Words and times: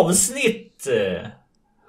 avsnitt 0.00 0.86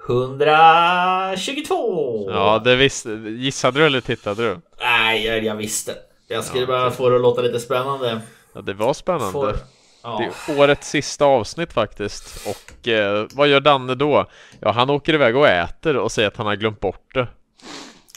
122. 0.08 2.32
Ja, 2.32 2.62
det 2.64 2.76
visste 2.76 3.10
Gissade 3.10 3.80
du 3.80 3.86
eller 3.86 4.02
tittade 4.02 4.44
du? 4.50 4.58
Nej, 4.80 5.26
jag, 5.26 5.44
jag 5.44 5.55
visste. 5.55 5.96
Jag 6.28 6.44
skulle 6.44 6.62
Ja, 6.62 6.68
bara 6.68 6.91
få 6.91 7.10
det 7.10 7.16
att 7.16 7.22
låta 7.22 7.41
lite 7.41 7.60
spännande. 7.60 8.22
Ja, 8.54 8.62
det 8.62 8.73
var 8.73 8.94
spännande. 8.94 9.32
Får, 9.32 9.55
ja. 10.04 10.32
Det 10.48 10.54
är 10.54 10.60
årets 10.60 10.90
sista 10.90 11.26
avsnitt 11.26 11.73
faktiskt. 11.73 12.48
Och 12.48 12.88
eh, 12.88 13.28
vad 13.34 13.48
gör 13.48 13.59
Danne 13.59 13.95
då? 13.95 14.26
Ja, 14.59 14.72
han 14.72 14.90
åker 14.90 15.14
iväg 15.14 15.36
och 15.38 15.48
äter 15.48 15.98
och 15.98 16.12
säger 16.12 16.28
att 16.28 16.38
han 16.38 16.45
har 16.48 16.56
glömt 16.56 16.80
bort 16.80 17.14
det. 17.14 17.28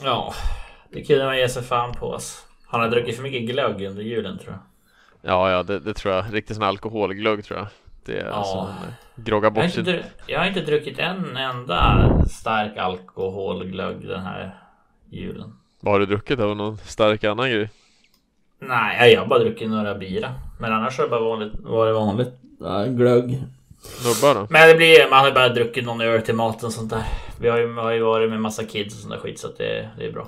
ja, 0.03 0.33
det 0.91 1.03
kunde 1.03 1.25
man 1.25 1.37
ge 1.37 1.49
sig 1.49 1.63
fan 1.63 1.93
på. 1.95 2.13
Alltså. 2.13 2.37
Han 2.67 2.81
har 2.81 2.87
druckit 2.87 3.15
för 3.15 3.23
mycket 3.23 3.41
glögg 3.41 3.81
under 3.85 4.03
julen 4.03 4.39
tror 4.39 4.51
jag. 4.51 4.59
Ja, 5.31 5.51
ja, 5.51 5.63
det, 5.63 5.79
det 5.79 5.93
tror 5.93 6.13
jag. 6.13 6.25
Riktigt 6.33 6.55
sån 6.55 6.65
alkoholglögg 6.65 7.45
tror 7.45 7.59
jag. 7.59 7.67
Det 8.09 8.19
är 8.19 8.25
Ja. 8.25 8.31
alltså 8.33 8.57
han 8.57 8.69
eh, 8.69 9.23
groggar 9.23 9.51
Jag 9.55 9.61
har, 9.61 9.67
bort 9.67 9.77
inte 9.77 10.03
jag 10.27 10.39
har 10.39 10.47
inte 10.47 10.61
druckit 10.61 10.99
en 10.99 11.37
enda 11.37 12.09
stark 12.29 12.77
alkoholglögg 12.77 14.07
den 14.07 14.21
här 14.21 14.55
julen. 15.09 15.53
Vad 15.79 15.93
har 15.93 15.99
du 15.99 16.05
druckit 16.05 16.39
av 16.39 16.55
någon 16.55 16.77
stark 16.77 17.23
annan 17.23 17.49
grej? 17.51 17.69
Nej, 18.59 19.13
jag 19.13 19.21
har 19.21 19.27
bara 19.27 19.39
druckit 19.39 19.69
några 19.69 19.95
bira. 19.95 20.33
Men 20.59 20.73
annars 20.73 20.97
har 20.97 21.03
det 21.05 21.09
bara 21.09 21.19
vanligt, 21.21 21.53
varit 21.59 21.95
vanligt 21.95 22.33
ja, 22.59 22.85
glögg. 22.85 23.43
Nubbar 24.05 24.35
då? 24.35 24.47
Men 24.49 24.67
det 24.69 24.75
blir, 24.75 25.09
man 25.09 25.19
har 25.19 25.31
bara 25.31 25.49
druckit 25.49 25.85
någon 25.85 26.01
öl 26.01 26.21
till 26.21 26.35
maten 26.35 26.65
och 26.65 26.73
sånt 26.73 26.89
där. 26.89 27.03
Vi 27.41 27.49
har 27.49 27.57
ju, 27.57 27.73
har 27.73 27.91
ju 27.91 27.99
varit 28.03 28.29
med 28.29 28.41
massa 28.41 28.63
kids 28.63 28.95
och 28.95 29.01
sånt 29.01 29.13
där 29.13 29.19
skit 29.19 29.39
så 29.39 29.47
att 29.47 29.57
det, 29.57 29.89
det 29.97 30.05
är 30.05 30.11
bra. 30.11 30.27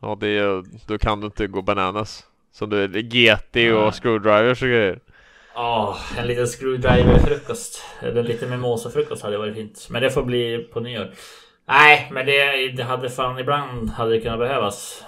Ja, 0.00 0.16
det 0.20 0.28
är, 0.28 0.64
då 0.86 0.98
kan 0.98 1.20
du 1.20 1.26
inte 1.26 1.46
gå 1.46 1.62
bananas. 1.62 2.24
Som 2.52 2.70
du 2.70 2.82
är 2.84 2.88
GT 2.88 3.54
Nej. 3.54 3.72
och 3.72 3.94
screwdrivers 3.94 4.62
och 4.62 4.68
grejer. 4.68 5.00
Ja, 5.54 5.96
en 6.18 6.26
liten 6.26 6.46
screwdriver-frukost. 6.46 7.82
Eller 8.00 8.22
lite 8.22 8.46
mimosa-frukost 8.46 9.22
hade 9.22 9.38
varit 9.38 9.54
fint. 9.54 9.86
Men 9.90 10.02
det 10.02 10.10
får 10.10 10.22
bli 10.22 10.58
på 10.72 10.80
nyår. 10.80 11.14
Nej, 11.68 12.08
men 12.12 12.26
det, 12.26 12.68
det 12.68 12.82
hade 12.82 13.10
fan 13.10 13.38
ibland 13.38 13.90
hade 13.90 14.10
det 14.10 14.20
kunnat 14.20 14.38
behövas 14.38 15.04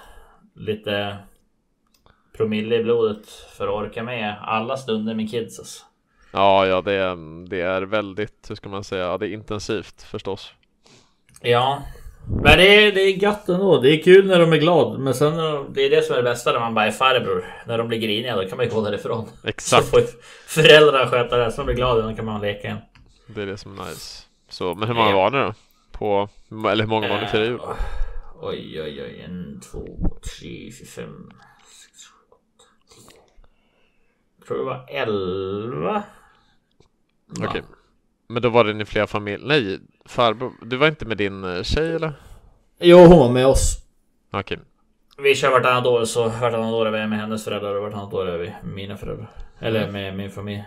lite 0.55 1.17
promille 2.37 2.77
i 2.77 2.83
blodet 2.83 3.29
för 3.57 3.69
att 3.69 3.75
orka 3.75 4.03
med 4.03 4.37
alla 4.43 4.77
stunder 4.77 5.15
med 5.15 5.31
kids 5.31 5.59
alltså. 5.59 5.85
Ja, 6.33 6.67
ja, 6.67 6.81
det 6.81 7.17
det 7.49 7.61
är 7.61 7.83
väldigt, 7.83 8.51
hur 8.51 8.55
ska 8.55 8.69
man 8.69 8.85
säga, 8.85 9.19
det 9.19 9.29
är 9.29 9.33
intensivt 9.33 10.03
förstås. 10.03 10.53
Ja, 11.41 11.83
men 12.29 12.59
det 12.59 12.87
är, 12.87 12.93
det 12.93 13.01
är 13.01 13.23
gött 13.23 13.49
ändå. 13.49 13.81
Det 13.81 13.91
är 13.91 14.03
kul 14.03 14.27
när 14.27 14.41
de 14.41 14.53
är 14.53 14.57
glada. 14.57 14.99
Men 14.99 15.15
sen 15.15 15.35
det 15.73 15.83
är 15.83 15.91
det 15.91 16.03
som 16.03 16.13
är 16.13 16.17
det 16.17 16.23
bästa 16.31 16.53
när 16.53 16.61
man 16.61 16.75
bara 16.75 16.87
är 16.87 16.91
farbror. 16.91 17.45
När 17.67 17.79
de 17.79 17.89
blir 17.89 17.99
griniga 17.99 18.37
då 18.37 18.49
kan 18.49 18.57
man 18.57 18.67
ju 18.67 18.73
gå 18.73 18.81
därifrån. 18.81 19.27
Så 19.43 19.49
Exakt, 19.49 19.87
får 19.91 20.01
ju 20.01 20.07
föräldrarna 20.47 21.11
sköta 21.11 21.37
det. 21.37 21.51
Så 21.53 21.57
de 21.57 21.65
blir 21.67 21.75
glada 21.75 22.03
då 22.09 22.17
kan 22.17 22.25
man 22.25 22.41
leka 22.41 22.69
igen. 22.69 22.79
det 23.27 23.43
är 23.43 23.47
det 23.47 23.57
som 23.57 23.79
är 23.79 23.85
nice. 23.85 24.23
Så, 24.49 24.75
men 24.75 24.89
hur 24.89 24.95
många 24.95 25.13
var 25.15 25.31
ni 25.31 25.39
då? 25.39 25.55
På, 25.93 26.29
eller 26.71 26.85
hur 26.85 26.91
många 26.91 27.09
var 27.09 27.21
ni 27.21 27.27
för 27.27 27.45
jul? 27.45 27.55
Eh, 27.61 27.69
Oj, 28.41 28.83
oj, 28.83 29.03
oj. 29.03 29.21
En, 29.25 29.61
två, 29.73 29.87
tre, 30.39 30.73
fyra, 30.73 30.89
fem, 30.97 31.31
sex, 31.65 32.05
sju, 32.05 32.25
åtta, 32.31 32.65
tio. 32.95 33.21
Jag 34.39 34.47
tror 34.49 34.59
det 34.59 34.65
var 34.65 34.87
elva. 34.89 36.03
Okej. 37.41 37.63
Men 38.29 38.43
då 38.43 38.49
var 38.49 38.65
det 38.65 38.73
ni 38.73 38.85
flera 38.85 39.07
familjer? 39.07 39.47
Nej, 39.49 39.81
farbror, 40.09 40.53
du 40.63 40.77
var 40.77 40.89
inte 40.89 41.05
med 41.05 41.17
din 41.17 41.45
eh, 41.45 41.63
tjej 41.63 41.93
eller? 41.95 42.13
Jo, 42.81 42.99
hon 42.99 43.19
var 43.19 43.29
med 43.29 43.47
oss. 43.47 43.79
Okej, 44.33 44.59
Vi 45.19 45.35
kör 45.35 45.51
vartannat 45.51 45.87
år 45.87 46.05
så 46.05 46.29
vartannat 46.29 46.73
år 46.75 46.87
är 46.87 46.91
vi 46.91 47.07
med 47.07 47.19
hennes 47.19 47.45
föräldrar 47.45 47.75
och 47.75 47.83
vartannat 47.83 48.15
år 48.15 48.29
är 48.29 48.39
vi 48.39 48.47
med 48.63 48.75
mina 48.75 48.97
föräldrar. 48.97 49.31
Eller 49.61 49.91
med 49.91 50.17
min 50.17 50.31
familj. 50.31 50.65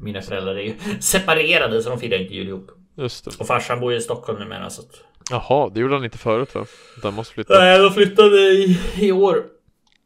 Mina 0.00 0.22
föräldrar 0.22 0.54
är 0.54 0.62
ju 0.62 0.74
separerade 1.00 1.82
så 1.82 1.90
de 1.90 1.98
firar 2.00 2.18
inte 2.18 2.34
jul 2.34 2.48
ihop. 2.48 2.70
just 2.96 3.24
det. 3.24 3.30
Och 3.40 3.46
farsan 3.46 3.80
bor 3.80 3.92
ju 3.92 3.98
i 3.98 4.00
Stockholm 4.00 4.38
numera 4.38 4.70
så 4.70 4.82
att... 4.82 4.90
Jaha, 5.30 5.70
det 5.74 5.80
gjorde 5.80 5.94
han 5.94 6.04
inte 6.04 6.18
förut 6.18 6.54
va? 6.54 6.64
Han 7.02 7.14
måste 7.14 7.34
flytta. 7.34 7.58
Nej, 7.58 7.78
de 7.78 7.90
flyttade 7.92 8.36
i, 8.40 8.80
i 8.98 9.12
år. 9.12 9.44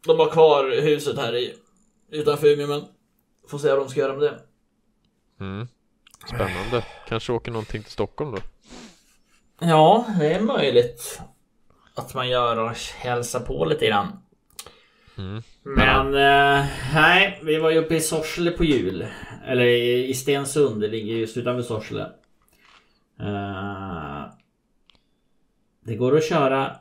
De 0.07 0.19
har 0.19 0.31
kvar 0.31 0.81
huset 0.83 1.19
här 1.19 1.37
i, 1.37 1.55
utanför 2.11 2.47
Umeå 2.47 2.67
men... 2.67 2.83
Får 3.49 3.59
se 3.59 3.69
vad 3.69 3.79
de 3.79 3.89
ska 3.89 4.01
göra 4.01 4.13
med 4.13 4.23
det. 4.23 4.39
Mm. 5.41 5.69
Spännande. 6.27 6.85
Kanske 7.09 7.33
åker 7.33 7.51
någonting 7.53 7.83
till 7.83 7.93
Stockholm 7.93 8.31
då? 8.33 8.39
Ja, 9.63 10.07
det 10.19 10.33
är 10.35 10.41
möjligt. 10.41 11.21
Att 11.95 12.15
man 12.15 12.29
gör 12.29 12.57
och 12.59 12.77
hälsar 12.97 13.41
på 13.41 13.65
lite 13.65 13.87
grann. 13.87 14.09
Mm. 15.19 15.43
Men 15.63 16.07
eh, 16.07 16.67
nej, 16.95 17.41
vi 17.43 17.59
var 17.59 17.71
ju 17.71 17.79
uppe 17.79 17.95
i 17.95 18.01
Sorsele 18.01 18.51
på 18.51 18.65
jul. 18.65 19.07
Eller 19.47 19.65
i, 19.65 20.15
Stensund, 20.15 20.81
det 20.81 20.89
ligger 20.89 21.15
just 21.15 21.37
utanför 21.37 21.63
Sorsele. 21.63 22.03
Eh, 23.21 24.25
det 25.85 25.95
går 25.97 26.17
att 26.17 26.25
köra 26.25 26.77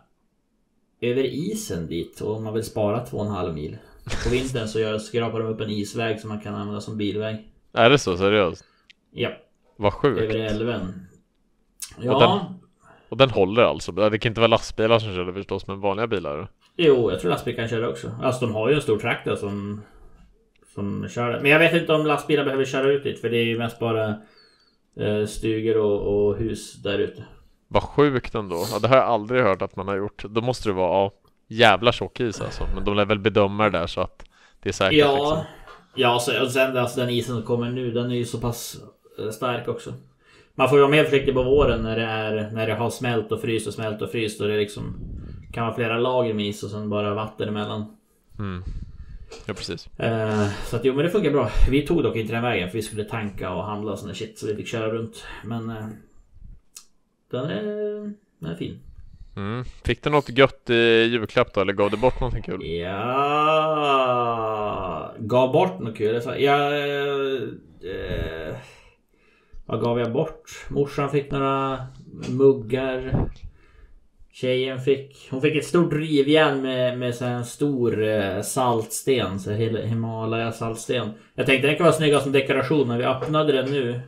över 1.01 1.23
isen 1.23 1.87
dit 1.87 2.21
och 2.21 2.35
om 2.35 2.43
man 2.43 2.53
vill 2.53 2.63
spara 2.63 3.05
2,5 3.05 3.53
mil. 3.53 3.77
På 4.23 4.29
vintern 4.29 4.67
så 4.67 4.79
gör, 4.79 4.99
skrapar 4.99 5.39
de 5.39 5.47
upp 5.47 5.61
en 5.61 5.69
isväg 5.69 6.19
som 6.19 6.29
man 6.29 6.39
kan 6.41 6.55
använda 6.55 6.81
som 6.81 6.97
bilväg. 6.97 7.51
Är 7.73 7.89
det 7.89 7.97
så 7.97 8.17
seriöst? 8.17 8.65
Ja, 9.11 9.29
Vad 9.77 9.93
sjukt. 9.93 10.21
över 10.21 10.35
älven. 10.35 11.07
Och 11.97 12.03
Ja, 12.03 12.53
Och 13.11 13.17
den 13.17 13.29
håller 13.29 13.63
alltså? 13.63 13.91
Det 13.91 14.19
kan 14.19 14.29
inte 14.29 14.41
vara 14.41 14.47
lastbilar 14.47 14.99
som 14.99 15.13
kör 15.13 15.25
det 15.25 15.33
förstås, 15.33 15.67
men 15.67 15.79
vanliga 15.79 16.07
bilar? 16.07 16.47
Jo, 16.77 17.11
jag 17.11 17.19
tror 17.19 17.31
lastbil 17.31 17.55
kan 17.55 17.67
köra 17.67 17.89
också. 17.89 18.11
Alltså 18.21 18.45
de 18.45 18.55
har 18.55 18.69
ju 18.69 18.75
en 18.75 18.81
stor 18.81 18.99
traktor 18.99 19.35
som 19.35 19.81
som 20.73 21.09
kör 21.09 21.29
det. 21.29 21.41
Men 21.41 21.51
jag 21.51 21.59
vet 21.59 21.73
inte 21.73 21.93
om 21.93 22.05
lastbilar 22.05 22.43
behöver 22.43 22.65
köra 22.65 22.91
ut 22.91 23.03
dit 23.03 23.21
för 23.21 23.29
det 23.29 23.37
är 23.37 23.43
ju 23.43 23.57
mest 23.57 23.79
bara 23.79 24.09
eh, 24.99 25.25
stugor 25.27 25.77
och, 25.77 26.27
och 26.27 26.37
hus 26.37 26.73
där 26.73 26.99
ute. 26.99 27.23
Vad 27.67 27.83
sjukt 27.83 28.35
ändå. 28.35 28.65
Ja, 28.71 28.79
det 28.79 28.87
har 28.87 28.95
jag 28.95 29.05
aldrig 29.05 29.43
hört 29.43 29.61
att 29.61 29.75
man 29.75 29.87
har 29.87 29.95
gjort. 29.95 30.23
Då 30.23 30.41
måste 30.41 30.69
det 30.69 30.73
vara 30.73 31.03
ja, 31.03 31.11
jävla 31.47 31.91
tjock 31.91 32.19
is 32.19 32.41
alltså. 32.41 32.63
Men 32.75 32.85
de 32.85 32.95
lär 32.95 33.05
väl 33.05 33.19
bedöma 33.19 33.63
det 33.63 33.79
där 33.79 33.87
så 33.87 34.01
att 34.01 34.25
det 34.63 34.69
är 34.69 34.73
säkert 34.73 34.99
Ja, 34.99 35.11
liksom. 35.11 35.43
ja 35.95 36.19
så, 36.19 36.43
och 36.43 36.51
sen 36.51 36.77
alltså, 36.77 36.99
den 36.99 37.09
isen 37.09 37.35
som 37.35 37.43
kommer 37.43 37.69
nu 37.69 37.91
den 37.91 38.11
är 38.11 38.15
ju 38.15 38.25
så 38.25 38.37
pass 38.37 38.77
eh, 39.19 39.29
stark 39.29 39.67
också. 39.67 39.93
Man 40.55 40.69
får 40.69 40.77
ju 40.77 40.81
vara 40.81 40.91
mer 40.91 41.03
försiktig 41.03 41.33
på 41.33 41.43
våren 41.43 41.81
när 41.81 41.95
det 41.95 42.05
är 42.05 42.51
när 42.51 42.67
det 42.67 42.73
har 42.73 42.89
smält 42.89 43.31
och 43.31 43.41
fryst 43.41 43.67
och 43.67 43.73
smält 43.73 44.01
och 44.01 44.11
fryst 44.11 44.41
och 44.41 44.47
det 44.47 44.57
liksom 44.57 44.95
kan 45.53 45.65
vara 45.65 45.75
flera 45.75 45.97
lager 45.97 46.33
med 46.33 46.45
is 46.45 46.63
och 46.63 46.69
sen 46.69 46.89
bara 46.89 47.13
vatten 47.13 47.49
emellan. 47.49 47.97
Mm. 48.39 48.63
Ja, 49.45 49.53
precis. 49.53 49.89
Eh, 49.99 50.47
så 50.65 50.75
att 50.75 50.85
jo 50.85 50.93
men 50.93 51.05
det 51.05 51.11
funkar 51.11 51.31
bra. 51.31 51.49
Vi 51.69 51.81
tog 51.81 52.03
dock 52.03 52.15
inte 52.15 52.33
den 52.33 52.43
vägen 52.43 52.69
för 52.69 52.77
vi 52.77 52.81
skulle 52.81 53.03
tanka 53.03 53.51
och 53.53 53.63
handla 53.63 53.91
och 53.91 53.99
sån 53.99 54.07
där 54.07 54.15
shit 54.15 54.39
så 54.39 54.47
vi 54.47 54.55
fick 54.55 54.67
köra 54.67 54.91
runt. 54.91 55.25
Men 55.43 55.69
eh, 55.69 55.85
den, 57.31 57.45
är, 57.45 57.63
den 58.39 58.51
är 58.51 58.55
fin. 58.55 58.79
Mm. 59.35 59.65
Fick 59.65 60.03
du 60.03 60.09
något 60.09 60.37
gött 60.37 60.69
i 60.69 61.03
julklapp 61.03 61.53
då? 61.53 61.61
Eller 61.61 61.73
gav 61.73 61.91
du 61.91 61.97
bort 61.97 62.19
någonting 62.19 62.43
kul? 62.43 62.65
Ja, 62.65 63.71
gav 65.19 65.51
bort 65.51 65.79
något 65.79 65.97
kul. 65.97 66.21
Jag 66.25 66.41
Jag, 66.41 66.73
eh, 67.83 68.55
vad 69.71 69.81
gav 69.81 69.99
jag 69.99 70.11
bort? 70.11 70.65
Morsan 70.69 71.09
fick 71.09 71.31
några 71.31 71.79
muggar. 72.29 73.29
Tjejen 74.31 74.79
fick, 74.79 75.27
hon 75.31 75.41
fick 75.41 75.55
ett 75.55 75.65
stort 75.65 75.93
rivjärn 75.93 76.61
med, 76.61 76.99
med 76.99 77.15
så 77.15 77.25
en 77.25 77.45
stor 77.45 78.03
eh, 78.03 78.41
saltsten. 78.41 79.39
Så 79.39 79.51
Himalaya 79.51 80.51
saltsten. 80.51 81.09
Jag 81.35 81.45
tänkte 81.45 81.67
den 81.67 81.77
kan 81.77 81.83
vara 81.83 81.93
snygg 81.93 82.21
som 82.21 82.31
dekoration 82.31 82.87
men 82.87 82.97
vi 82.97 83.03
öppnade 83.03 83.53
den 83.53 83.71
nu. 83.71 84.01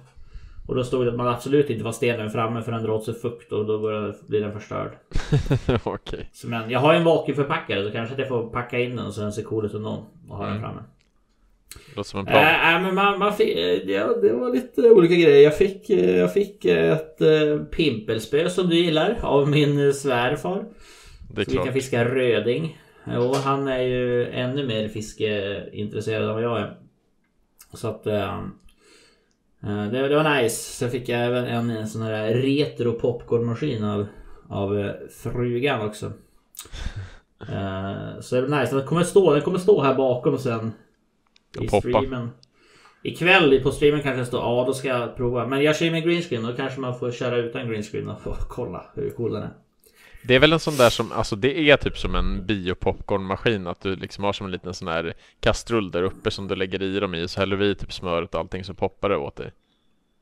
Och 0.67 0.76
då 0.76 0.84
stod 0.84 1.05
det 1.05 1.11
att 1.11 1.17
man 1.17 1.28
absolut 1.28 1.70
inte 1.70 1.84
var 1.84 1.91
stenen 1.91 2.29
framme 2.29 2.61
för 2.61 2.72
den 2.72 2.84
drar 2.84 2.93
åt 2.93 3.05
sig 3.05 3.14
fukt 3.14 3.52
och 3.52 3.66
då 3.66 3.79
blir 4.28 4.41
den 4.41 4.53
förstörd. 4.53 4.91
Okej. 5.84 6.29
Så 6.34 6.47
men 6.47 6.70
jag 6.70 6.79
har 6.79 6.93
ju 6.93 6.99
en 6.99 7.05
vakuumförpackare 7.05 7.84
så 7.85 7.91
kanske 7.91 8.14
att 8.14 8.20
jag 8.20 8.28
får 8.28 8.49
packa 8.49 8.79
in 8.79 8.96
den 8.96 9.11
så 9.11 9.22
den 9.22 9.34
ser 9.34 9.43
cool 9.43 9.66
ut 9.66 9.73
ändå. 9.73 10.05
Och 10.29 10.38
ha 10.38 10.46
den 10.46 10.58
Mm. 10.58 10.61
framme. 10.64 10.82
Låter 11.96 12.09
som 12.09 12.20
en 12.20 12.25
plan. 12.25 12.37
Äh, 12.43 12.75
äh, 12.75 12.81
men 12.81 12.96
man, 12.96 13.20
man 13.20 13.34
fick, 13.34 13.58
eh, 13.58 13.91
ja, 13.91 14.08
det 14.22 14.34
var 14.34 14.49
lite 14.53 14.90
olika 14.90 15.16
grejer. 15.16 15.43
Jag 15.43 15.58
fick, 15.58 15.90
eh, 15.90 16.17
jag 16.17 16.34
fick 16.34 16.66
ett 16.66 17.22
äh, 17.22 17.58
pimpelspö 17.72 18.49
som 18.49 18.70
du 18.70 18.75
gillar 18.75 19.20
av 19.22 19.49
min 19.49 19.87
eh, 19.87 19.91
svärfar. 19.93 20.66
det 21.34 21.41
är 21.41 21.46
Så 21.46 21.52
vi 21.52 21.55
kan 21.55 21.64
klart. 21.64 21.73
fiska 21.73 22.05
röding. 22.05 22.79
Och 23.05 23.35
han 23.35 23.67
är 23.67 23.81
ju 23.81 24.25
ännu 24.29 24.67
mer 24.67 24.87
fiskeintresserad 24.87 26.23
än 26.29 26.34
vad 26.34 26.43
jag 26.43 26.59
är. 26.59 26.78
Så 27.73 27.87
att... 27.87 28.08
eh, 28.08 28.40
eh, 29.64 29.85
det, 29.91 30.08
det 30.08 30.16
var 30.16 30.41
nice. 30.41 30.55
Sen 30.73 30.90
fick 30.90 31.09
jag 31.09 31.26
även 31.26 31.46
en, 31.46 31.69
en 31.69 31.87
sån 31.87 32.02
här 32.02 32.34
retro 32.34 32.91
popcornmaskin 32.93 33.84
av, 33.84 34.05
av 34.49 34.79
eh, 34.79 34.91
frugan 35.23 35.81
också. 35.87 36.11
Eh, 37.49 38.19
så 38.22 38.35
det 38.35 38.41
var 38.41 38.59
nice. 38.61 38.76
Den 38.76 38.85
kommer 38.87 39.03
stå, 39.03 39.34
den 39.34 39.41
kommer 39.41 39.59
stå 39.59 39.81
här 39.81 39.93
bakom 39.93 40.37
sen. 40.37 40.72
I 41.61 41.67
poppa. 41.67 41.79
streamen. 41.79 42.29
Ikväll 43.03 43.59
på 43.64 43.72
streamen 43.72 44.02
kanske 44.02 44.20
det 44.20 44.26
står 44.26 44.41
ja 44.41 44.64
då 44.67 44.73
ska 44.73 44.88
jag 44.88 45.16
prova. 45.16 45.47
Men 45.47 45.64
jag 45.64 45.76
kör 45.76 45.85
ju 45.85 45.91
med 45.91 46.03
greenscreen. 46.03 46.44
Då 46.44 46.53
kanske 46.53 46.79
man 46.79 47.00
får 47.00 47.11
köra 47.11 47.38
utan 47.38 47.70
greenscreen 47.70 48.09
och 48.09 48.22
få 48.22 48.35
kolla 48.50 48.85
hur 48.96 49.09
cool 49.09 49.34
den 49.34 49.44
är. 49.44 49.53
Det 50.28 50.35
är 50.35 50.40
väl 50.40 50.53
en 50.53 50.59
sån 50.59 50.78
där 50.78 50.90
som, 50.90 51.11
alltså 51.11 51.35
det 51.35 51.70
är 51.70 51.78
typ 51.78 51.97
som 51.97 52.16
en 52.16 52.46
biopopcornmaskin 52.46 53.67
Att 53.67 53.82
du 53.82 53.96
liksom 53.96 54.23
har 54.23 54.34
som 54.34 54.46
en 54.46 54.52
liten 54.52 54.73
sån 54.73 54.88
här 54.88 55.14
kastrull 55.40 55.91
där 55.91 56.03
uppe 56.03 56.32
som 56.32 56.47
du 56.47 56.55
lägger 56.55 56.82
i 56.82 57.00
dem 57.00 57.16
i 57.16 57.28
Så 57.28 57.40
häller 57.40 57.58
du 57.58 57.72
i 57.72 57.76
typ 57.76 57.94
smöret 57.94 58.34
och 58.34 58.40
allting 58.40 58.64
så 58.64 58.73
poppar 58.73 59.09
det 59.09 59.17
åt 59.17 59.35
dig 59.35 59.52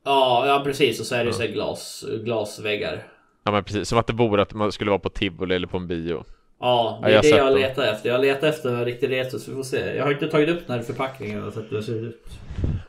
Ja, 0.04 0.46
ja 0.46 0.62
precis. 0.64 1.00
Och 1.00 1.06
så 1.06 1.14
är 1.14 1.24
det 1.24 1.32
så 1.32 1.42
här 1.42 1.48
glas, 1.48 2.04
glasväggar. 2.24 3.06
Ja 3.44 3.52
men 3.52 3.64
precis, 3.64 3.88
som 3.88 3.98
att 3.98 4.06
det 4.06 4.12
vore 4.12 4.42
att 4.42 4.54
man 4.54 4.72
skulle 4.72 4.90
vara 4.90 5.00
på 5.00 5.08
tivoli 5.08 5.54
eller 5.54 5.66
på 5.66 5.76
en 5.76 5.86
bio 5.86 6.24
Ja, 6.62 6.98
det 7.02 7.10
Ja, 7.12 7.18
är 7.20 7.24
jag 7.24 7.30
har 7.32 7.32
det 7.32 7.38
jag 7.38 7.46
dem. 7.52 7.60
letar 7.60 7.82
efter. 7.92 8.08
Jag 8.08 8.20
letar 8.20 8.48
efter 8.48 8.68
en 8.68 8.84
riktig 8.84 9.10
retro 9.10 9.38
så 9.38 9.50
vi 9.50 9.56
får 9.56 9.62
se. 9.62 9.94
Jag 9.96 10.04
har 10.04 10.12
inte 10.12 10.28
tagit 10.28 10.48
upp 10.48 10.66
den 10.66 10.76
här 10.76 10.84
förpackningen 10.84 11.44
och 11.44 11.52
sett 11.52 11.64
hur 11.72 11.76
det 11.76 11.82
ser 11.82 12.04
ut. 12.06 12.26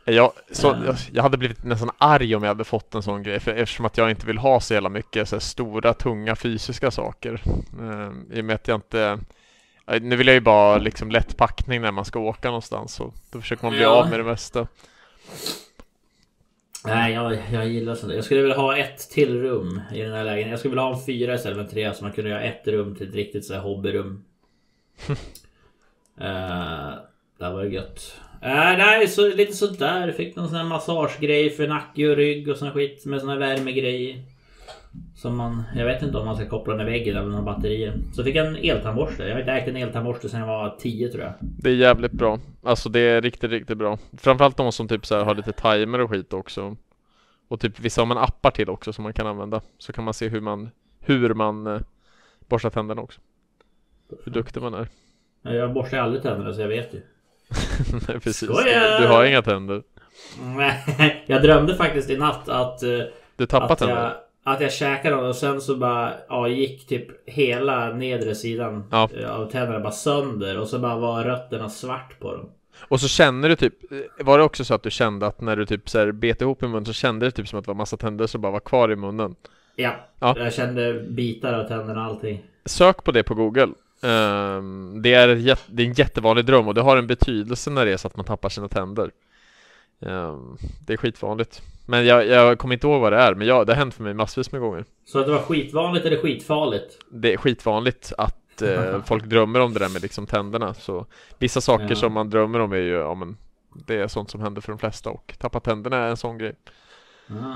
jag, 0.06 0.32
så, 0.52 0.68
Ja. 0.68 0.78
jag, 0.86 0.96
jag 1.14 1.24
hade 1.24 1.38
blivit 1.38 1.64
nästan 1.64 1.90
arg 1.98 2.36
om 2.36 2.44
jag 2.44 2.48
hade 2.50 2.64
fått 2.64 2.96
en 2.96 3.04
sån 3.04 3.24
grej 3.24 3.40
för, 3.40 3.52
Eftersom 3.52 3.86
att 3.86 3.98
jag 3.98 4.10
inte 4.10 4.26
vill 4.28 4.38
ha 4.38 4.60
så 4.60 4.74
jävla 4.74 4.90
mycket 4.90 5.30
så 5.30 5.40
stora, 5.40 5.94
tunga 5.94 6.36
fysiska 6.36 6.92
saker 6.92 7.42
eh, 7.80 8.38
I 8.38 8.42
och 8.42 8.46
med 8.46 8.56
att 8.56 8.68
jag 8.68 8.76
inte 8.78 9.20
eh, 9.88 10.02
Nu 10.02 10.16
vill 10.16 10.28
jag 10.28 10.34
ju 10.34 10.42
bara 10.42 10.78
liksom 10.78 11.12
lätt 11.12 11.38
packning 11.38 11.82
när 11.82 11.92
man 11.92 12.06
ska 12.06 12.20
åka 12.20 12.48
någonstans 12.48 12.94
så 12.94 13.14
Då 13.32 13.42
försöker 13.42 13.64
man 13.66 13.72
bli 13.74 13.82
Ja. 13.82 13.90
av 13.90 14.10
med 14.10 14.20
det 14.20 14.24
mesta 14.24 14.68
Nej, 16.86 17.14
jag, 17.14 17.38
jag 17.52 17.68
gillar 17.68 17.96
sånt. 17.96 18.14
Jag 18.14 18.24
skulle 18.24 18.42
vilja 18.42 18.58
ha 18.58 18.78
ett 18.78 19.10
till 19.10 19.42
rum 19.42 19.82
i 19.94 20.02
den 20.02 20.14
här 20.14 20.24
lägenheten. 20.24 20.50
Jag 20.50 20.60
skulle 20.60 20.72
vilja 20.72 20.84
ha 20.84 20.94
en 20.94 21.06
fyra 21.06 21.36
istället 21.36 21.58
för 21.58 21.64
en 21.64 21.70
trea 21.70 21.94
så 21.94 22.04
man 22.04 22.14
kunde 22.14 22.30
göra 22.30 22.42
ett 22.42 22.68
rum 22.68 22.96
till 22.96 23.10
ett 23.10 23.16
riktigt 23.16 23.46
så 23.46 23.54
här 23.54 23.62
hobbyrum. 23.62 24.24
uh, 25.10 25.16
det 27.40 27.50
var 27.50 27.64
ju 27.64 27.74
gött. 27.74 28.22
Uh, 28.44 28.78
nej, 28.78 29.08
så, 29.08 29.28
lite 29.28 29.54
sådär. 29.54 30.12
Fick 30.12 30.36
någon 30.36 30.48
sån 30.48 30.58
här 30.58 30.64
massagegrej 30.64 31.50
för 31.50 31.68
nacke 31.68 32.10
och 32.10 32.18
rygg 32.18 32.50
och 32.50 32.58
sån 32.58 32.72
skit 32.72 33.06
med 33.06 33.20
sån 33.20 33.30
här 33.30 33.38
värmegrej. 33.38 34.26
Som 35.16 35.36
man, 35.38 35.64
jag 35.76 35.86
vet 35.86 36.02
inte 36.04 36.18
om 36.18 36.26
man 36.26 36.36
ska 36.36 36.50
koppla 36.50 36.74
den 36.74 36.88
i 36.88 36.92
väggen 36.92 37.18
eller 37.18 37.30
några 37.30 37.42
batterier. 37.44 37.94
Så 38.14 38.24
fick 38.24 38.36
jag 38.36 38.48
en 38.48 38.56
eltandborste. 38.56 39.24
Jag 39.24 39.34
har 39.34 39.40
inte 39.40 39.52
ägt 39.52 39.68
en 39.68 39.76
eltandborste 39.76 40.30
sedan 40.30 40.40
jag 40.40 40.48
var 40.48 40.76
10 40.80 41.10
tror 41.10 41.24
jag. 41.24 41.34
Det 41.40 41.70
är 41.70 41.74
jävligt 41.76 42.12
bra 42.12 42.40
Alltså 42.64 42.90
det 42.90 43.00
är 43.00 43.22
riktigt, 43.22 43.52
riktigt 43.52 43.78
bra 43.78 43.98
Framförallt 44.18 44.58
de 44.58 44.72
som 44.72 44.88
typ 44.88 45.06
så 45.06 45.16
här 45.16 45.24
har 45.26 45.36
lite 45.36 45.52
timer 45.52 46.00
och 46.02 46.10
skit 46.10 46.34
också 46.34 46.76
Och 47.48 47.60
typ 47.60 47.80
vissa 47.80 48.02
har 48.02 48.06
man 48.06 48.18
appar 48.18 48.52
till 48.52 48.70
också 48.70 48.94
som 48.94 49.04
man 49.04 49.14
kan 49.14 49.28
använda 49.28 49.62
Så 49.78 49.94
kan 49.94 50.04
man 50.04 50.14
se 50.14 50.28
hur 50.28 50.42
man 50.42 50.70
Hur 51.00 51.34
man 51.34 51.68
eh, 51.68 51.80
borstar 52.50 52.70
tänderna 52.70 53.02
också 53.02 53.22
Hur 54.26 54.32
duktig 54.32 54.62
man 54.62 54.74
är 54.74 54.88
Jag 55.42 55.74
borstar 55.74 55.98
aldrig 55.98 56.22
tänderna 56.24 56.54
så 56.54 56.62
jag 56.62 56.68
vet 56.68 56.94
ju. 56.94 57.02
Nej 58.08 58.20
precis 58.20 58.50
Skojar! 58.50 59.02
Du 59.02 59.08
har 59.08 59.26
inga 59.26 59.42
tänder 59.42 59.84
Nej, 60.58 61.24
jag 61.28 61.42
drömde 61.42 61.76
faktiskt 61.76 62.10
i 62.10 62.18
natt 62.18 62.50
att... 62.50 62.84
eh, 62.84 62.90
Du 63.36 63.46
tappar 63.46 63.74
att 63.74 63.80
tänder 63.80 64.04
jag, 64.04 64.14
att 64.44 64.62
jag 64.62 64.72
käkade 64.74 65.16
dem 65.16 65.26
och 65.26 65.36
sen 65.36 65.62
så 65.62 65.76
bara 65.76 66.14
ja, 66.30 66.48
gick 66.48 66.88
typ 66.88 67.30
hela 67.30 67.94
nedre 67.94 68.36
sidan 68.36 68.84
Ja. 68.92 69.10
eh, 69.20 69.30
av 69.36 69.52
tänderna 69.52 69.80
bara 69.80 69.92
sönder 69.92 70.60
och 70.60 70.68
så 70.68 70.80
bara 70.80 70.96
var 70.96 71.24
rötterna 71.24 71.70
svart 71.70 72.20
på 72.20 72.32
dem. 72.36 72.50
Och 72.88 73.00
så 73.02 73.08
känner 73.08 73.50
du 73.50 73.56
typ 73.56 73.92
eh, 73.92 74.26
Var 74.26 74.38
det 74.38 74.44
också 74.44 74.66
så 74.66 74.74
att 74.74 74.84
du 74.84 74.92
kände 74.92 75.28
att 75.28 75.42
när 75.42 75.56
du 75.56 75.66
typ 75.66 75.90
så 75.90 76.00
här 76.00 76.12
bet 76.12 76.42
ihop 76.42 76.64
i 76.64 76.68
munnen 76.68 76.86
så 76.86 76.94
kände 76.94 77.26
det 77.26 77.32
typ 77.32 77.48
som 77.48 77.60
att 77.60 77.66
det 77.66 77.70
var 77.70 77.76
massa 77.76 77.98
tänder 77.98 78.28
som 78.28 78.42
bara 78.42 78.52
var 78.52 78.60
kvar 78.60 78.92
i 78.92 78.96
munnen 78.96 79.36
Ja, 79.76 79.96
Ja. 80.20 80.36
jag 80.38 80.54
kände 80.54 80.94
bitar 81.10 81.54
av 81.54 81.68
tänderna 81.68 82.02
och 82.02 82.14
allting. 82.14 82.44
Sök 82.66 83.04
på 83.04 83.12
det 83.12 83.24
på 83.24 83.34
google 83.36 83.68
Ehm, 84.02 85.02
det, 85.02 85.14
är 85.14 85.50
ett, 85.52 85.64
det 85.68 85.84
är 85.84 85.88
en 85.88 85.94
jättevanlig 85.94 86.46
dröm 86.46 86.68
och 86.68 86.74
det 86.74 86.82
har 86.82 86.98
en 86.98 87.08
betydelse 87.08 87.70
när 87.70 87.86
det 87.86 87.92
är 87.94 87.98
så 87.98 88.08
att 88.08 88.16
man 88.16 88.26
tappar 88.26 88.50
sina 88.50 88.68
tänder 88.68 89.12
Ehm, 90.06 90.58
Det 90.86 90.94
är 90.94 90.98
skitvanligt 90.98 91.62
Men 91.86 92.06
jag, 92.06 92.28
jag 92.28 92.58
kommer 92.60 92.74
inte 92.74 92.88
ihåg 92.88 93.02
vad 93.02 93.14
det 93.14 93.18
är 93.20 93.36
Men 93.36 93.48
ja, 93.48 93.64
det 93.66 93.74
har 93.74 93.78
hänt 93.78 93.94
för 93.94 94.04
mig 94.04 94.14
massvis 94.14 94.52
med 94.52 94.62
gånger 94.62 94.86
Så 95.06 95.20
att 95.20 95.26
det 95.26 95.32
var 95.32 95.40
skitvanligt 95.42 96.06
eller 96.06 96.18
skitfarligt? 96.18 96.98
Det 97.12 97.34
är 97.34 97.38
skitvanligt 97.38 98.14
att 98.18 98.62
eh, 98.62 99.04
folk 99.06 99.24
drömmer 99.24 99.60
om 99.60 99.74
det 99.74 99.80
där 99.80 99.90
med 99.90 100.02
liksom 100.02 100.26
tänderna 100.26 100.74
Så 100.74 101.06
vissa 101.40 101.62
saker 101.62 101.88
Ja. 101.90 101.96
som 101.96 102.14
man 102.14 102.30
drömmer 102.30 102.60
om 102.60 102.72
är 102.72 102.78
ju, 102.78 102.94
ja 102.94 103.14
men 103.16 103.38
Det 103.88 103.96
är 103.96 104.08
sånt 104.08 104.32
som 104.32 104.42
händer 104.42 104.62
för 104.62 104.72
de 104.72 104.80
flesta 104.80 105.10
och 105.10 105.34
tappa 105.40 105.60
tänderna 105.60 105.98
är 105.98 106.10
en 106.10 106.18
sån 106.18 106.38
grej 106.38 106.56
Ah. 107.28 107.56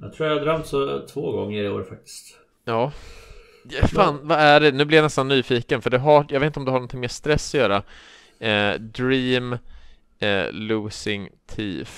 Jag 0.00 0.12
tror 0.12 0.28
jag 0.28 0.36
har 0.36 0.44
drömt 0.44 0.66
så 0.66 1.06
två 1.06 1.32
gånger 1.32 1.62
i 1.64 1.68
år 1.68 1.82
faktiskt. 1.82 2.38
Ja 2.64 2.92
Fan, 3.94 4.18
vad 4.22 4.38
är 4.38 4.60
det? 4.60 4.72
Nu 4.72 4.84
blir 4.84 4.98
jag 4.98 5.02
nästan 5.02 5.28
nyfiken 5.28 5.82
för 5.82 5.90
det 5.90 5.98
har, 5.98 6.26
jag 6.28 6.40
vet 6.40 6.46
inte 6.46 6.58
om 6.60 6.64
det 6.64 6.70
har 6.70 6.78
någonting 6.78 7.00
med 7.00 7.10
stress 7.10 7.54
att 7.54 7.60
göra 7.60 7.82
eh, 8.38 8.80
Dream 8.80 9.52
eh, 10.18 10.46
Losing 10.52 11.28
Teeth 11.46 11.92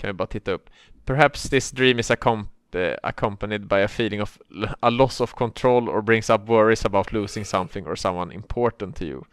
Kan 0.00 0.08
vi 0.08 0.12
bara 0.12 0.26
titta 0.26 0.52
upp. 0.52 0.70
Perhaps 1.04 1.50
this 1.50 1.70
dream 1.70 1.98
is 1.98 2.10
accom- 2.10 2.46
eh, 2.74 2.94
accompanied 3.02 3.66
by 3.66 3.82
a 3.82 3.88
feeling 3.88 4.22
of 4.22 4.38
a 4.80 4.90
loss 4.90 5.20
of 5.20 5.34
control 5.34 5.88
or 5.88 6.00
brings 6.02 6.30
up 6.30 6.48
worries 6.48 6.84
about 6.84 7.12
losing 7.12 7.44
something 7.44 7.86
or 7.86 7.94
someone 7.96 8.34
important 8.34 8.96
to 8.96 9.04
you. 9.04 9.24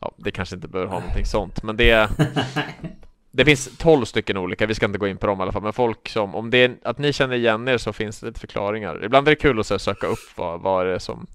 Ja, 0.00 0.12
det 0.16 0.30
kanske 0.30 0.54
inte 0.54 0.68
behöver 0.68 0.92
ha 0.92 1.00
någonting 1.00 1.24
sånt 1.26 1.62
men 1.62 1.76
det 1.76 2.10
Det 3.30 3.44
finns 3.44 3.78
12 3.78 4.04
stycken 4.04 4.36
olika, 4.36 4.66
vi 4.66 4.74
ska 4.74 4.86
inte 4.86 4.98
gå 4.98 5.08
in 5.08 5.16
på 5.16 5.26
dem 5.26 5.38
i 5.38 5.42
alla 5.42 5.52
fall 5.52 5.62
Men 5.62 5.72
folk 5.72 6.08
som, 6.08 6.34
om 6.34 6.50
det 6.50 6.58
är 6.58 6.76
att 6.82 6.98
ni 6.98 7.12
känner 7.12 7.36
igen 7.36 7.68
er 7.68 7.78
så 7.78 7.92
finns 7.92 8.20
det 8.20 8.26
lite 8.26 8.40
förklaringar. 8.40 9.04
Ibland 9.04 9.28
är 9.28 9.32
det 9.32 9.36
kul 9.36 9.60
att 9.60 9.66
så 9.66 9.78
söka 9.78 10.06
upp 10.06 10.18
vad, 10.36 10.60
vad 10.60 10.86
är 10.86 10.90
det 10.92 11.00
som 11.00 11.26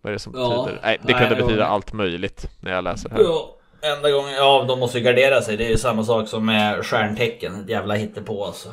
Vad 0.00 0.10
är 0.10 0.12
det 0.12 0.18
som 0.18 0.32
Ja, 0.36 0.62
betyder? 0.64 0.80
Nej, 0.82 0.98
det 1.02 1.12
kunde 1.12 1.36
betyda 1.36 1.66
allt 1.66 1.92
möjligt 1.92 2.50
när 2.60 2.72
jag 2.72 2.84
läser 2.84 3.10
här. 3.10 3.20
Ja, 3.20 3.56
enda 3.80 4.10
gången. 4.10 4.34
Ja, 4.34 4.64
de 4.68 4.78
måste 4.78 4.98
ju 4.98 5.04
gardera 5.04 5.42
sig. 5.42 5.56
Det 5.56 5.64
är 5.64 5.70
ju 5.70 5.78
samma 5.78 6.04
sak 6.04 6.28
som 6.28 6.46
med 6.46 6.86
stjärntecken. 6.86 7.60
Ett 7.60 7.68
jävla 7.68 7.94
hittepå 7.94 8.44
alltså. 8.44 8.68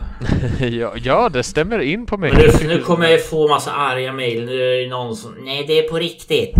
ja, 0.59 0.93
ja, 1.03 1.29
det 1.29 1.43
stämmer 1.43 1.79
in 1.79 2.05
på 2.05 2.17
mig 2.17 2.31
Men 2.31 2.41
nu, 2.41 2.75
nu 2.75 2.81
kommer 2.81 3.03
jag 3.03 3.13
ju 3.13 3.19
få 3.19 3.47
massa 3.47 3.71
arga 3.71 4.13
mejl. 4.13 4.45
Nu 4.45 4.61
är 4.61 4.81
det 4.83 4.89
någon 4.89 5.15
som... 5.15 5.35
Nej, 5.39 5.65
det 5.67 5.79
är 5.79 5.89
på 5.89 5.97
riktigt. 5.97 6.55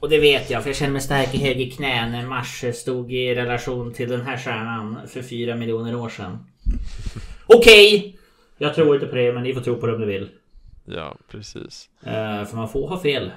Och 0.00 0.08
det 0.08 0.18
vet 0.18 0.50
jag, 0.50 0.62
för 0.62 0.68
jag 0.68 0.76
känner 0.76 0.92
mig 0.92 1.02
stark 1.02 1.34
i 1.34 1.38
höger 1.38 1.70
knä 1.70 2.08
när 2.08 2.26
Mars 2.26 2.64
stod 2.74 3.12
i 3.12 3.34
relation 3.34 3.92
till 3.92 4.08
den 4.08 4.22
här 4.22 4.36
stjärnan 4.36 4.98
för 5.08 5.22
fyra 5.22 5.56
miljoner 5.56 5.94
år 5.94 6.08
sedan. 6.08 6.38
Okej! 7.46 8.16
Jag 8.58 8.74
tror 8.74 8.94
inte 8.94 9.06
på 9.06 9.16
det, 9.16 9.32
men 9.32 9.42
ni 9.42 9.54
får 9.54 9.60
tro 9.60 9.76
på 9.76 9.86
det 9.86 9.92
om 9.92 10.00
ni 10.00 10.06
vill. 10.06 10.28
Ja, 10.84 11.16
precis 11.30 11.88
Eh, 12.02 12.44
för 12.44 12.56
man 12.56 12.68
får 12.68 12.88
ha 12.88 13.02
fel. 13.02 13.30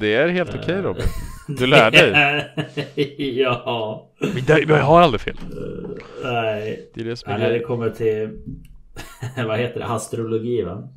Det 0.00 0.14
är 0.14 0.28
helt 0.28 0.54
okej 0.54 0.82
Robin 0.82 1.04
Du 1.48 1.66
lär 1.66 1.90
dig 1.90 3.38
ja. 3.40 4.10
Men 4.46 4.68
jag 4.68 4.82
har 4.82 5.00
aldrig 5.00 5.20
fel 5.20 5.36
Nej. 6.24 6.90
Det 6.94 7.00
är 7.00 7.04
det 7.04 7.16
som 7.16 7.32
Ja, 7.32 7.38
är 7.38 7.40
när 7.40 7.52
det 7.52 7.60
kommer 7.60 7.90
till 7.90 8.38
vad 9.46 9.58
heter 9.58 9.80
det? 9.80 9.86
Astrologi 9.86 10.62
va? 10.62 10.88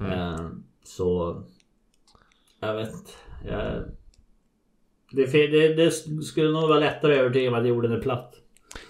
Mm. 0.00 0.12
Eh, 0.12 0.40
så 0.84 1.42
jag 2.60 2.74
vet. 2.74 2.92
Jag, 3.46 3.84
det, 5.10 5.26
det, 5.32 5.74
det 5.74 5.90
skulle 6.24 6.50
nog 6.50 6.68
vara 6.68 6.78
lättare 6.78 7.12
att 7.12 7.18
övertyga 7.18 7.50
mig 7.50 7.60
att 7.60 7.68
jorden 7.68 7.92
är 7.92 8.00
platt. 8.00 8.34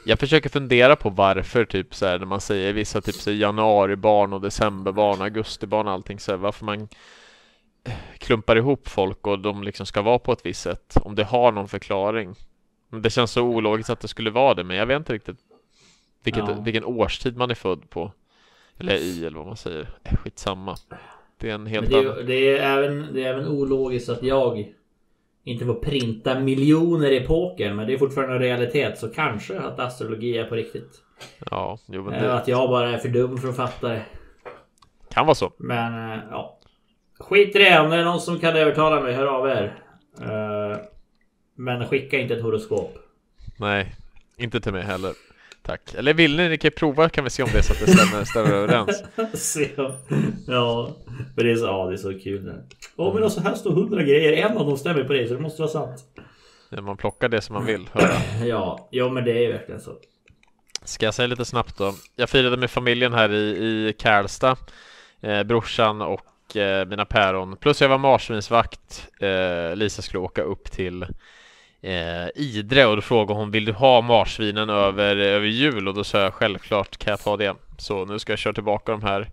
Jag 0.05 0.19
försöker 0.19 0.49
fundera 0.49 0.97
på 0.97 1.11
varför 1.11 1.65
typ 1.65 1.95
så 1.95 2.07
här, 2.07 2.19
när 2.19 2.27
man 2.27 2.41
säger 2.41 2.73
vissa 2.73 3.01
typ 3.01 3.15
så 3.15 3.31
januaribarn 3.31 4.33
och 4.33 4.41
decemberbarn, 4.41 5.23
augustibarn 5.23 5.87
och 5.87 5.93
allting 5.93 6.19
så 6.21 6.31
här, 6.31 6.39
varför 6.39 6.65
man 6.65 6.81
eh, 6.81 6.89
klumpar 8.19 8.57
ihop 8.57 8.89
folk 8.89 9.27
och 9.27 9.39
de 9.39 9.63
liksom 9.63 9.87
ska 9.87 10.03
vara 10.03 10.19
på 10.19 10.33
ett 10.33 10.47
visst 10.47 10.63
sätt 10.63 10.97
om 11.05 11.15
det 11.15 11.25
har 11.25 11.53
någon 11.53 11.69
förklaring. 11.69 12.35
Men 12.89 13.03
Det 13.03 13.11
känns 13.11 13.31
så 13.31 13.43
ologiskt 13.43 13.91
att 13.91 14.01
det 14.01 14.09
skulle 14.09 14.31
vara 14.31 14.55
det 14.55 14.65
men 14.65 14.77
jag 14.77 14.87
vet 14.87 14.97
inte 14.97 15.13
riktigt 15.13 15.39
vilket, 16.25 16.45
Ja. 16.49 16.61
vilken 16.65 16.85
årstid 16.85 17.37
man 17.37 17.51
är 17.51 17.55
född 17.55 17.91
på. 17.91 18.13
Eller 18.79 18.95
i 18.95 19.25
eller 19.27 19.39
vad 19.39 19.47
man 19.47 19.57
säger. 19.57 19.89
Eh, 20.05 20.17
Skitsamma. 20.17 20.77
Det 21.39 21.51
är 21.51 21.55
en 21.55 21.67
helt 21.67 21.91
det, 21.91 21.97
är, 21.97 22.11
annan. 22.11 22.27
det, 22.27 22.35
är 22.59 22.79
även, 22.79 23.09
det 23.15 23.25
är 23.25 23.35
även 23.35 23.49
ologiskt 23.49 24.09
att 24.09 24.23
jag 24.23 24.73
inte 25.45 25.65
får 25.67 25.75
printa 25.75 26.41
miljoner 26.41 27.11
i 27.11 27.21
poker. 27.21 27.73
Men 27.75 27.87
det 27.87 27.95
är 27.95 27.99
fortfarande 27.99 28.35
en 28.35 28.41
realitet. 28.41 28.99
Så 28.99 29.09
kanske 29.09 29.61
att 29.61 29.79
astrologi 29.81 30.39
är 30.39 30.45
på 30.45 30.55
riktigt. 30.55 31.03
Ja, 31.51 31.79
jo, 31.87 32.03
men 32.05 32.15
Eh, 32.15 32.23
det 32.23 32.35
Att 32.35 32.49
jag 32.49 32.71
bara 32.71 32.91
är 32.91 32.99
för 32.99 33.09
dum 33.09 33.39
för 33.39 33.49
att 33.49 33.57
fatta 33.57 33.89
det. 33.89 34.03
kan 35.11 35.27
vara 35.27 35.35
så. 35.35 35.53
Men 35.59 36.11
eh, 36.13 36.25
ja. 36.31 36.60
Skit 37.21 37.57
i 37.57 37.59
det. 37.59 37.81
Om 37.81 37.91
det 37.91 37.97
är 37.97 38.05
någon 38.05 38.21
som 38.21 38.41
kan 38.41 38.57
övertala 38.57 39.01
mig, 39.01 39.15
hör 39.15 39.27
av 39.27 39.49
er. 39.49 39.83
Eh, 40.23 40.79
Men 41.57 41.87
skicka 41.89 42.19
inte 42.19 42.35
ett 42.35 42.43
horoskop. 42.43 42.99
Nej, 43.59 43.95
inte 44.37 44.61
till 44.61 44.73
mig 44.73 44.83
heller. 44.83 45.13
Tack. 45.63 45.95
Eller 45.95 46.15
vill 46.15 46.37
ni? 46.37 46.49
Ni 46.49 46.59
kan 46.59 46.71
prova 46.77 47.09
kan 47.09 47.25
vi 47.25 47.31
se 47.31 47.43
om 47.43 47.49
det 47.53 47.59
är 47.59 47.63
så 47.63 47.73
att 47.73 47.81
det 47.81 47.87
stämmer, 47.87 48.25
stämmer 48.25 48.53
överens. 48.53 49.03
Ja, 50.47 50.91
men 51.37 51.45
det 51.45 51.51
är 51.53 51.57
så, 51.57 51.65
ja, 51.67 51.87
det 51.87 51.93
är 51.93 51.97
så 51.97 52.19
kul 52.19 52.45
det. 52.45 52.63
Ja, 52.97 53.13
men 53.15 53.23
alltså 53.25 53.41
här 53.41 53.55
står 53.55 53.73
hundra 53.73 54.03
grejer. 54.03 54.33
En 54.33 54.57
av 54.59 54.67
dem 54.67 54.77
stämmer 54.79 55.05
på 55.05 55.13
dig, 55.13 55.29
så 55.29 55.35
det 55.35 55.41
måste 55.41 55.63
vara 55.63 55.73
sant. 55.73 56.05
Ja, 56.71 56.81
Man 56.81 56.97
plockar 56.97 57.29
det 57.29 57.41
som 57.41 57.55
man 57.55 57.67
vill 57.67 57.89
höra. 57.93 58.13
Ja, 58.49 58.89
ja, 58.91 59.09
men 59.09 59.25
det 59.25 59.31
är 59.33 59.41
ju 59.41 59.53
verkligen 59.53 59.81
så. 59.81 59.93
Ska 60.85 61.05
jag 61.07 61.15
säga 61.15 61.27
lite 61.27 61.45
snabbt 61.45 61.79
då? 61.79 61.95
Jag 62.17 62.31
firade 62.31 62.57
med 62.57 62.71
familjen 62.71 63.13
här 63.13 63.33
i, 63.33 63.39
i 63.39 63.95
Kärlsta 63.99 64.57
eh, 65.21 65.43
Brorsan 65.43 66.03
och 66.03 66.21
eh, 66.57 66.87
mina 66.87 67.05
päron. 67.05 67.57
Plus 67.57 67.81
jag 67.81 67.89
var 67.89 67.99
marsvinsvakt 67.99 69.09
eh, 69.21 69.77
Lisa 69.77 70.03
skulle 70.03 70.21
åka 70.21 70.43
upp 70.43 70.71
till 70.71 71.03
eh, 71.81 72.29
Idre 72.35 72.87
och 72.87 72.97
då 72.97 73.03
frågade 73.03 73.41
hon 73.41 73.51
Vill 73.51 73.65
du 73.65 73.73
ha 73.73 74.01
marsvinen 74.01 74.71
över, 74.71 75.17
över 75.17 75.47
jul? 75.47 75.89
Och 75.89 75.95
då 75.95 76.05
sa 76.05 76.19
jag 76.19 76.35
självklart 76.35 76.97
kan 76.97 77.11
jag 77.11 77.21
ta 77.21 77.37
det. 77.37 77.57
Så 77.79 78.05
nu 78.05 78.19
ska 78.19 78.33
jag 78.33 78.39
köra 78.39 78.53
tillbaka 78.53 78.93
de 78.93 79.03
här 79.03 79.31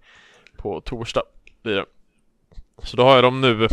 På 0.58 0.82
torsdag 0.82 1.24
blir 1.64 1.76
det. 1.76 1.86
Så 2.84 2.98
då 2.98 3.04
har 3.04 3.16
jag 3.16 3.24
dem 3.24 3.42
nu. 3.42 3.68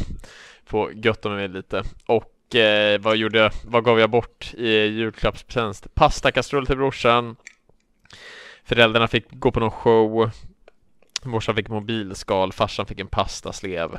Får 0.67 0.93
götta 0.93 1.29
mig 1.29 1.49
lite. 1.49 1.83
Och 2.07 2.55
eh, 2.55 3.01
vad 3.01 3.17
gjorde 3.17 3.39
jag, 3.39 3.53
vad 3.65 3.85
gav 3.85 4.01
jag 4.01 4.11
bort 4.11 4.55
i 4.55 4.69
julklappspresent? 4.69 5.95
Pastakastrull 5.95 6.67
till 6.67 6.77
brorsan. 6.77 7.37
Föräldrarna 8.65 9.09
fick 9.09 9.25
gå 9.31 9.51
på 9.51 9.61
någon 9.61 9.71
show. 9.71 10.31
Morsan 11.25 11.55
fick 11.55 11.69
mobilskal, 11.69 12.53
farsan 12.53 12.87
fick 12.87 13.01
en 13.01 13.07
pastaslev 13.07 13.95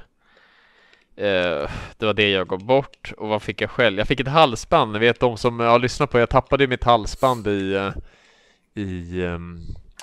eh, 1.15 1.70
Det 1.98 2.05
var 2.05 2.13
det 2.13 2.29
jag 2.29 2.48
gav 2.48 2.65
bort 2.65 3.13
och 3.17 3.27
vad 3.27 3.41
fick 3.41 3.62
jag 3.62 3.70
själv? 3.70 3.98
Jag 3.98 4.08
fick 4.08 4.20
ett 4.20 4.27
halsband, 4.27 4.91
ni 4.91 5.00
vet 5.00 5.20
de 5.20 5.38
som 5.38 5.60
har 5.60 5.79
lyssnat 5.79 6.12
på 6.12 6.20
Jag 6.20 6.29
tappade 6.29 6.67
mitt 6.67 6.84
halsband 6.84 7.48
i 7.48 7.74
eh, 7.74 7.91
i 8.75 9.22
um, 9.22 9.62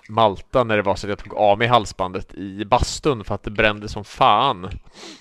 Malta 0.09 0.65
när 0.65 0.77
det 0.77 0.83
var 0.83 0.97
så 0.97 1.07
att 1.07 1.09
jag 1.09 1.19
tog 1.19 1.35
av 1.35 1.59
mig 1.59 1.69
halsbandet 1.69 2.35
i 2.35 2.65
bastun 2.65 3.25
för 3.25 3.35
att 3.35 3.43
det 3.43 3.51
brände 3.51 3.89
som 3.89 4.05
fan. 4.05 4.69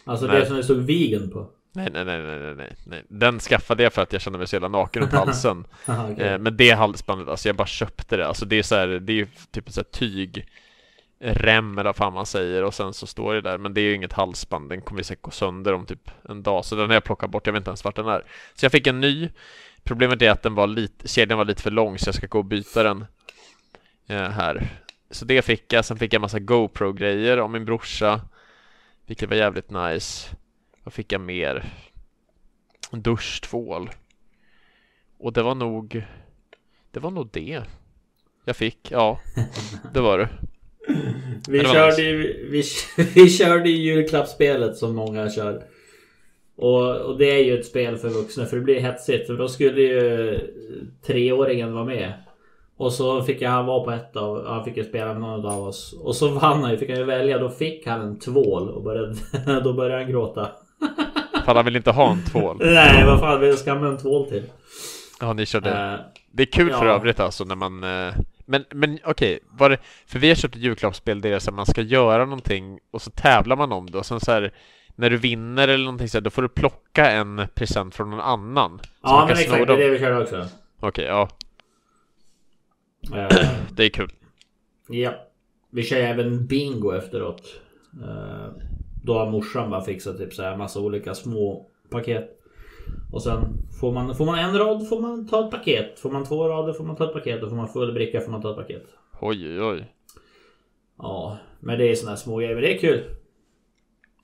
Alltså 0.04 0.28
det 0.28 0.46
som 0.46 0.56
det 0.56 0.64
stod 0.64 0.86
vegan 0.86 1.30
på? 1.30 1.50
Nej, 1.74 1.90
nej, 1.94 2.06
nej, 2.06 2.22
nej, 2.22 2.56
nej, 2.56 2.76
nej. 2.86 3.04
Den 3.08 3.40
skaffade 3.40 3.84
jag 3.84 3.94
för 3.94 4.02
att 4.02 4.14
jag 4.14 4.22
kände 4.22 4.40
mig 4.40 4.48
så 4.48 4.56
jävla 4.56 4.68
naken 4.68 5.02
runt 5.02 5.14
halsen. 5.26 5.66
okay. 5.84 6.28
eh, 6.28 6.38
men 6.38 6.58
det 6.58 6.72
halsbandet, 6.72 7.28
alltså 7.28 7.50
jag 7.50 7.56
bara 7.56 7.68
köpte 7.68 8.18
det. 8.18 8.28
Alltså 8.28 8.46
det 8.46 8.60
är 8.60 8.64
så 8.64 8.76
här, 8.76 8.88
det 8.88 9.14
är 9.14 9.16
ju 9.16 9.28
typ 9.52 9.72
så 9.72 9.80
här 9.80 9.86
tyg 9.86 10.48
rem 11.22 11.78
eller 11.78 11.88
vad 11.88 11.96
fan 11.96 12.14
man 12.14 12.26
säger 12.26 12.64
och 12.64 12.74
sen 12.74 12.94
så 12.94 13.08
står 13.08 13.34
det 13.34 13.42
där. 13.42 13.58
Men 13.58 13.74
det 13.74 13.82
är 13.82 13.84
ju 13.84 13.96
inget 13.96 14.14
halsband 14.14 14.70
den 14.70 14.82
kommer 14.82 15.04
säkert 15.04 15.22
gå 15.22 15.32
sönder 15.32 15.74
om 15.74 15.86
typ 15.86 16.12
en 16.30 16.44
dag. 16.44 16.66
Så 16.66 16.76
den 16.76 16.88
har 16.88 16.94
jag 16.94 17.04
plockat 17.04 17.30
bort 17.30 17.48
jag 17.48 17.54
vet 17.54 17.60
inte 17.60 17.70
ens 17.70 17.84
vart 17.84 17.96
den 17.96 18.08
är. 18.08 18.26
Så 18.54 18.66
jag 18.66 18.72
fick 18.72 18.88
en 18.88 19.02
ny. 19.02 19.30
Problemet 19.84 20.22
är 20.22 20.32
att 20.32 20.44
den 20.44 20.56
var 20.56 20.68
lite 20.68 21.08
kedjan 21.08 21.38
var 21.38 21.46
lite 21.46 21.62
för 21.62 21.72
lång 21.72 21.98
så 21.98 22.08
jag 22.08 22.16
ska 22.16 22.28
gå 22.28 22.38
och 22.38 22.46
byta 22.46 22.84
den 22.84 23.06
eh, 24.08 24.30
här. 24.30 24.70
Så 25.12 25.26
det 25.26 25.42
fick 25.42 25.74
jag, 25.74 25.86
sen 25.86 25.98
fick 25.98 26.14
jag 26.14 26.22
massa 26.22 26.40
GoPro-grejer 26.40 27.38
av 27.38 27.50
min 27.50 27.66
brorsa 27.66 28.22
Vilket 29.06 29.30
var 29.30 29.36
jävligt 29.36 29.70
nice. 29.70 30.36
Vad 30.84 30.94
fick 30.94 31.12
jag 31.12 31.22
mer? 31.22 31.66
En 32.92 33.02
duschtvål. 33.02 33.90
Och 35.20 35.34
det 35.34 35.44
var 35.44 35.56
nog 35.56 36.06
Det 36.92 37.00
var 37.00 37.12
nog 37.12 37.30
det 37.32 37.64
Jag 38.46 38.56
fick, 38.56 38.92
ja 38.92 39.20
Det 39.94 40.00
var 40.00 40.18
det. 40.18 40.30
Vi 41.48 41.64
körde 41.64 42.02
ju 42.02 42.48
vi, 42.52 42.64
vi 43.16 43.30
körde 43.30 43.70
ju 43.70 43.78
julklappsspelet 43.78 44.78
som 44.78 44.96
många 44.96 45.30
kör 45.30 45.64
och, 46.58 46.96
och 46.96 47.18
det 47.18 47.32
är 47.32 47.44
ju 47.44 47.60
ett 47.60 47.66
spel 47.66 47.98
för 47.98 48.10
vuxna 48.10 48.46
för 48.46 48.58
det 48.58 48.64
blir 48.64 48.80
hetsigt 48.80 49.28
för 49.28 49.34
då 49.34 49.48
skulle 49.48 49.82
ju 49.82 50.40
treåringen 51.06 51.74
vara 51.74 51.86
med 51.86 52.14
och 52.82 52.94
så 52.94 53.22
fick 53.22 53.42
jag, 53.42 53.50
han 53.50 53.66
vara 53.66 53.84
på 53.84 53.92
ett 53.92 54.16
av, 54.16 54.48
han 54.48 54.66
fick 54.66 54.78
ju 54.78 54.84
spela 54.84 55.14
med 55.14 55.22
någon 55.22 55.46
av 55.46 55.64
oss. 55.64 55.94
Och 56.04 56.16
så 56.16 56.28
vann 56.28 56.62
han 56.62 56.72
ju, 56.72 56.78
fick 56.78 56.90
han 56.90 56.98
ju 56.98 57.04
välja. 57.04 57.38
Då 57.38 57.50
fick 57.50 57.88
han 57.88 58.02
en 58.02 58.20
tvål 58.20 58.70
och 58.70 58.84
började, 58.84 59.16
då 59.64 59.74
började 59.74 60.04
han 60.04 60.12
gråta. 60.12 60.50
Fan 61.46 61.56
han 61.56 61.66
vill 61.66 61.76
inte 61.76 61.92
ha 61.92 62.12
en 62.12 62.26
tvål 62.26 62.58
Nej, 62.62 63.06
vad 63.06 63.20
fan 63.20 63.58
ska 63.58 63.76
med 63.76 63.90
en 63.90 63.98
tvål 63.98 64.30
till? 64.30 64.44
Ja 65.20 65.34
ni 65.34 65.46
körde 65.46 65.70
Eh, 65.70 66.00
Det 66.32 66.44
är 66.44 66.48
kul 66.52 66.74
för 66.74 66.86
ja. 66.86 66.94
övrigt 66.94 67.20
alltså 67.20 67.44
när 67.44 67.56
man 67.56 67.84
eh, 67.84 68.14
Men, 68.46 68.66
men 68.70 69.00
okej, 69.04 69.40
det 69.60 69.78
För 70.06 70.20
vi 70.20 70.28
har 70.28 70.36
kört 70.36 70.56
ett 70.56 70.62
julklappsspel 70.62 71.22
där 71.22 71.30
det 71.30 71.36
är 71.36 71.40
så 71.40 71.50
att 71.50 71.56
man 71.56 71.66
ska 71.66 71.82
göra 71.82 72.26
någonting 72.26 72.80
Och 72.92 73.02
så 73.02 73.12
tävlar 73.12 73.56
man 73.56 73.72
om 73.72 73.90
det 73.90 73.98
och 73.98 74.06
sen 74.06 74.20
så 74.20 74.32
här 74.32 74.54
När 74.96 75.10
du 75.10 75.18
vinner 75.18 75.68
eller 75.68 75.86
någonting 75.86 76.10
så 76.10 76.18
här, 76.18 76.22
då 76.22 76.30
får 76.30 76.42
du 76.42 76.50
plocka 76.50 77.12
en 77.12 77.48
present 77.54 77.96
från 77.96 78.10
någon 78.10 78.20
annan 78.20 78.80
ja 79.02 79.26
men 79.28 79.38
exakt, 79.38 79.68
det 79.68 79.74
är 79.74 79.78
det 79.78 79.90
vi 79.90 80.00
körde 80.00 80.22
också. 80.22 80.48
Okej, 80.80 81.06
ja, 81.06 81.30
Eh, 83.16 83.50
det 83.76 83.86
är 83.86 83.90
kul 83.90 84.12
ja. 84.90 85.14
Vi 85.70 85.84
kör 85.84 85.98
även 85.98 86.46
bingo 86.46 86.92
efteråt. 86.92 87.62
Eh, 88.04 88.48
då 89.04 89.14
har 89.14 89.32
morsan 89.32 89.70
bara 89.70 89.82
fixat 89.82 90.18
typ 90.18 90.34
så 90.34 90.44
här 90.44 90.58
massa 90.58 90.80
olika 90.80 91.16
små 91.16 91.70
paket. 91.90 92.41
Och 93.12 93.24
sen 93.24 93.58
får 93.80 93.92
man, 93.92 94.16
får 94.16 94.26
man 94.26 94.40
en 94.40 94.58
rad 94.58 94.90
får 94.90 95.02
man 95.02 95.28
ta 95.28 95.46
ett 95.46 95.52
paket. 95.52 96.00
Får 96.00 96.12
man 96.12 96.26
två 96.26 96.48
rader 96.48 96.74
får 96.74 96.84
man 96.84 96.96
ta 96.96 97.04
ett 97.06 97.14
paket. 97.14 97.44
Och 97.44 97.50
får 97.50 97.56
man 97.56 97.68
full 97.70 97.94
bricka 97.94 98.22
får 98.22 98.32
man 98.32 98.42
ta 98.42 98.50
ett 98.52 98.58
paket. 98.58 98.84
Oj, 99.22 99.48
oj, 99.50 99.62
oj 99.62 99.86
Ja, 100.98 101.38
men 101.60 101.78
det 101.80 101.92
är 101.92 101.96
såna 101.96 102.10
här 102.12 102.18
små 102.18 102.38
grejer. 102.38 102.54
Men 102.54 102.64
det 102.64 102.76
är 102.76 102.80
kul. 102.80 103.04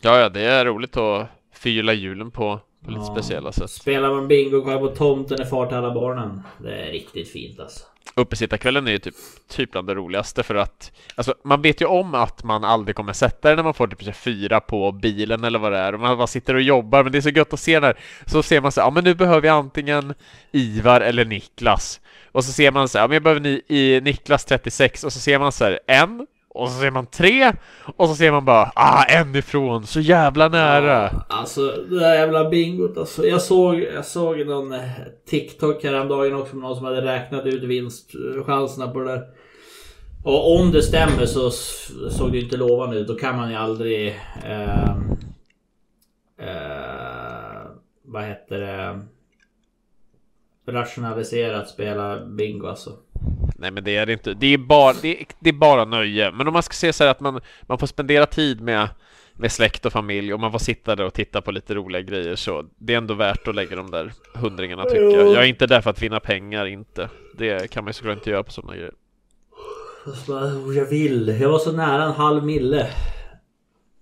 Ja, 0.02 0.20
ja, 0.20 0.30
det 0.30 0.42
är 0.42 0.66
roligt 0.66 0.98
att 0.98 1.28
fylla 1.54 1.94
julen 1.94 2.32
på, 2.32 2.60
på 2.86 2.92
lite 2.92 3.02
Ja. 3.08 3.14
speciella 3.14 3.52
sätt 3.52 3.70
Spelar 3.70 4.10
man 4.10 4.28
bingo 4.28 4.62
kvar 4.62 4.78
på 4.80 4.88
tomten 4.88 5.42
är 5.42 5.46
far 5.46 5.66
till 5.68 5.78
alla 5.78 5.94
barnen. 5.94 6.42
Det 6.64 6.72
är 6.76 6.92
riktigt 6.92 7.30
fint 7.32 7.60
alltså. 7.60 7.86
Uppesittarkvällen 8.16 8.88
är 8.88 8.92
ju 8.92 9.00
typ, 9.00 9.16
typ 9.48 9.72
bland 9.72 9.88
det 9.88 9.96
roligaste 9.96 10.44
för 10.44 10.56
att 10.56 10.92
Alltså 11.16 11.36
man 11.44 11.62
vet 11.62 11.82
ju 11.82 11.86
om 11.86 12.16
att 12.16 12.44
man 12.44 12.64
aldrig 12.64 12.96
kommer 12.96 13.14
sätta 13.14 13.50
det 13.50 13.56
när 13.56 13.64
man 13.64 13.74
får 13.74 13.88
typ 13.88 14.16
fyra 14.16 14.60
på 14.60 14.92
bilen 14.92 15.44
eller 15.44 15.60
vad 15.60 15.72
det 15.72 15.78
är. 15.78 15.94
Och 15.94 16.00
man 16.00 16.18
bara 16.18 16.28
sitter 16.28 16.56
och 16.56 16.62
jobbar 16.62 17.04
men 17.04 17.12
det 17.12 17.18
är 17.18 17.22
så 17.22 17.30
gött 17.30 17.54
att 17.54 17.60
se 17.60 17.80
när 17.80 18.00
Så 18.26 18.44
ser 18.44 18.62
man 18.62 18.72
så 18.72 18.80
ja 18.80 18.90
men 18.90 19.04
nu 19.04 19.16
behöver 19.16 19.48
jag 19.48 19.58
antingen 19.58 20.14
Ivar 20.52 21.02
eller 21.02 21.26
Niklas. 21.26 22.02
Och 22.32 22.46
så 22.46 22.52
ser 22.52 22.72
man 22.72 22.90
så 22.90 22.98
här, 22.98 23.04
ja 23.04 23.08
men 23.08 23.14
jag 23.14 23.24
behöver 23.24 23.42
ni 23.42 23.62
i 23.68 24.02
Niklas 24.02 24.46
36 24.46 25.04
och 25.04 25.14
så 25.14 25.20
ser 25.20 25.40
man 25.40 25.52
så 25.52 25.64
här 25.64 25.80
en 25.88 26.28
och 26.58 26.70
så 26.70 26.80
ser 26.80 26.92
man 26.92 27.06
tre 27.06 27.54
och 27.96 28.10
så 28.10 28.16
ser 28.16 28.32
man 28.32 28.46
bara 28.46 28.72
ah 28.76 29.04
en 29.04 29.36
ifrån 29.36 29.88
så 29.88 30.00
jävla 30.00 30.48
nära 30.48 31.10
Ja, 31.14 31.26
alltså 31.30 31.62
det 31.90 32.00
där 32.00 32.16
jävla 32.16 32.50
bingot 32.50 32.98
alltså. 32.98 33.28
Jag 33.28 33.42
såg, 33.42 33.80
jag 33.80 34.06
såg 34.06 34.48
någon 34.48 34.74
eh, 34.74 34.82
TikTok 35.30 35.84
häromdagen 35.84 36.34
också 36.34 36.56
med 36.56 36.64
någon 36.64 36.76
som 36.76 36.86
hade 36.86 37.02
räknat 37.02 37.46
ut 37.46 37.64
vinstchanserna 37.64 38.88
på 38.88 39.00
det 39.00 39.12
där. 39.12 39.24
Och 40.24 40.56
om 40.60 40.72
det 40.72 40.82
stämmer 40.82 41.26
så 41.26 41.52
såg 42.10 42.32
det 42.32 42.38
ju 42.38 42.44
inte 42.44 42.58
lovande 42.58 42.98
ut. 42.98 43.08
Då 43.08 43.16
kan 43.16 43.36
man 43.36 43.50
ju 43.50 43.56
aldrig... 43.56 44.08
Eh, 44.46 44.90
eh, 46.40 47.62
vad 48.04 48.24
heter 48.24 48.60
det? 48.60 49.00
Rationalisera 50.72 51.62
att 51.62 51.70
spela 51.70 52.26
bingo 52.26 52.68
alltså. 52.68 52.92
Nej 53.56 53.72
men 53.72 53.84
det 53.84 53.96
är 53.96 54.06
det 54.06 54.14
inte. 54.14 54.34
Det 54.34 54.48
är 54.54 54.58
bara, 54.58 54.94
det 55.02 55.22
är, 55.22 55.26
det 55.40 55.50
är 55.50 55.54
bara 55.54 55.86
nöje. 55.86 56.32
Men 56.32 56.48
om 56.48 56.54
man 56.54 56.64
ska 56.64 56.74
se 56.74 56.94
så 56.94 57.04
att 57.04 57.20
man, 57.20 57.42
man 57.62 57.78
får 57.78 57.88
spendera 57.88 58.26
tid 58.26 58.62
med, 58.62 58.90
med 59.34 59.52
släkt 59.52 59.86
och 59.86 59.92
familj 59.94 60.34
och 60.34 60.40
man 60.40 60.52
får 60.52 60.60
sitta 60.60 60.96
där 60.96 61.04
och 61.06 61.14
titta 61.14 61.42
på 61.42 61.52
lite 61.52 61.76
roliga 61.76 62.02
grejer 62.02 62.36
så 62.36 62.66
det 62.78 62.94
är 62.94 62.98
ändå 62.98 63.14
värt 63.14 63.48
att 63.48 63.56
lägga 63.56 63.76
de 63.76 63.92
där 63.92 64.12
hundringarna 64.34 64.84
tycker 64.84 65.02
jag. 65.18 65.28
Jag 65.28 65.44
är 65.44 65.48
inte 65.48 65.68
där 65.68 65.82
för 65.82 65.90
att 65.90 66.02
vinna 66.02 66.20
pengar, 66.20 66.66
inte. 66.66 67.10
Det 67.38 67.70
kan 67.72 67.84
man 67.84 67.90
ju 67.90 67.94
såklart 67.94 68.18
inte 68.18 68.30
göra 68.30 68.44
på 68.44 68.52
sådana 68.52 68.76
grejer. 68.76 68.94
Och 70.06 70.14
så 70.16 70.32
bara, 70.32 70.44
"Oh, 70.46 70.78
Jag 70.78 70.86
vill. 70.86 71.38
Jag 71.42 71.50
var 71.50 71.60
så 71.60 71.72
nära 71.72 72.04
en 72.04 72.12
halv 72.12 72.44
mille. 72.46 72.88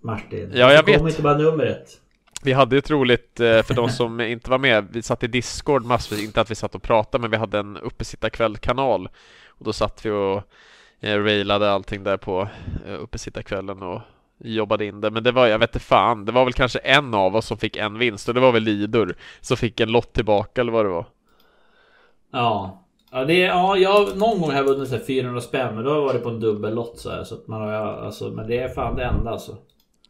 Martin. 0.02 0.50
Ja, 0.54 0.72
jag 0.72 0.78
Så 0.86 0.92
kom 0.92 1.04
vet. 1.04 1.12
inte 1.12 1.22
bara 1.22 1.38
numret. 1.38 1.88
Vi 2.42 2.52
hade 2.52 2.76
ett 2.76 2.90
roligt, 2.90 3.40
eh, 3.40 3.62
för 3.62 3.74
de 3.74 3.88
som 3.88 4.20
inte 4.20 4.50
var 4.50 4.58
med, 4.58 4.86
vi 4.90 5.02
satt 5.02 5.22
i 5.22 5.26
Discord 5.26 5.84
massvis, 5.84 6.24
inte 6.24 6.40
att 6.40 6.50
vi 6.50 6.54
satt 6.54 6.74
och 6.74 6.82
pratade 6.82 7.22
men 7.22 7.30
vi 7.30 7.36
hade 7.36 7.58
en 7.58 7.76
uppesittarkväll-kanal 7.76 9.08
och 9.48 9.64
då 9.64 9.72
satt 9.72 10.06
vi 10.06 10.10
och 10.10 10.42
eh, 11.00 11.18
railade 11.18 11.72
allting 11.72 12.04
där 12.04 12.16
på 12.16 12.48
eh, 12.86 12.94
uppesittarkvällen 12.94 13.82
och 13.82 14.00
jobbade 14.38 14.84
in 14.84 15.00
det, 15.00 15.10
men 15.10 15.22
det 15.22 15.32
var, 15.32 15.46
jag 15.46 15.58
vet 15.58 15.70
inte 15.70 15.86
fan, 15.86 16.24
det 16.24 16.32
var 16.32 16.44
väl 16.44 16.52
kanske 16.52 16.78
en 16.78 17.14
av 17.14 17.36
oss 17.36 17.46
som 17.46 17.58
fick 17.58 17.76
en 17.76 17.98
vinst 17.98 18.28
och 18.28 18.34
det 18.34 18.40
var 18.40 18.52
väl 18.52 18.62
Lidur 18.62 19.16
som 19.40 19.56
fick 19.56 19.80
en 19.80 19.92
lott 19.92 20.12
tillbaka 20.12 20.60
eller 20.60 20.72
vad 20.72 20.84
det 20.84 20.90
var. 20.90 21.06
Ja. 22.32 22.82
Ja, 23.10 23.24
det, 23.24 23.38
ja 23.38 23.76
jag, 23.76 24.18
någon 24.18 24.40
gång 24.40 24.50
har 24.50 24.56
jag 24.56 24.64
vunnit 24.64 24.88
så 24.88 24.96
här 24.96 25.04
400 25.04 25.40
spänn 25.40 25.74
men 25.74 25.84
då 25.84 25.90
har 25.90 25.96
jag 25.96 26.04
varit 26.04 26.22
på 26.22 26.28
en 26.28 26.40
dubbellott 26.40 26.98
så 26.98 27.10
här. 27.10 27.24
Så 27.24 27.34
att 27.34 27.46
man 27.46 27.60
har, 27.60 27.68
alltså, 27.72 28.28
men 28.28 28.46
det 28.48 28.58
är 28.58 28.68
fan 28.68 28.96
det 28.96 29.04
enda 29.04 29.30
alltså. 29.30 29.56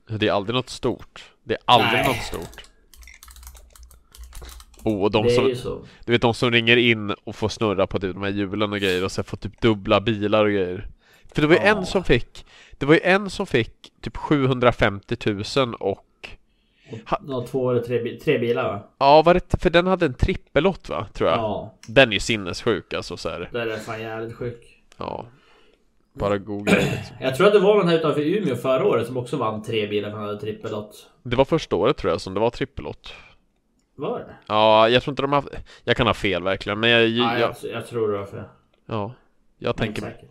Det 0.09 0.29
är 0.29 0.33
aldrig 0.33 0.55
något 0.55 0.69
stort. 0.69 1.36
Det 1.47 1.55
är 1.55 1.61
aldrig 1.65 1.93
Nej. 2.01 2.09
något 2.09 2.23
stort. 2.25 2.63
Oh, 4.85 5.03
och 5.03 5.11
de 5.11 5.27
det 5.27 5.33
är 5.33 5.35
som, 5.37 5.49
ju 5.49 5.57
så. 5.57 5.87
du 6.05 6.13
vet 6.13 6.23
de 6.23 6.35
som 6.35 6.51
ringer 6.51 6.77
in 6.77 7.11
och 7.25 7.37
får 7.37 7.49
snurra 7.49 7.87
på 7.87 7.99
typ 8.01 8.15
de 8.15 8.23
här 8.23 8.31
hjulen 8.31 8.73
och 8.73 8.79
grejer 8.81 9.05
och 9.05 9.13
sen 9.13 9.25
får 9.25 9.37
typ 9.37 9.61
dubbla 9.61 10.01
bilar 10.01 10.45
och 10.45 10.51
grejer. 10.51 10.87
För 11.35 11.41
det 11.43 11.49
var 11.49 11.55
ju 11.55 11.61
Ja. 11.61 11.67
en 11.79 11.87
som 11.87 12.05
fick, 12.05 12.47
det 12.79 12.87
var 12.87 12.95
ju 12.95 13.01
en 13.01 13.31
som 13.31 13.47
fick 13.47 13.73
typ 14.01 14.17
750 14.17 15.17
000 15.57 15.75
och 15.75 16.03
Ha- 17.07 17.21
Ja, 17.29 17.47
två 17.51 17.71
eller 17.71 17.83
tre, 17.83 18.19
tre 18.25 18.39
bilar 18.39 18.63
va? 18.65 18.83
Ja, 18.99 19.23
var 19.23 19.35
det, 19.35 19.61
för 19.63 19.71
den 19.71 19.87
hade 19.87 20.07
en 20.07 20.15
trippelott 20.15 20.89
va, 20.89 21.07
tror 21.13 21.31
jag. 21.31 21.39
Ja. 21.39 21.75
Den 21.89 22.09
är 22.09 22.13
ju 22.13 22.21
sinnessjuk 22.21 22.93
alltså 22.95 23.17
så 23.17 23.29
här. 23.29 23.49
Det 23.53 23.61
är 23.63 23.77
fan 23.77 24.01
jävligt 24.01 24.35
sjuk. 24.37 24.83
Ja. 24.97 25.27
Bara 26.19 26.39
googla 26.39 26.73
liksom. 26.75 27.17
Jag 27.21 27.37
tror 27.37 27.47
att 27.47 27.53
det 27.53 27.59
var 27.59 27.79
den 27.79 27.89
här 27.89 27.97
utanför 27.99 28.21
Umeå 28.21 28.57
förra 28.57 28.85
året 28.87 29.07
som 29.07 29.17
också 29.17 29.37
vann 29.37 29.63
tre 29.63 29.87
bilar 29.87 30.11
för 30.11 30.17
han 30.17 30.27
hade 30.27 30.41
trippellott. 30.41 31.07
Det 31.23 31.37
var 31.37 31.45
första 31.45 31.77
året 31.77 31.97
tror 31.97 32.13
jag 32.13 32.21
som 32.21 32.35
det 32.35 32.41
var 32.41 32.51
trippelott. 32.51 33.13
Var 33.95 34.19
det? 34.19 34.37
Ja, 34.47 34.89
jag 34.89 35.03
tror 35.03 35.13
inte 35.13 35.23
de 35.23 35.33
har 35.33 35.45
Jag 35.85 35.97
kan 35.97 36.07
ha 36.07 36.15
fel 36.15 36.43
verkligen, 36.43 36.81
men 36.81 36.91
jag, 36.91 37.09
Ja, 37.09 37.39
jag, 37.39 37.55
jag, 37.63 37.73
jag 37.73 37.87
tror 37.87 38.13
det 38.13 38.19
var 38.19 38.27
för. 38.27 38.49
ja. 38.87 39.13
Jag 39.59 39.77
tänker 39.77 40.03
Säkert. 40.03 40.31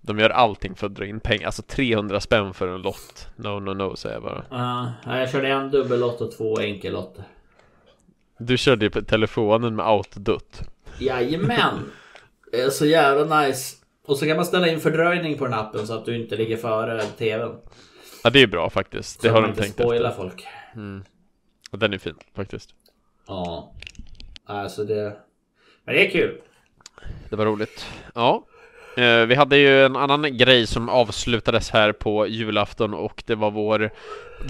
De 0.00 0.18
gör 0.18 0.30
allting 0.30 0.74
för 0.74 0.86
att 0.86 0.94
dra 0.94 1.06
in 1.06 1.20
pengar, 1.20 1.46
alltså 1.46 1.62
300 1.62 2.20
spänn 2.20 2.54
för 2.54 2.68
en 2.68 2.82
lott. 2.82 3.26
No, 3.36 3.48
no, 3.60 3.70
no 3.74 3.96
säger 3.96 4.14
jag 4.16 4.22
bara. 4.22 4.44
Ja, 4.50 5.18
jag 5.18 5.30
körde 5.30 5.48
en 5.48 5.70
dubbellott 5.70 6.20
och 6.20 6.32
två 6.36 6.58
enkellotter. 6.60 7.24
Du 8.38 8.56
körde 8.58 8.84
ju 8.84 8.90
på 8.90 9.02
telefonen 9.02 9.76
med 9.76 9.86
autodutt. 9.86 10.60
Jajamän! 10.98 11.90
Så 12.70 12.86
jävla 12.86 13.40
nice. 13.40 13.76
Och 14.06 14.18
så 14.18 14.26
kan 14.26 14.36
man 14.36 14.44
ställa 14.46 14.68
in 14.68 14.80
fördröjning 14.80 15.38
på 15.38 15.44
den 15.44 15.54
appen 15.54 15.86
så 15.86 15.94
att 15.94 16.04
du 16.04 16.16
inte 16.16 16.36
ligger 16.36 16.56
före 16.56 17.02
TVn. 17.02 17.56
Ja, 18.24 18.30
det 18.30 18.42
är 18.42 18.46
bra 18.46 18.70
faktiskt. 18.70 19.22
Det 19.22 19.28
Så 19.28 19.34
har 19.34 19.40
man 19.40 19.50
de 19.50 19.50
inte 19.50 19.62
tänkt 19.62 19.80
efter. 19.80 20.10
folk. 20.10 20.46
Mm. 20.74 21.04
Och 21.70 21.78
den 21.78 21.92
är 21.92 21.98
fin 21.98 22.14
faktiskt. 22.36 22.70
Ja. 23.26 23.72
Alltså 24.46 24.84
det... 24.84 25.16
Men 25.84 25.94
det 25.94 26.06
är 26.06 26.10
kul. 26.10 26.40
Det 27.30 27.36
var 27.36 27.44
roligt. 27.44 27.86
Ja. 28.14 28.44
Eh, 28.96 29.26
vi 29.26 29.34
hade 29.34 29.56
ju 29.56 29.84
en 29.84 29.96
annan 29.96 30.36
grej 30.36 30.66
som 30.66 30.88
avslutades 30.88 31.70
här 31.70 31.92
på 31.92 32.26
julafton 32.26 32.94
och 32.94 33.22
det 33.26 33.34
var 33.34 33.50
vår 33.50 33.90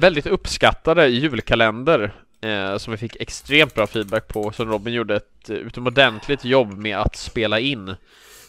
väldigt 0.00 0.26
uppskattade 0.26 1.09
julkalender 1.09 2.12
eh, 2.40 2.76
som 2.76 2.90
vi 2.90 2.97
fick 2.97 3.16
extremt 3.16 3.75
bra 3.75 3.87
feedback 3.87 4.28
på 4.28 4.52
som 4.52 4.71
Robin 4.71 4.94
gjorde 4.94 5.16
ett 5.16 5.50
utomordentligt 5.50 6.44
jobb 6.44 6.78
med 6.78 6.99
att 6.99 7.16
spela 7.16 7.61
in 7.61 7.94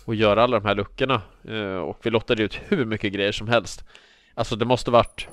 och 0.06 0.16
göra 0.16 0.44
alla 0.44 0.60
de 0.60 0.66
här 0.68 0.76
luckorna 0.76 1.22
eh, 1.48 1.76
och 1.78 2.00
vi 2.04 2.10
lottade 2.10 2.44
ut 2.44 2.60
hur 2.68 2.86
mycket 2.86 3.14
grejer 3.14 3.32
som 3.32 3.48
helst. 3.48 3.84
Alltså 4.34 4.56
det 4.56 4.66
måste 4.66 4.92
varit 4.92 5.28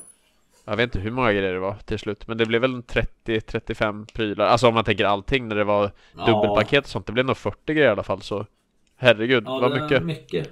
jag 0.65 0.77
vet 0.77 0.85
inte 0.85 0.99
hur 0.99 1.11
många 1.11 1.33
grejer 1.33 1.53
det 1.53 1.59
var 1.59 1.75
till 1.85 1.99
slut 1.99 2.27
men 2.27 2.39
det 2.39 2.47
blev 2.47 2.61
väl 2.61 2.75
en 2.75 2.83
30-35 2.83 4.13
prylar 4.13 4.47
Alltså 4.47 4.69
om 4.69 4.75
man 4.75 4.85
tänker 4.85 5.05
allting 5.05 5.49
när 5.49 5.57
det 5.57 5.65
var 5.65 5.91
Ja. 6.17 6.27
dubbelpaket 6.27 6.85
och 6.85 6.91
sånt 6.91 7.07
Det 7.07 7.13
blev 7.13 7.27
nog 7.27 7.37
40 7.37 7.75
grejer 7.75 7.89
i 7.89 7.93
alla 7.93 8.03
fall 8.03 8.23
så 8.23 8.47
Herregud, 8.97 9.45
Ja, 9.47 9.69
det 9.69 9.81
mycket 9.83 10.03
mycket. 10.03 10.49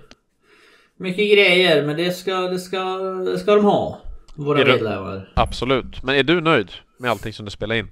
Mycket 0.96 1.32
grejer, 1.32 1.87
men 1.87 1.96
det 1.96 2.12
ska, 2.12 2.32
det 2.32 2.58
ska, 2.58 2.78
det 2.98 3.38
ska 3.38 3.54
de 3.54 3.64
ha. 3.64 4.00
Våra 4.34 4.58
medlemmar. 4.64 5.32
Absolut, 5.37 6.02
men 6.02 6.14
är 6.14 6.22
du 6.22 6.40
nöjd 6.40 6.72
med 6.98 7.10
allting 7.10 7.32
som 7.32 7.44
du 7.44 7.50
spelar 7.50 7.75
in? 7.75 7.88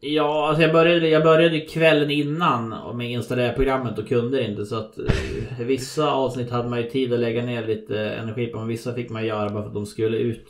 Ja, 0.00 0.48
alltså 0.48 0.62
jag 0.62 0.72
började, 0.72 1.08
jag 1.08 1.22
började 1.22 1.60
kvällen 1.60 2.10
innan 2.10 2.96
med 2.96 3.10
installera 3.10 3.52
programmet 3.52 3.98
och 3.98 4.08
kunde 4.08 4.44
inte 4.44 4.66
så 4.66 4.76
att 4.76 4.98
eh, 4.98 5.66
vissa 5.66 6.12
avsnitt 6.12 6.50
hade 6.50 6.68
man 6.68 6.82
ju 6.82 6.90
tid 6.90 7.12
att 7.12 7.20
lägga 7.20 7.42
ner 7.42 7.66
lite 7.66 8.10
energi 8.10 8.46
på 8.46 8.58
men 8.58 8.68
vissa 8.68 8.94
fick 8.94 9.10
man 9.10 9.26
göra 9.26 9.50
bara 9.50 9.62
för 9.62 9.68
att 9.68 9.74
de 9.74 9.86
skulle 9.86 10.16
ut. 10.16 10.46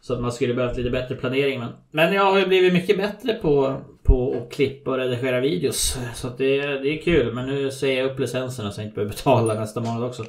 Så 0.00 0.14
att 0.14 0.20
man 0.20 0.32
skulle 0.32 0.54
behövt 0.54 0.76
lite 0.76 0.90
bättre 0.90 1.14
planering 1.14 1.60
men, 1.60 1.68
men 1.90 2.14
jag 2.14 2.22
har 2.22 2.38
ju 2.38 2.46
blivit 2.46 2.72
mycket 2.72 2.96
bättre 2.96 3.34
på, 3.34 3.80
på 4.02 4.32
att 4.32 4.52
klippa 4.52 4.90
och 4.90 4.96
redigera 4.96 5.40
videos. 5.40 5.98
Så 6.14 6.26
att 6.26 6.38
det, 6.38 6.60
det 6.60 6.88
är 6.88 7.02
kul 7.02 7.34
men 7.34 7.46
nu 7.46 7.70
säger 7.70 8.02
jag 8.02 8.10
upp 8.12 8.18
licenserna 8.18 8.70
så 8.70 8.80
jag 8.80 8.86
inte 8.86 8.94
behöver 8.94 9.12
betala 9.12 9.54
nästa 9.54 9.80
månad 9.80 10.04
också. 10.04 10.24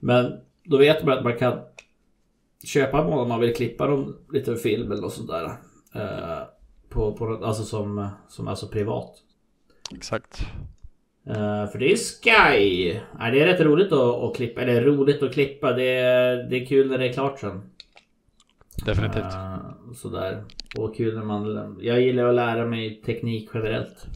Men 0.00 0.32
då 0.64 0.76
vet 0.76 1.04
man 1.04 1.18
att 1.18 1.24
man 1.24 1.38
kan 1.38 1.58
köpa 2.64 3.04
mål 3.04 3.18
om 3.18 3.28
man 3.28 3.40
vill 3.40 3.54
klippa 3.54 3.86
dem 3.86 4.16
lite 4.32 4.56
film 4.56 4.92
eller 4.92 5.02
något 5.02 5.12
sånt 5.12 5.30
där. 5.30 5.44
Eh, 5.94 6.42
på, 6.88 7.12
på, 7.12 7.44
alltså 7.44 7.62
som, 7.62 8.08
som 8.28 8.48
alltså 8.48 8.68
privat. 8.68 9.14
Exakt 9.94 10.46
Eh, 11.28 11.70
för 11.70 11.78
det 11.78 11.92
är 11.92 11.96
Sky. 11.96 13.00
Ja, 13.18 13.30
det 13.30 13.40
är 13.40 13.46
rätt 13.46 13.60
roligt 13.60 13.92
att, 13.92 14.22
att 14.22 14.36
klippa. 14.36 14.60
Eller 14.60 14.82
roligt 14.82 15.22
att 15.22 15.32
klippa. 15.32 15.72
Det 15.72 15.90
är, 15.90 16.36
det 16.50 16.62
är 16.62 16.66
kul 16.66 16.90
när 16.90 16.98
det 16.98 17.08
är 17.08 17.12
klart 17.12 17.40
sen. 17.40 17.62
Definitivt 18.86 19.24
Eh, 19.24 19.58
sådär. 19.94 20.44
Och 20.76 20.96
kul 20.96 21.14
när 21.14 21.24
man... 21.24 21.76
Jag 21.80 22.00
gillar 22.00 22.24
att 22.24 22.34
lära 22.34 22.66
mig 22.66 23.02
teknik 23.06 23.50
generellt. 23.54 24.06